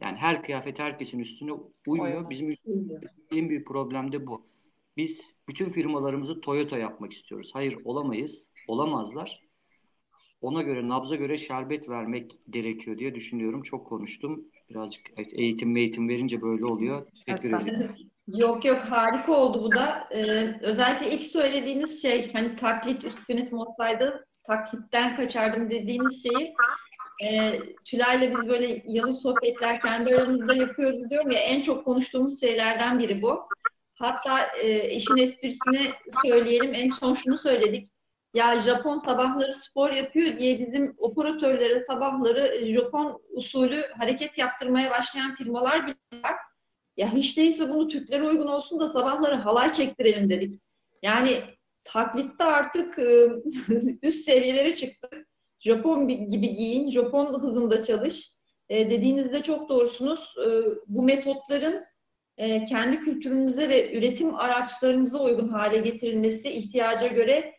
Yani 0.00 0.16
her 0.16 0.42
kıyafet 0.42 0.78
herkesin 0.78 1.18
üstüne 1.18 1.52
uymuyor. 1.86 2.30
Bizim 2.30 2.56
en 3.32 3.48
büyük 3.48 3.66
problem 3.66 4.12
de 4.12 4.26
bu. 4.26 4.46
Biz 4.96 5.36
bütün 5.48 5.68
firmalarımızı 5.70 6.40
Toyota 6.40 6.78
yapmak 6.78 7.12
istiyoruz. 7.12 7.50
Hayır 7.52 7.78
olamayız, 7.84 8.52
olamazlar. 8.68 9.46
Ona 10.40 10.62
göre, 10.62 10.88
nabza 10.88 11.16
göre 11.16 11.36
şerbet 11.36 11.88
vermek 11.88 12.38
gerekiyor 12.50 12.98
diye 12.98 13.14
düşünüyorum. 13.14 13.62
Çok 13.62 13.86
konuştum. 13.86 14.44
Birazcık 14.70 15.06
eğitim 15.32 15.76
eğitim 15.76 16.08
verince 16.08 16.42
böyle 16.42 16.64
oluyor. 16.64 17.06
Yok 18.26 18.64
yok 18.64 18.78
harika 18.78 19.32
oldu 19.32 19.62
bu 19.62 19.72
da. 19.72 20.08
Ee, 20.10 20.54
özellikle 20.62 21.10
ilk 21.10 21.22
söylediğiniz 21.22 22.02
şey 22.02 22.32
hani 22.32 22.56
taklit 22.56 23.06
yönetim 23.28 23.58
olsaydı 23.58 24.26
taklitten 24.46 25.16
kaçardım 25.16 25.70
dediğiniz 25.70 26.22
şeyi 26.22 26.54
e, 27.24 27.60
Tülay'la 27.84 28.30
biz 28.30 28.48
böyle 28.48 28.82
yalı 28.86 29.14
sohbetler 29.14 29.80
kendi 29.80 30.16
aramızda 30.16 30.54
yapıyoruz 30.54 31.10
diyorum 31.10 31.30
ya 31.30 31.38
en 31.38 31.62
çok 31.62 31.84
konuştuğumuz 31.84 32.40
şeylerden 32.40 32.98
biri 32.98 33.22
bu. 33.22 33.48
Hatta 33.94 34.46
e, 34.62 34.90
işin 34.90 35.16
esprisini 35.16 35.80
söyleyelim. 36.24 36.74
En 36.74 36.90
son 36.90 37.14
şunu 37.14 37.38
söyledik. 37.38 37.86
Ya 38.34 38.60
Japon 38.60 38.98
sabahları 38.98 39.54
spor 39.54 39.92
yapıyor 39.92 40.38
diye 40.38 40.58
bizim 40.58 40.94
operatörlere 40.98 41.80
sabahları 41.80 42.66
Japon 42.72 43.22
usulü 43.30 43.82
hareket 43.98 44.38
yaptırmaya 44.38 44.90
başlayan 44.90 45.34
firmalar 45.34 45.86
bile 45.86 45.94
var. 46.24 46.36
Ya 46.96 47.12
hiç 47.12 47.36
değilse 47.36 47.68
bunu 47.68 47.88
Türklere 47.88 48.22
uygun 48.22 48.46
olsun 48.46 48.80
da 48.80 48.88
sabahları 48.88 49.34
halay 49.34 49.72
çektirelim 49.72 50.30
dedik. 50.30 50.60
Yani 51.02 51.40
taklitte 51.84 52.44
artık 52.44 52.98
e, 52.98 53.28
üst 54.02 54.24
seviyelere 54.24 54.76
çıktık. 54.76 55.26
Japon 55.66 56.08
gibi 56.08 56.52
giyin, 56.52 56.90
Japon 56.90 57.40
hızında 57.40 57.82
çalış. 57.84 58.28
E, 58.68 58.90
dediğinizde 58.90 59.42
çok 59.42 59.68
doğrusunuz. 59.68 60.34
E, 60.46 60.48
bu 60.86 61.02
metotların 61.02 61.84
e, 62.36 62.64
kendi 62.64 63.00
kültürümüze 63.00 63.68
ve 63.68 63.98
üretim 63.98 64.34
araçlarımıza 64.34 65.22
uygun 65.22 65.48
hale 65.48 65.78
getirilmesi 65.78 66.50
ihtiyaca 66.50 67.06
göre 67.06 67.54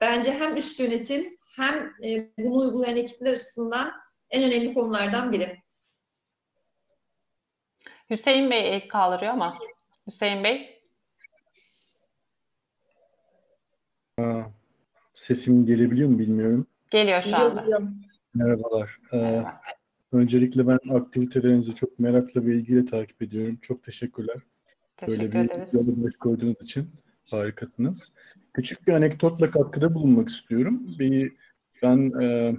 bence 0.00 0.32
hem 0.32 0.56
üst 0.56 0.80
yönetim 0.80 1.36
hem 1.56 1.92
e, 2.04 2.30
bunu 2.38 2.56
uygulayan 2.56 2.96
ekipler 2.96 3.32
açısından 3.32 3.92
en 4.30 4.44
önemli 4.44 4.74
konulardan 4.74 5.32
biri. 5.32 5.62
Hüseyin 8.10 8.50
Bey 8.50 8.76
el 8.76 8.88
kaldırıyor 8.88 9.32
ama. 9.32 9.58
Hüseyin 10.06 10.44
Bey. 10.44 10.80
Sesim 15.14 15.66
gelebiliyor 15.66 16.08
mu 16.08 16.18
bilmiyorum. 16.18 16.66
Geliyor 16.90 17.20
şu 17.20 17.36
anda. 17.36 17.82
Merhabalar. 18.34 18.98
Ee, 19.12 19.42
öncelikle 20.12 20.66
ben 20.66 20.78
aktivitelerinizi 20.90 21.74
çok 21.74 21.98
merakla 21.98 22.46
ve 22.46 22.54
ilgiyle 22.54 22.84
takip 22.84 23.22
ediyorum. 23.22 23.58
Çok 23.62 23.82
teşekkürler. 23.82 24.36
Teşekkür 24.96 25.22
Böyle 25.22 25.32
bir 25.32 25.50
ederiz. 25.50 25.74
yolu 25.74 26.04
baş 26.04 26.16
koyduğunuz 26.16 26.62
için 26.62 26.90
harikasınız. 27.24 28.14
Küçük 28.54 28.86
bir 28.86 28.92
anekdotla 28.92 29.50
katkıda 29.50 29.94
bulunmak 29.94 30.28
istiyorum. 30.28 30.82
Bir, 30.98 31.32
ben 31.82 32.20
e, 32.20 32.56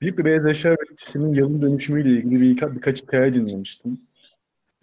Büyük 0.00 0.18
bir 0.18 0.24
beyaz 0.24 0.46
eşya 0.46 0.72
üreticinin 0.72 1.34
yalın 1.34 1.62
dönüşümüyle 1.62 2.10
ilgili 2.10 2.40
bir, 2.40 2.74
birkaç 2.74 3.02
hikaye 3.02 3.34
dinlemiştim. 3.34 4.00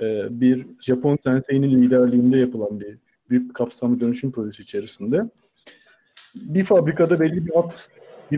E, 0.01 0.25
bir 0.29 0.67
Japon 0.79 1.17
sensei'nin 1.21 1.81
liderliğinde 1.81 2.37
yapılan 2.37 2.79
bir 2.79 2.97
büyük 3.29 3.55
kapsamlı 3.55 3.99
dönüşüm 3.99 4.31
projesi 4.31 4.63
içerisinde 4.63 5.23
bir 6.35 6.63
fabrikada 6.63 7.19
belli 7.19 7.45
bir 7.45 7.59
at, 7.59 7.89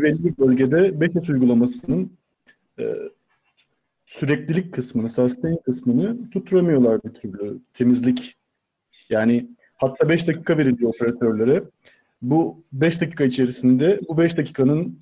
bir 0.03 0.37
bölgede 0.37 1.01
Beckett 1.01 1.29
uygulamasının 1.29 2.11
e, 2.79 2.83
süreklilik 4.05 4.73
kısmını, 4.73 5.09
sustain 5.09 5.57
kısmını 5.65 6.29
tutturamıyorlar 6.29 7.03
bir 7.03 7.09
türlü. 7.09 7.59
Temizlik. 7.73 8.35
Yani 9.09 9.47
hatta 9.75 10.09
5 10.09 10.27
dakika 10.27 10.57
veriliyor 10.57 10.89
operatörlere. 10.89 11.63
Bu 12.21 12.63
5 12.73 13.01
dakika 13.01 13.23
içerisinde 13.23 13.99
bu 14.09 14.17
5 14.17 14.37
dakikanın 14.37 14.99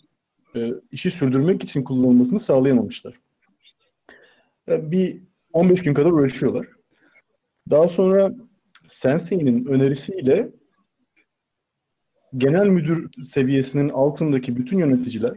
e, 0.55 0.73
işi 0.91 1.11
sürdürmek 1.11 1.63
için 1.63 1.83
kullanılmasını 1.83 2.39
sağlayamamışlar. 2.39 3.13
Yani 4.67 4.91
bir 4.91 5.17
15 5.53 5.83
gün 5.83 5.93
kadar 5.93 6.11
uğraşıyorlar. 6.11 6.67
Daha 7.69 7.87
sonra 7.87 8.35
Sensei'nin 8.87 9.65
önerisiyle 9.65 10.49
genel 12.37 12.67
müdür 12.67 13.23
seviyesinin 13.23 13.89
altındaki 13.89 14.57
bütün 14.57 14.77
yöneticiler 14.77 15.33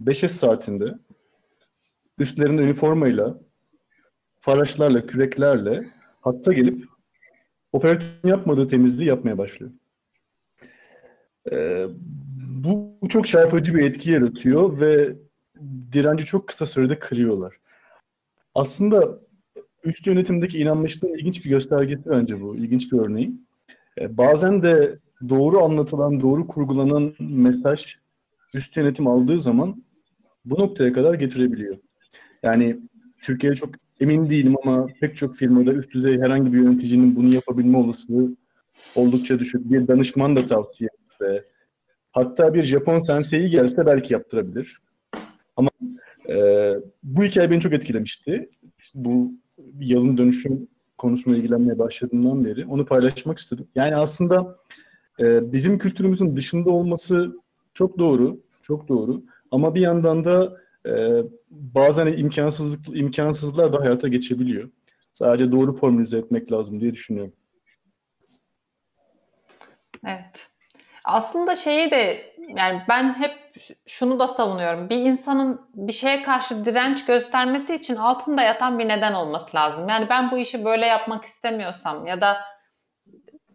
5 0.00 0.18
saatinde 0.18 0.94
üstlerinde 2.18 2.62
üniformayla, 2.62 3.38
faraşlarla, 4.40 5.06
küreklerle 5.06 5.86
hatta 6.20 6.52
gelip 6.52 6.84
operatörün 7.72 8.28
yapmadığı 8.28 8.68
temizliği 8.68 9.08
yapmaya 9.08 9.38
başlıyor. 9.38 9.72
Ee, 11.52 11.86
bu 12.64 12.98
çok 13.08 13.26
çarpıcı 13.26 13.74
bir 13.74 13.82
etki 13.82 14.10
yaratıyor 14.10 14.80
ve 14.80 15.16
direnci 15.92 16.24
çok 16.24 16.48
kısa 16.48 16.66
sürede 16.66 16.98
kırıyorlar. 16.98 17.56
Aslında 18.54 19.18
üst 19.84 20.06
yönetimdeki 20.06 20.58
inanmışlığın 20.58 21.18
ilginç 21.18 21.44
bir 21.44 21.50
göstergesi 21.50 22.10
bence 22.10 22.40
bu, 22.40 22.56
ilginç 22.56 22.92
bir 22.92 22.98
örneği. 22.98 23.32
Ee, 24.00 24.16
bazen 24.16 24.62
de 24.62 24.98
doğru 25.28 25.64
anlatılan, 25.64 26.20
doğru 26.20 26.46
kurgulanan 26.46 27.14
mesaj 27.20 27.96
üst 28.54 28.76
yönetim 28.76 29.06
aldığı 29.06 29.40
zaman 29.40 29.84
bu 30.44 30.54
noktaya 30.60 30.92
kadar 30.92 31.14
getirebiliyor. 31.14 31.76
Yani 32.42 32.80
Türkiye'de 33.20 33.56
çok 33.56 33.70
emin 34.00 34.30
değilim 34.30 34.54
ama 34.64 34.86
pek 35.00 35.16
çok 35.16 35.36
firmada 35.36 35.72
üst 35.72 35.94
düzey 35.94 36.18
herhangi 36.18 36.52
bir 36.52 36.58
yöneticinin 36.58 37.16
bunu 37.16 37.34
yapabilme 37.34 37.78
olasılığı 37.78 38.36
oldukça 38.94 39.38
düşük. 39.38 39.70
Bir 39.70 39.88
danışman 39.88 40.36
da 40.36 40.46
tavsiye 40.46 40.90
etse, 41.04 41.44
hatta 42.12 42.54
bir 42.54 42.62
Japon 42.62 42.98
sensei 42.98 43.50
gelse 43.50 43.86
belki 43.86 44.12
yaptırabilir. 44.12 44.78
Ama 45.56 45.70
e, 46.28 46.36
bu 47.02 47.24
hikaye 47.24 47.50
beni 47.50 47.60
çok 47.60 47.72
etkilemişti. 47.72 48.50
Bu 48.94 49.32
yalın 49.80 50.18
dönüşüm 50.18 50.68
konusuna 50.98 51.36
ilgilenmeye 51.36 51.78
başladığımdan 51.78 52.44
beri 52.44 52.66
onu 52.66 52.86
paylaşmak 52.86 53.38
istedim. 53.38 53.68
Yani 53.74 53.96
aslında 53.96 54.56
e, 55.20 55.52
bizim 55.52 55.78
kültürümüzün 55.78 56.36
dışında 56.36 56.70
olması 56.70 57.36
çok 57.74 57.98
doğru, 57.98 58.40
çok 58.62 58.88
doğru. 58.88 59.22
Ama 59.50 59.74
bir 59.74 59.80
yandan 59.80 60.24
da 60.24 60.56
e, 60.86 61.22
bazen 61.50 62.06
imkansızlık 62.06 62.96
imkansızlar 62.96 63.72
da 63.72 63.80
hayata 63.80 64.08
geçebiliyor. 64.08 64.70
Sadece 65.12 65.52
doğru 65.52 65.74
formülize 65.74 66.18
etmek 66.18 66.52
lazım 66.52 66.80
diye 66.80 66.92
düşünüyorum. 66.92 67.32
Evet. 70.06 70.48
Aslında 71.04 71.56
şeyi 71.56 71.90
de 71.90 72.34
yani 72.56 72.82
ben 72.88 73.14
hep 73.14 73.32
şunu 73.86 74.18
da 74.18 74.26
savunuyorum. 74.26 74.90
Bir 74.90 74.96
insanın 74.96 75.60
bir 75.74 75.92
şeye 75.92 76.22
karşı 76.22 76.64
direnç 76.64 77.04
göstermesi 77.04 77.74
için 77.74 77.96
altında 77.96 78.42
yatan 78.42 78.78
bir 78.78 78.88
neden 78.88 79.12
olması 79.12 79.56
lazım. 79.56 79.88
Yani 79.88 80.06
ben 80.08 80.30
bu 80.30 80.38
işi 80.38 80.64
böyle 80.64 80.86
yapmak 80.86 81.24
istemiyorsam 81.24 82.06
ya 82.06 82.20
da 82.20 82.36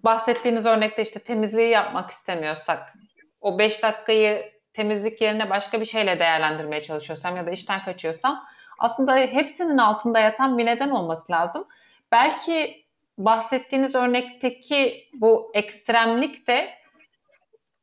bahsettiğiniz 0.04 0.66
örnekte 0.66 1.02
işte 1.02 1.20
temizliği 1.20 1.70
yapmak 1.70 2.10
istemiyorsak 2.10 2.94
o 3.42 3.60
5 3.60 3.84
dakikayı 3.84 4.52
temizlik 4.74 5.22
yerine 5.22 5.50
başka 5.50 5.80
bir 5.80 5.86
şeyle 5.86 6.20
değerlendirmeye 6.20 6.82
çalışıyorsam 6.82 7.38
ya 7.38 7.48
da 7.48 7.52
işten 7.52 7.84
kaçıyorsam 7.84 8.46
aslında 8.80 9.18
hepsinin 9.18 9.78
altında 9.78 10.20
yatan 10.20 10.58
bir 10.58 10.66
neden 10.66 10.90
olması 10.90 11.32
lazım. 11.32 11.68
Belki 12.12 12.86
bahsettiğiniz 13.18 13.96
örnekteki 13.96 15.10
bu 15.14 15.52
ekstremlik 15.54 16.48
de 16.48 16.70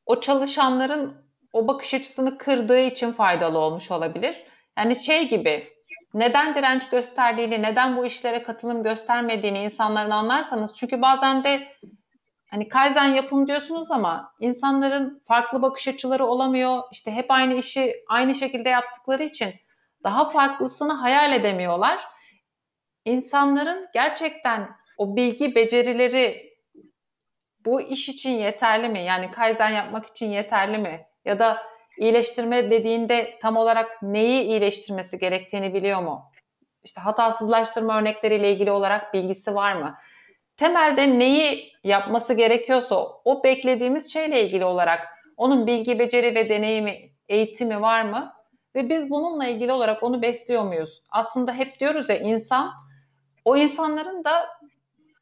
o 0.07 0.21
çalışanların 0.21 1.25
o 1.53 1.69
bakış 1.69 1.95
açısını 1.95 2.39
kırdığı 2.39 2.81
için 2.81 3.13
faydalı 3.13 3.59
olmuş 3.59 3.91
olabilir. 3.91 4.45
Yani 4.79 4.97
şey 4.97 5.29
gibi 5.29 5.69
neden 6.15 6.55
direnç 6.55 6.89
gösterdiğini, 6.89 7.63
neden 7.63 7.97
bu 7.97 8.07
işlere 8.07 8.43
katılım 8.43 8.83
göstermediğini 8.83 9.59
insanların 9.59 10.11
anlarsanız 10.11 10.75
çünkü 10.75 11.03
bazen 11.03 11.45
de 11.45 11.69
hani 12.51 12.69
kaizen 12.69 13.05
yapın 13.05 13.47
diyorsunuz 13.47 13.91
ama 13.91 14.35
insanların 14.41 15.23
farklı 15.25 15.63
bakış 15.63 15.89
açıları 15.89 16.27
olamıyor. 16.27 16.83
İşte 16.93 17.11
hep 17.11 17.31
aynı 17.31 17.55
işi 17.55 17.93
aynı 18.09 18.35
şekilde 18.35 18.69
yaptıkları 18.69 19.23
için 19.23 19.55
daha 20.05 20.25
farklısını 20.25 20.93
hayal 20.93 21.33
edemiyorlar. 21.33 22.05
İnsanların 23.05 23.89
gerçekten 23.95 24.77
o 24.99 25.17
bilgi 25.17 25.55
becerileri 25.55 26.55
bu 27.65 27.81
iş 27.81 28.09
için 28.09 28.31
yeterli 28.31 28.89
mi? 28.89 29.05
Yani 29.05 29.31
kaizen 29.31 29.69
yapmak 29.69 30.07
için 30.07 30.31
yeterli 30.31 30.79
mi? 30.79 31.07
Ya 31.25 31.39
da 31.39 31.63
iyileştirme 31.99 32.71
dediğinde 32.71 33.39
tam 33.43 33.57
olarak 33.57 34.03
neyi 34.03 34.43
iyileştirmesi 34.43 35.19
gerektiğini 35.19 35.75
biliyor 35.75 36.03
mu? 36.03 36.31
İşte 36.85 37.01
hatasızlaştırma 37.01 37.99
örnekleriyle 38.01 38.53
ilgili 38.53 38.71
olarak 38.71 39.15
bilgisi 39.15 39.55
var 39.55 39.75
mı? 39.75 39.99
Temelde 40.57 41.19
neyi 41.19 41.73
yapması 41.85 42.35
gerekiyorsa 42.35 42.97
o 43.25 43.45
beklediğimiz 43.45 44.13
şeyle 44.13 44.45
ilgili 44.45 44.65
olarak 44.65 45.09
onun 45.37 45.67
bilgi, 45.67 45.99
beceri 45.99 46.35
ve 46.35 46.49
deneyimi, 46.49 47.11
eğitimi 47.29 47.81
var 47.81 48.03
mı? 48.03 48.33
Ve 48.75 48.89
biz 48.89 49.11
bununla 49.11 49.47
ilgili 49.47 49.73
olarak 49.73 50.03
onu 50.03 50.23
besliyor 50.23 50.63
muyuz? 50.63 51.03
Aslında 51.11 51.53
hep 51.53 51.81
diyoruz 51.81 52.09
ya 52.09 52.17
insan, 52.17 52.73
o 53.45 53.57
insanların 53.57 54.25
da 54.25 54.49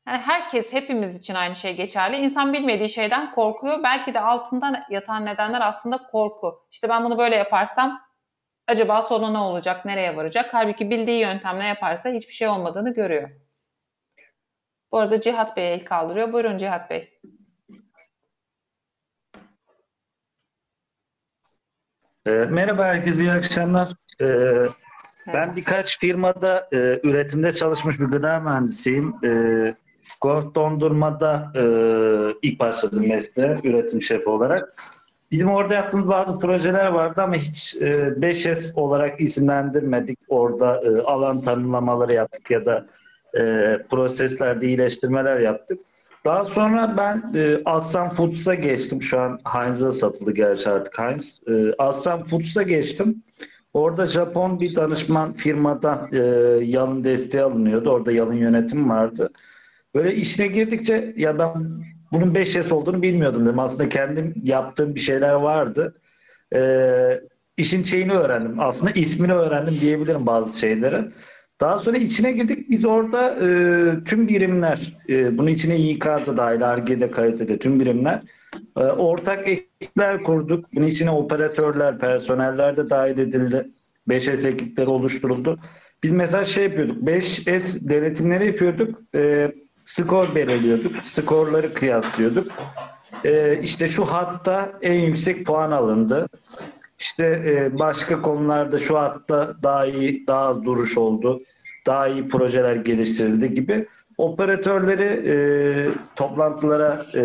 yani 0.07 0.19
herkes 0.19 0.73
hepimiz 0.73 1.19
için 1.19 1.35
aynı 1.35 1.55
şey 1.57 1.77
geçerli. 1.77 2.17
İnsan 2.17 2.53
bilmediği 2.53 2.89
şeyden 2.89 3.33
korkuyor. 3.33 3.83
Belki 3.83 4.15
de 4.15 4.21
altında 4.21 4.87
yatan 4.91 5.27
nedenler 5.27 5.61
aslında 5.61 5.99
korku. 5.99 6.67
İşte 6.71 6.89
ben 6.89 7.05
bunu 7.05 7.19
böyle 7.19 7.37
yaparsam 7.37 8.01
acaba 8.67 9.03
sonu 9.03 9.35
ne 9.35 9.39
olacak, 9.39 9.85
nereye 9.85 10.17
varacak? 10.17 10.55
Halbuki 10.55 10.91
bildiği 10.91 11.21
yöntemle 11.21 11.65
yaparsa 11.65 12.11
hiçbir 12.11 12.33
şey 12.33 12.49
olmadığını 12.49 12.95
görüyor. 12.95 13.42
Bu 14.93 14.99
arada 14.99 15.21
Cihat 15.21 15.57
Bey 15.57 15.75
el 15.75 15.85
kaldırıyor. 15.85 16.33
Buyurun 16.33 16.59
Cihat 16.59 16.91
Bey. 16.91 17.11
E, 22.27 22.31
merhaba 22.31 22.85
herkese, 22.85 23.25
iyi 23.25 23.33
akşamlar. 23.33 23.89
E, 24.21 24.27
ben 25.35 25.57
birkaç 25.57 25.87
firmada 26.01 26.69
e, 26.73 26.77
üretimde 27.03 27.53
çalışmış 27.53 28.01
bir 28.01 28.05
gıda 28.05 28.41
mühendisiyim. 28.41 29.15
E, 29.25 29.75
Golf 30.21 30.55
dondurmada 30.55 31.53
e, 31.55 31.63
ilk 32.43 32.61
başladım 32.61 33.09
mesleğe, 33.09 33.61
üretim 33.65 34.03
şefi 34.03 34.29
olarak. 34.29 34.75
Bizim 35.31 35.49
orada 35.51 35.75
yaptığımız 35.75 36.09
bazı 36.09 36.39
projeler 36.39 36.87
vardı 36.87 37.23
ama 37.23 37.35
hiç 37.35 37.77
e, 37.81 37.91
5S 38.21 38.75
olarak 38.75 39.21
isimlendirmedik. 39.21 40.19
Orada 40.29 40.83
e, 40.85 41.03
alan 41.03 41.41
tanımlamaları 41.41 42.13
yaptık 42.13 42.51
ya 42.51 42.65
da 42.65 42.87
e, 43.39 43.79
proseslerde 43.91 44.67
iyileştirmeler 44.67 45.41
yaptık. 45.41 45.79
Daha 46.25 46.45
sonra 46.45 46.95
ben 46.97 47.41
e, 47.41 47.61
Aslan 47.65 48.09
Foods'a 48.09 48.55
geçtim. 48.55 49.03
Şu 49.03 49.21
an 49.21 49.41
Heinz'a 49.53 49.91
satıldı 49.91 50.33
gerçi 50.33 50.71
artık 50.71 50.99
Heinz. 50.99 51.45
E, 51.49 51.75
Aslan 51.79 52.25
Foods'a 52.25 52.63
geçtim. 52.63 53.23
Orada 53.75 54.07
Japon 54.07 54.61
bir 54.61 54.75
danışman 54.75 55.33
firmadan 55.33 56.09
e, 56.13 56.19
yalın 56.65 57.05
desteği 57.05 57.43
alınıyordu. 57.43 57.91
Orada 57.91 58.13
yalın 58.13 58.35
yönetim 58.35 58.91
vardı. 58.91 59.31
Böyle 59.95 60.15
işine 60.15 60.47
girdikçe 60.47 61.15
ya 61.17 61.39
ben 61.39 61.83
bunun 62.13 62.35
5S 62.35 62.75
olduğunu 62.75 63.03
bilmiyordum 63.03 63.47
dedim. 63.47 63.59
Aslında 63.59 63.89
kendim 63.89 64.35
yaptığım 64.43 64.95
bir 64.95 65.01
şeyler 65.01 65.33
vardı. 65.33 65.95
E, 66.55 66.61
işin 67.57 67.83
şeyini 67.83 68.13
öğrendim. 68.13 68.61
Aslında 68.61 68.93
ismini 68.93 69.33
öğrendim 69.33 69.75
diyebilirim 69.81 70.27
bazı 70.27 70.59
şeyleri. 70.59 71.05
Daha 71.63 71.79
sonra 71.79 71.97
içine 71.97 72.33
girdik. 72.33 72.71
Biz 72.71 72.85
orada 72.85 73.31
e, 73.31 74.05
tüm 74.05 74.29
birimler, 74.29 74.97
e, 75.09 75.39
bunun 75.39 75.49
içine 75.49 75.77
İK 75.79 76.05
da 76.05 76.37
dahil, 76.37 76.69
ARGE'de, 76.69 77.11
kalitede 77.11 77.59
tüm 77.59 77.81
birimler 77.81 78.23
e, 78.77 78.81
ortak 78.81 79.49
ekipler 79.49 80.23
kurduk. 80.23 80.75
Bunun 80.75 80.87
içine 80.87 81.11
operatörler, 81.11 81.99
personeller 81.99 82.77
de 82.77 82.91
dahil 82.91 83.19
edildi. 83.19 83.71
5S 84.09 84.49
ekipleri 84.49 84.91
oluşturuldu. 84.91 85.59
Biz 86.03 86.13
mesela 86.13 86.45
şey 86.45 86.65
yapıyorduk, 86.65 87.03
5S 87.03 87.89
denetimleri 87.89 88.47
yapıyorduk. 88.47 89.01
E, 89.15 89.53
skor 89.85 90.35
belirliyorduk. 90.35 90.93
Skorları 91.17 91.75
kıyaslıyorduk. 91.75 92.53
E, 93.25 93.63
işte 93.63 93.89
şu 93.89 94.05
hatta 94.05 94.73
en 94.83 95.01
yüksek 95.01 95.47
puan 95.47 95.71
alındı. 95.71 96.29
İşte 96.99 97.27
e, 97.27 97.79
başka 97.79 98.23
konularda 98.23 98.79
şu 98.79 98.99
hatta 98.99 99.55
daha 99.63 99.87
iyi, 99.87 100.27
daha 100.27 100.41
az 100.41 100.65
duruş 100.65 100.99
oldu. 100.99 101.43
Daha 101.87 102.09
iyi 102.09 102.29
projeler 102.29 102.77
geliştirildi 102.77 103.55
gibi. 103.55 103.89
Operatörleri 104.19 105.05
e, 105.05 105.35
toplantılara 106.17 107.07
e, 107.15 107.23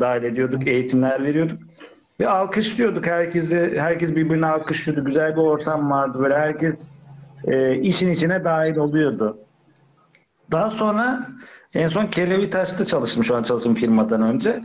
dahil 0.00 0.22
ediyorduk, 0.22 0.66
eğitimler 0.66 1.24
veriyorduk. 1.24 1.58
Ve 2.20 2.28
alkışlıyorduk 2.28 3.06
herkesi, 3.06 3.74
herkes 3.78 4.16
birbirini 4.16 4.46
alkışlıyordu. 4.46 5.04
Güzel 5.04 5.32
bir 5.32 5.40
ortam 5.40 5.90
vardı. 5.90 6.18
Böyle 6.20 6.34
herkes 6.34 6.88
e, 7.44 7.76
işin 7.76 8.12
içine 8.12 8.44
dahil 8.44 8.76
oluyordu. 8.76 9.38
Daha 10.52 10.70
sonra 10.70 11.26
en 11.74 11.86
son 11.86 12.06
Kerevitaş'ta 12.06 12.86
çalıştım 12.86 13.24
şu 13.24 13.36
an 13.36 13.42
çalıştığım 13.42 13.74
firmadan 13.74 14.22
önce. 14.22 14.60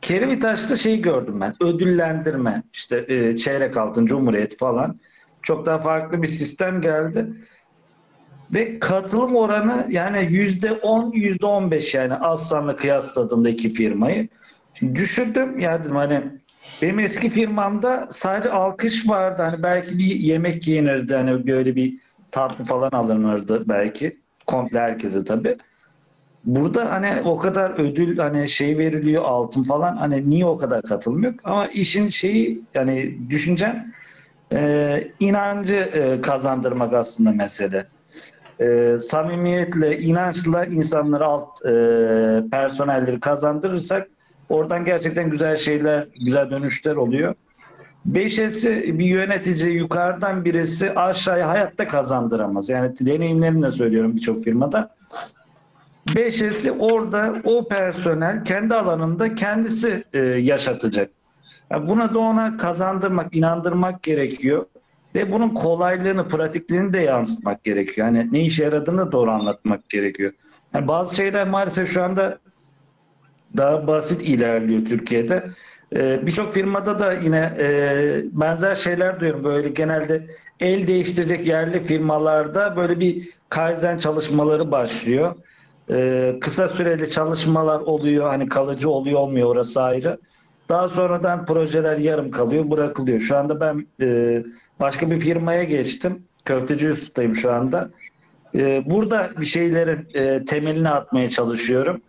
Kerevitaş'ta 0.00 0.76
şeyi 0.76 1.02
gördüm 1.02 1.40
ben. 1.40 1.54
Ödüllendirme. 1.60 2.62
işte 2.72 3.04
e, 3.08 3.36
çeyrek 3.36 3.76
altın, 3.76 4.06
cumhuriyet 4.06 4.58
falan. 4.58 4.96
Çok 5.42 5.66
daha 5.66 5.78
farklı 5.78 6.22
bir 6.22 6.26
sistem 6.26 6.80
geldi. 6.80 7.26
Ve 8.54 8.78
katılım 8.78 9.36
oranı 9.36 9.86
yani 9.90 10.28
yüzde 10.30 10.72
on, 10.72 11.12
yüzde 11.12 11.46
on 11.46 11.70
beş 11.70 11.94
yani 11.94 12.14
Aslan'la 12.14 12.76
kıyasladığımda 12.76 13.48
iki 13.48 13.68
firmayı. 13.68 14.28
Şimdi 14.74 14.94
düşürdüm 14.94 15.58
ya 15.58 15.84
dedim 15.84 15.96
hani 15.96 16.22
benim 16.82 16.98
eski 16.98 17.30
firmamda 17.30 18.06
sadece 18.10 18.50
alkış 18.50 19.08
vardı. 19.08 19.42
Hani 19.42 19.62
belki 19.62 19.98
bir 19.98 20.04
yemek 20.04 20.68
yenirdi. 20.68 21.14
Hani 21.14 21.46
böyle 21.46 21.76
bir 21.76 21.98
tatlı 22.30 22.64
falan 22.64 22.90
alınırdı 22.90 23.68
belki. 23.68 24.16
Komple 24.46 24.80
herkese 24.80 25.24
tabii. 25.24 25.56
Burada 26.44 26.92
hani 26.92 27.22
o 27.24 27.38
kadar 27.38 27.70
ödül 27.70 28.18
hani 28.18 28.48
şey 28.48 28.78
veriliyor 28.78 29.22
altın 29.24 29.62
falan 29.62 29.96
hani 29.96 30.30
niye 30.30 30.46
o 30.46 30.56
kadar 30.56 30.82
katılmıyor? 30.82 31.34
Ama 31.44 31.66
işin 31.66 32.08
şeyi 32.08 32.62
yani 32.74 33.18
düşüncem 33.30 33.92
e, 34.52 35.08
inancı 35.20 35.76
e, 35.76 36.20
kazandırmak 36.20 36.94
aslında 36.94 37.32
mesele. 37.32 37.86
E, 38.60 38.96
samimiyetle, 38.98 39.98
inançla 39.98 40.64
insanları 40.64 41.24
alt 41.24 41.66
e, 41.66 41.70
personelleri 42.50 43.20
kazandırırsak 43.20 44.08
oradan 44.48 44.84
gerçekten 44.84 45.30
güzel 45.30 45.56
şeyler, 45.56 46.08
güzel 46.24 46.50
dönüşler 46.50 46.96
oluyor. 46.96 47.34
Beşesi 48.04 48.98
bir 48.98 49.04
yönetici 49.04 49.72
yukarıdan 49.72 50.44
birisi 50.44 50.94
aşağıya 50.94 51.48
hayatta 51.48 51.88
kazandıramaz. 51.88 52.68
Yani 52.68 52.92
deneyimlerimle 53.00 53.70
söylüyorum 53.70 54.16
birçok 54.16 54.44
firmada. 54.44 54.94
Beşesi 56.16 56.72
orada 56.72 57.34
o 57.44 57.68
personel 57.68 58.44
kendi 58.44 58.74
alanında 58.74 59.34
kendisi 59.34 60.04
e, 60.12 60.18
yaşatacak. 60.18 61.10
Yani 61.70 61.88
buna 61.88 62.14
da 62.14 62.18
ona 62.18 62.56
kazandırmak, 62.56 63.36
inandırmak 63.36 64.02
gerekiyor. 64.02 64.66
Ve 65.14 65.32
bunun 65.32 65.48
kolaylığını, 65.48 66.28
pratikliğini 66.28 66.92
de 66.92 66.98
yansıtmak 66.98 67.64
gerekiyor. 67.64 68.06
Yani 68.06 68.28
ne 68.32 68.40
işe 68.40 68.64
yaradığını 68.64 69.12
doğru 69.12 69.30
anlatmak 69.30 69.90
gerekiyor. 69.90 70.32
Yani 70.74 70.88
bazı 70.88 71.16
şeyler 71.16 71.48
maalesef 71.48 71.88
şu 71.88 72.02
anda 72.02 72.38
daha 73.56 73.86
basit 73.86 74.22
ilerliyor 74.22 74.84
Türkiye'de. 74.84 75.44
Ee, 75.96 76.26
Birçok 76.26 76.54
firmada 76.54 76.98
da 76.98 77.12
yine 77.12 77.56
e, 77.58 78.22
benzer 78.32 78.74
şeyler 78.74 79.20
duyuyorum. 79.20 79.44
Böyle 79.44 79.68
genelde 79.68 80.26
el 80.60 80.86
değiştirecek 80.86 81.46
yerli 81.46 81.80
firmalarda 81.80 82.76
böyle 82.76 83.00
bir 83.00 83.28
kaizen 83.48 83.96
çalışmaları 83.96 84.70
başlıyor. 84.70 85.34
Ee, 85.90 86.36
kısa 86.40 86.68
süreli 86.68 87.10
çalışmalar 87.10 87.80
oluyor. 87.80 88.26
Hani 88.26 88.48
kalıcı 88.48 88.90
oluyor 88.90 89.20
olmuyor 89.20 89.48
orası 89.48 89.82
ayrı. 89.82 90.18
Daha 90.68 90.88
sonradan 90.88 91.46
projeler 91.46 91.98
yarım 91.98 92.30
kalıyor, 92.30 92.70
bırakılıyor. 92.70 93.20
Şu 93.20 93.36
anda 93.36 93.60
ben 93.60 93.86
e, 94.00 94.42
başka 94.80 95.10
bir 95.10 95.18
firmaya 95.18 95.64
geçtim. 95.64 96.22
Köfteci 96.44 96.90
ustayım 96.90 97.34
şu 97.34 97.52
anda. 97.52 97.90
E, 98.54 98.82
burada 98.86 99.30
bir 99.40 99.46
şeylerin 99.46 100.08
e, 100.14 100.44
temelini 100.44 100.88
atmaya 100.88 101.28
çalışıyorum. 101.28 102.00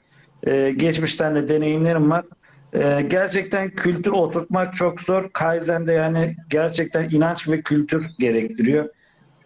E, 0.44 0.72
geçmişten 0.72 1.36
de 1.36 1.50
deneyimlerim 1.50 2.12
var. 2.12 2.26
E, 2.74 3.02
gerçekten 3.02 3.70
kültür 3.70 4.12
oturtmak 4.12 4.74
çok 4.74 5.02
zor. 5.02 5.30
Kaizen'de 5.34 5.94
yani 5.94 6.36
gerçekten 6.50 7.10
inanç 7.10 7.50
ve 7.50 7.62
kültür 7.62 8.12
gerektiriyor. 8.20 8.90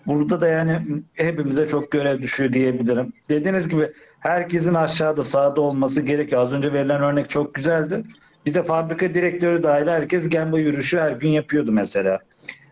Burada 0.08 0.42
da 0.42 0.48
yani 0.48 0.82
hepimize 1.14 1.68
çok 1.68 1.92
görev 1.92 2.22
düşüyor 2.22 2.54
diyebilirim. 2.54 3.14
Dediğiniz 3.30 3.70
gibi 3.70 3.92
herkesin 4.20 4.74
aşağıda 4.74 5.24
sağda 5.24 5.62
olması 5.62 6.02
gerekiyor. 6.02 6.42
Az 6.42 6.54
önce 6.54 6.74
verilen 6.74 7.02
örnek 7.02 7.30
çok 7.30 7.54
güzeldi. 7.54 8.04
Bize 8.46 8.64
fabrika 8.64 9.14
direktörü 9.14 9.64
dahil 9.64 9.88
herkes 9.88 10.30
Gemba 10.30 10.60
yürüyüşü 10.60 10.98
her 11.00 11.12
gün 11.12 11.30
yapıyordu 11.30 11.72
mesela. 11.72 12.20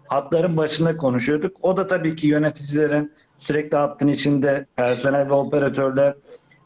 Hatların 0.07 0.57
başında 0.57 0.97
konuşuyorduk. 0.97 1.57
O 1.61 1.78
da 1.78 1.88
tabii 1.88 2.15
ki 2.15 2.28
yöneticilerin 2.28 3.13
sürekli 3.38 3.78
hattın 3.78 4.07
içinde 4.07 4.65
personel 4.76 5.30
ve 5.30 5.34
operatörler 5.34 6.15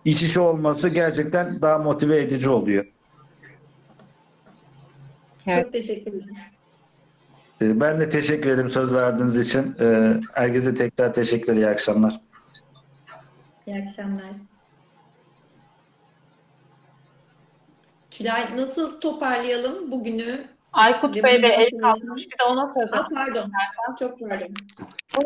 iç 0.06 0.24
içe 0.24 0.40
olması 0.40 0.90
gerçekten 0.90 1.62
daha 1.62 1.78
motive 1.78 2.22
edici 2.22 2.50
oluyor. 2.50 2.86
Evet. 5.48 5.64
Çok 5.64 5.74
teşekkür 5.74 6.12
ederim. 6.12 6.36
Ee, 7.62 7.82
ben 7.82 8.00
de 8.00 8.10
teşekkür 8.10 8.50
ederim 8.50 8.70
söz 8.70 8.94
verdiğiniz 8.94 9.38
için. 9.38 9.76
Ee, 9.80 10.14
herkese 10.34 10.76
tekrar 10.76 11.14
teşekkürler. 11.14 11.58
İyi 11.58 11.68
akşamlar. 11.68 12.22
İyi 13.68 13.84
akşamlar. 13.84 14.51
Tülay 18.22 18.58
nasıl 18.58 19.00
toparlayalım 19.00 19.92
bugünü? 19.92 20.46
Aykut 20.74 21.24
Bey 21.24 21.44
de 21.44 21.48
el 21.48 21.70
kalkmış. 21.82 22.28
Bir 22.28 22.32
de 22.32 22.44
ona 22.52 22.70
söz 22.70 22.94
ah, 22.94 23.10
Pardon. 23.14 23.52
Çok 24.00 24.20
pardon. 24.20 24.54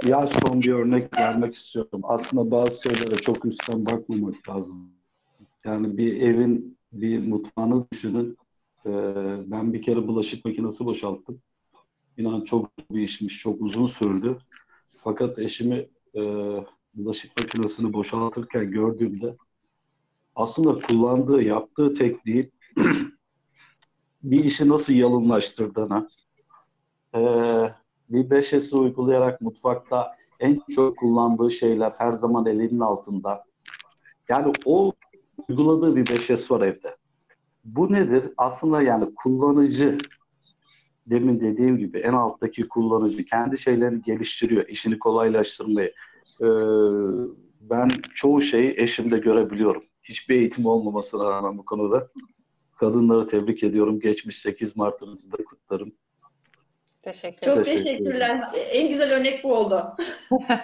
Ya 0.04 0.28
son 0.28 0.62
bir 0.62 0.74
örnek 0.74 1.18
vermek 1.18 1.56
istiyorum. 1.56 2.02
Aslında 2.04 2.52
bazı 2.52 2.82
şeylere 2.82 3.16
çok 3.16 3.46
üstten 3.46 3.86
bakmamak 3.86 4.50
lazım. 4.50 4.92
Yani 5.66 5.98
bir 5.98 6.22
evin 6.22 6.78
bir 6.92 7.28
mutfağını 7.28 7.86
düşünün. 7.92 8.38
Ee, 8.86 8.92
ben 9.46 9.74
bir 9.74 9.82
kere 9.82 10.08
bulaşık 10.08 10.46
makinesi 10.46 10.86
boşalttım. 10.86 11.42
İnan 12.18 12.42
çok 12.42 12.72
bir 12.92 13.02
işmiş, 13.02 13.40
çok 13.40 13.62
uzun 13.62 13.86
sürdü. 13.86 14.38
Fakat 15.04 15.40
eşimi 15.40 15.88
e, 16.16 16.22
bulaşık 16.94 17.38
makinesini 17.38 17.94
boşaltırken 17.94 18.72
gördüğümde 18.72 19.36
aslında 20.36 20.88
kullandığı, 20.88 21.44
yaptığı 21.44 21.94
tekniği 21.94 22.52
bir 24.24 24.44
işi 24.44 24.70
nasıl 24.70 24.94
yalınlaştırdığını, 24.94 26.10
e, 27.16 27.20
5S'i 28.10 28.76
uygulayarak 28.76 29.42
mutfakta 29.42 30.16
en 30.40 30.62
çok 30.72 30.98
kullandığı 30.98 31.52
şeyler 31.52 31.94
her 31.98 32.12
zaman 32.12 32.46
elinin 32.46 32.80
altında. 32.80 33.44
Yani 34.30 34.54
o 34.66 34.94
uyguladığı 35.48 35.96
bir 35.96 36.06
5S 36.06 36.50
var 36.54 36.62
evde. 36.62 36.96
Bu 37.66 37.94
nedir? 37.94 38.32
Aslında 38.38 38.82
yani 38.82 39.16
kullanıcı 39.16 39.98
demin 41.08 41.40
dediğim 41.40 41.78
gibi 41.78 41.98
en 41.98 42.14
alttaki 42.14 42.68
kullanıcı 42.68 43.26
kendi 43.26 43.58
şeylerini 43.58 44.02
geliştiriyor, 44.02 44.68
işini 44.68 45.00
kolaylaştırmayı. 45.00 45.94
Ee, 46.42 46.46
ben 47.62 47.90
çoğu 48.16 48.42
şeyi 48.42 48.74
eşimde 48.78 49.18
görebiliyorum. 49.18 49.84
Hiçbir 50.04 50.36
eğitim 50.36 50.66
olmamasına 50.66 51.32
rağmen 51.32 51.58
bu 51.58 51.66
konuda. 51.66 52.10
Kadınları 52.76 53.28
tebrik 53.28 53.64
ediyorum. 53.64 54.00
Geçmiş 54.00 54.38
8 54.38 54.76
Mart'ınızı 54.76 55.32
da 55.32 55.38
kutlarım. 55.44 55.96
Teşekkür 57.02 57.46
Çok 57.46 57.66
Teşekkür 57.66 57.84
teşekkürler. 57.84 58.50
En 58.54 58.90
güzel 58.90 59.14
örnek 59.14 59.44
bu 59.44 59.56
oldu. 59.56 59.96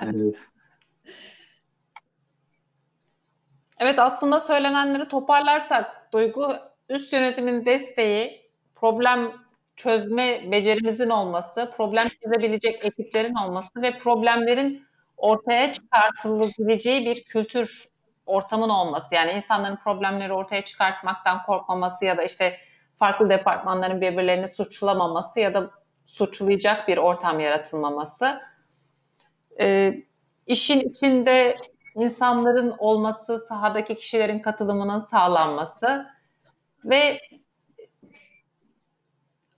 Evet. 0.01 0.35
Evet 3.83 3.99
aslında 3.99 4.39
söylenenleri 4.39 5.07
toparlarsak 5.07 6.13
Duygu 6.13 6.53
üst 6.89 7.13
yönetimin 7.13 7.65
desteği, 7.65 8.51
problem 8.75 9.31
çözme 9.75 10.51
becerimizin 10.51 11.09
olması, 11.09 11.71
problem 11.77 12.07
çözebilecek 12.23 12.85
ekiplerin 12.85 13.35
olması 13.35 13.81
ve 13.81 13.97
problemlerin 13.97 14.85
ortaya 15.17 15.73
çıkartılabileceği 15.73 17.05
bir 17.05 17.23
kültür 17.23 17.90
ortamın 18.25 18.69
olması. 18.69 19.15
Yani 19.15 19.31
insanların 19.31 19.75
problemleri 19.75 20.33
ortaya 20.33 20.63
çıkartmaktan 20.63 21.43
korkmaması 21.43 22.05
ya 22.05 22.17
da 22.17 22.23
işte 22.23 22.57
farklı 22.95 23.29
departmanların 23.29 24.01
birbirlerini 24.01 24.47
suçlamaması 24.47 25.39
ya 25.39 25.53
da 25.53 25.71
suçlayacak 26.05 26.87
bir 26.87 26.97
ortam 26.97 27.39
yaratılmaması. 27.39 28.41
Ee, 29.59 30.03
işin 30.47 30.79
içinde 30.79 31.57
insanların 31.95 32.75
olması, 32.77 33.39
sahadaki 33.39 33.95
kişilerin 33.95 34.39
katılımının 34.39 34.99
sağlanması 34.99 36.07
ve 36.85 37.19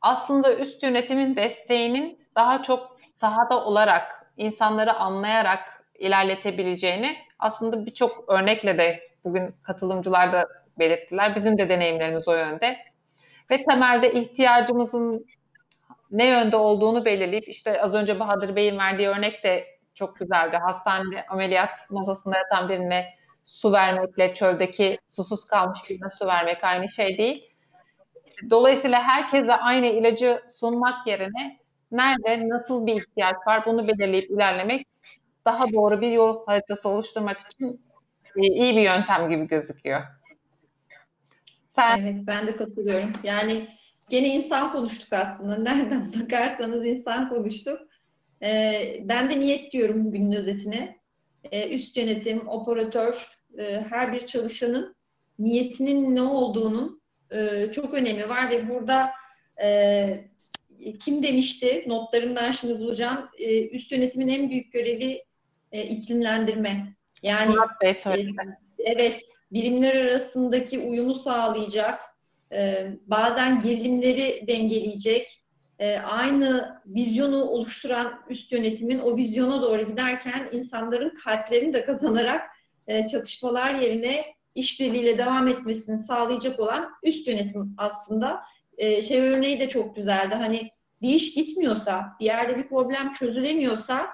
aslında 0.01 0.55
üst 0.55 0.83
yönetimin 0.83 1.35
desteğinin 1.35 2.27
daha 2.35 2.63
çok 2.63 2.97
sahada 3.15 3.65
olarak, 3.65 4.31
insanları 4.37 4.93
anlayarak 4.93 5.82
ilerletebileceğini 5.99 7.17
aslında 7.39 7.85
birçok 7.85 8.29
örnekle 8.29 8.77
de 8.77 8.99
bugün 9.23 9.55
katılımcılar 9.63 10.33
da 10.33 10.47
belirttiler. 10.79 11.35
Bizim 11.35 11.57
de 11.57 11.69
deneyimlerimiz 11.69 12.27
o 12.27 12.35
yönde. 12.35 12.77
Ve 13.51 13.63
temelde 13.63 14.11
ihtiyacımızın 14.11 15.25
ne 16.11 16.27
yönde 16.27 16.57
olduğunu 16.57 17.05
belirleyip 17.05 17.47
işte 17.47 17.81
az 17.81 17.95
önce 17.95 18.19
Bahadır 18.19 18.55
Bey'in 18.55 18.77
verdiği 18.77 19.07
örnek 19.07 19.43
de 19.43 19.67
çok 19.93 20.15
güzeldi. 20.15 20.57
Hastanede 20.57 21.25
ameliyat 21.29 21.77
masasında 21.89 22.37
yatan 22.37 22.69
birine 22.69 23.05
su 23.45 23.71
vermekle 23.71 24.33
çöldeki 24.33 24.97
susuz 25.07 25.45
kalmış 25.45 25.79
birine 25.89 26.09
su 26.09 26.27
vermek 26.27 26.63
aynı 26.63 26.89
şey 26.89 27.17
değil. 27.17 27.49
Dolayısıyla 28.49 29.03
herkese 29.03 29.55
aynı 29.55 29.85
ilacı 29.85 30.41
sunmak 30.47 31.07
yerine 31.07 31.57
nerede 31.91 32.49
nasıl 32.49 32.85
bir 32.85 32.93
ihtiyaç 32.93 33.35
var 33.47 33.65
bunu 33.65 33.87
belirleyip 33.87 34.31
ilerlemek 34.31 34.87
daha 35.45 35.71
doğru 35.73 36.01
bir 36.01 36.11
yol 36.11 36.45
haritası 36.45 36.89
oluşturmak 36.89 37.39
için 37.39 37.81
e, 38.35 38.41
iyi 38.41 38.75
bir 38.75 38.81
yöntem 38.81 39.29
gibi 39.29 39.47
gözüküyor. 39.47 40.01
Sen... 41.67 41.99
Evet 41.99 42.15
ben 42.27 42.47
de 42.47 42.55
katılıyorum. 42.55 43.13
Yani 43.23 43.67
gene 44.09 44.27
insan 44.27 44.71
konuştuk 44.71 45.13
aslında. 45.13 45.55
Nereden 45.57 46.13
bakarsanız 46.21 46.85
insan 46.85 47.29
konuştuk. 47.29 47.79
Ee, 48.41 49.01
ben 49.03 49.29
de 49.29 49.39
niyet 49.39 49.71
diyorum 49.71 50.05
bugünün 50.05 50.31
özetine. 50.31 50.97
Ee, 51.51 51.69
üst 51.69 51.97
yönetim, 51.97 52.47
operatör, 52.47 53.27
e, 53.57 53.85
her 53.89 54.13
bir 54.13 54.25
çalışanın 54.25 54.95
niyetinin 55.39 56.15
ne 56.15 56.21
olduğunun 56.21 57.01
e, 57.31 57.71
çok 57.71 57.93
önemi 57.93 58.29
var 58.29 58.49
ve 58.51 58.69
burada 58.69 59.11
e, 59.61 60.25
kim 60.99 61.23
demişti? 61.23 61.83
Notlarımdan 61.87 62.51
şimdi 62.51 62.79
bulacağım. 62.79 63.29
E, 63.37 63.67
üst 63.69 63.91
yönetimin 63.91 64.27
en 64.27 64.49
büyük 64.49 64.73
görevi 64.73 65.23
e, 65.73 65.83
iklimlendirme. 65.83 66.95
Yani 67.23 67.51
Murat 67.51 67.81
Bey 67.81 67.93
söyledi. 67.93 68.31
E, 68.79 68.83
evet, 68.91 69.21
birimler 69.51 69.95
arasındaki 69.95 70.79
uyumu 70.79 71.15
sağlayacak, 71.15 72.01
e, 72.51 72.91
bazen 73.07 73.59
gerilimleri 73.59 74.47
dengeleyecek, 74.47 75.43
e, 75.79 75.97
aynı 75.97 76.81
vizyonu 76.85 77.43
oluşturan 77.43 78.13
üst 78.29 78.51
yönetimin 78.51 78.99
o 78.99 79.17
vizyona 79.17 79.61
doğru 79.61 79.81
giderken 79.81 80.49
insanların 80.51 81.13
kalplerini 81.23 81.73
de 81.73 81.85
kazanarak 81.85 82.41
e, 82.87 83.07
çatışmalar 83.07 83.73
yerine 83.73 84.25
işbirliğiyle 84.55 85.17
devam 85.17 85.47
etmesini 85.47 86.03
sağlayacak 86.03 86.59
olan 86.59 86.89
üst 87.03 87.27
yönetim 87.27 87.75
aslında. 87.77 88.41
E, 88.77 89.01
şey 89.01 89.21
örneği 89.21 89.59
de 89.59 89.69
çok 89.69 89.95
güzeldi. 89.95 90.35
Hani 90.35 90.69
bir 91.01 91.15
iş 91.15 91.33
gitmiyorsa, 91.33 92.05
bir 92.19 92.25
yerde 92.25 92.57
bir 92.57 92.67
problem 92.67 93.13
çözülemiyorsa 93.13 94.09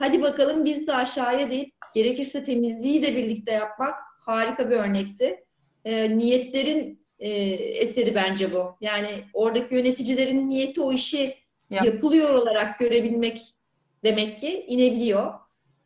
hadi 0.00 0.22
bakalım 0.22 0.64
biz 0.64 0.86
de 0.86 0.94
aşağıya 0.94 1.50
deyip 1.50 1.72
gerekirse 1.94 2.44
temizliği 2.44 3.02
de 3.02 3.16
birlikte 3.16 3.52
yapmak 3.52 3.94
harika 4.20 4.70
bir 4.70 4.76
örnekti. 4.76 5.44
E, 5.84 6.18
niyetlerin 6.18 7.06
e, 7.18 7.30
eseri 7.54 8.14
bence 8.14 8.52
bu. 8.52 8.76
Yani 8.80 9.08
oradaki 9.32 9.74
yöneticilerin 9.74 10.50
niyeti 10.50 10.80
o 10.80 10.92
işi 10.92 11.34
Yap. 11.70 11.84
yapılıyor 11.84 12.34
olarak 12.34 12.78
görebilmek 12.78 13.42
demek 14.04 14.38
ki 14.38 14.64
inebiliyor. 14.68 15.32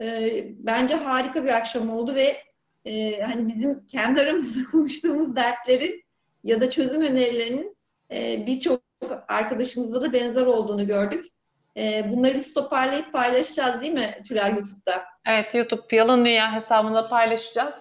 E, 0.01 0.45
bence 0.59 0.95
harika 0.95 1.45
bir 1.45 1.57
akşam 1.57 1.91
oldu 1.91 2.15
ve 2.15 2.37
e, 2.85 3.21
hani 3.21 3.49
bizim 3.49 3.87
kendi 3.87 4.21
aramızda 4.21 4.61
konuştuğumuz 4.71 5.37
dertlerin 5.37 6.05
ya 6.45 6.61
da 6.61 6.71
çözüm 6.71 7.03
önerilerinin 7.03 7.77
e, 8.11 8.47
birçok 8.47 8.81
arkadaşımızda 9.29 10.03
da 10.03 10.12
benzer 10.12 10.47
olduğunu 10.47 10.87
gördük. 10.87 11.34
E, 11.77 12.11
bunları 12.11 12.35
biz 12.35 12.55
toparlayıp 12.55 13.12
paylaşacağız 13.12 13.81
değil 13.81 13.93
mi 13.93 14.22
Tülay 14.29 14.51
YouTube'da? 14.51 15.05
Evet 15.27 15.55
YouTube 15.55 15.97
Yalın 15.97 16.25
Dünya 16.25 16.53
hesabında 16.53 17.09
paylaşacağız. 17.09 17.75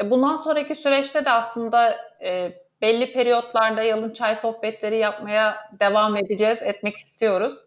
E, 0.00 0.10
bundan 0.10 0.36
sonraki 0.36 0.74
süreçte 0.74 1.24
de 1.24 1.30
aslında 1.30 1.96
e, 2.24 2.52
belli 2.82 3.12
periyotlarda 3.12 3.82
yalın 3.82 4.12
çay 4.12 4.36
sohbetleri 4.36 4.98
yapmaya 4.98 5.70
devam 5.80 6.16
edeceğiz, 6.16 6.62
etmek 6.62 6.96
istiyoruz. 6.96 7.64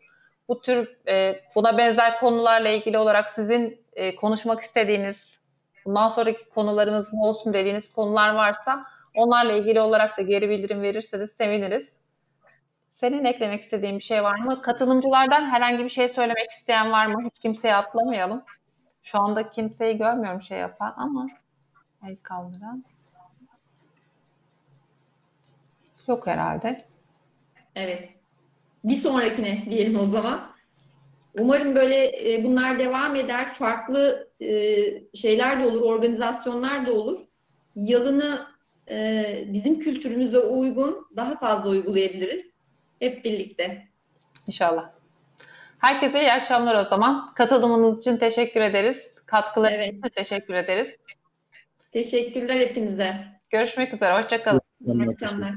Bu 0.47 0.61
tür 0.61 0.97
e, 1.07 1.41
buna 1.55 1.77
benzer 1.77 2.19
konularla 2.19 2.69
ilgili 2.69 2.97
olarak 2.97 3.29
sizin 3.31 3.81
konuşmak 4.17 4.59
istediğiniz, 4.59 5.39
bundan 5.85 6.07
sonraki 6.07 6.49
konularımız 6.49 7.13
mı 7.13 7.25
olsun 7.25 7.53
dediğiniz 7.53 7.93
konular 7.93 8.29
varsa 8.29 8.83
onlarla 9.15 9.51
ilgili 9.51 9.79
olarak 9.79 10.17
da 10.17 10.21
geri 10.21 10.49
bildirim 10.49 10.81
verirseniz 10.81 11.31
seviniriz. 11.31 12.00
Senin 13.01 13.25
eklemek 13.25 13.61
istediğin 13.61 13.97
bir 13.97 14.03
şey 14.03 14.23
var 14.23 14.39
mı? 14.39 14.61
Katılımcılardan 14.61 15.49
herhangi 15.49 15.83
bir 15.83 15.89
şey 15.89 16.09
söylemek 16.09 16.51
isteyen 16.51 16.91
var 16.91 17.05
mı? 17.05 17.23
Hiç 17.25 17.39
kimseye 17.39 17.75
atlamayalım. 17.75 18.43
Şu 19.03 19.19
anda 19.19 19.49
kimseyi 19.49 19.97
görmüyorum 19.97 20.41
şey 20.41 20.59
yapan 20.59 20.93
ama 20.97 21.27
el 22.07 22.17
kaldıran. 22.17 22.83
Yok 26.07 26.27
herhalde. 26.27 26.77
Evet. 27.75 28.09
Bir 28.83 28.97
sonrakine 28.97 29.63
diyelim 29.69 29.99
o 29.99 30.05
zaman. 30.05 30.41
Umarım 31.39 31.75
böyle 31.75 32.33
e, 32.33 32.43
bunlar 32.43 32.79
devam 32.79 33.15
eder. 33.15 33.53
Farklı 33.53 34.31
e, 34.41 34.75
şeyler 35.13 35.63
de 35.63 35.65
olur, 35.65 35.81
organizasyonlar 35.81 36.87
da 36.87 36.93
olur. 36.93 37.19
Yalını 37.75 38.47
e, 38.89 39.43
bizim 39.47 39.79
kültürümüze 39.79 40.39
uygun 40.39 41.07
daha 41.15 41.37
fazla 41.37 41.69
uygulayabiliriz. 41.69 42.50
Hep 43.01 43.25
birlikte. 43.25 43.87
İnşallah. 44.47 44.89
Herkese 45.79 46.21
iyi 46.21 46.31
akşamlar 46.31 46.75
o 46.75 46.83
zaman. 46.83 47.27
Katılımınız 47.35 47.97
için 47.97 48.17
teşekkür 48.17 48.61
ederiz. 48.61 49.21
Katkılarınız 49.25 49.79
evet. 49.79 49.93
için 49.93 50.09
teşekkür 50.09 50.53
ederiz. 50.53 50.97
Teşekkürler 51.91 52.59
hepinize. 52.59 53.15
Görüşmek 53.49 53.93
üzere. 53.93 54.17
Hoşçakalın. 54.17 54.61
İyi 54.85 55.09
akşamlar. 55.09 55.53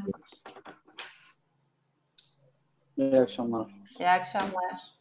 İyi 2.96 3.20
akşamlar. 3.20 3.66
İyi 3.98 4.08
akşamlar. 4.08 4.93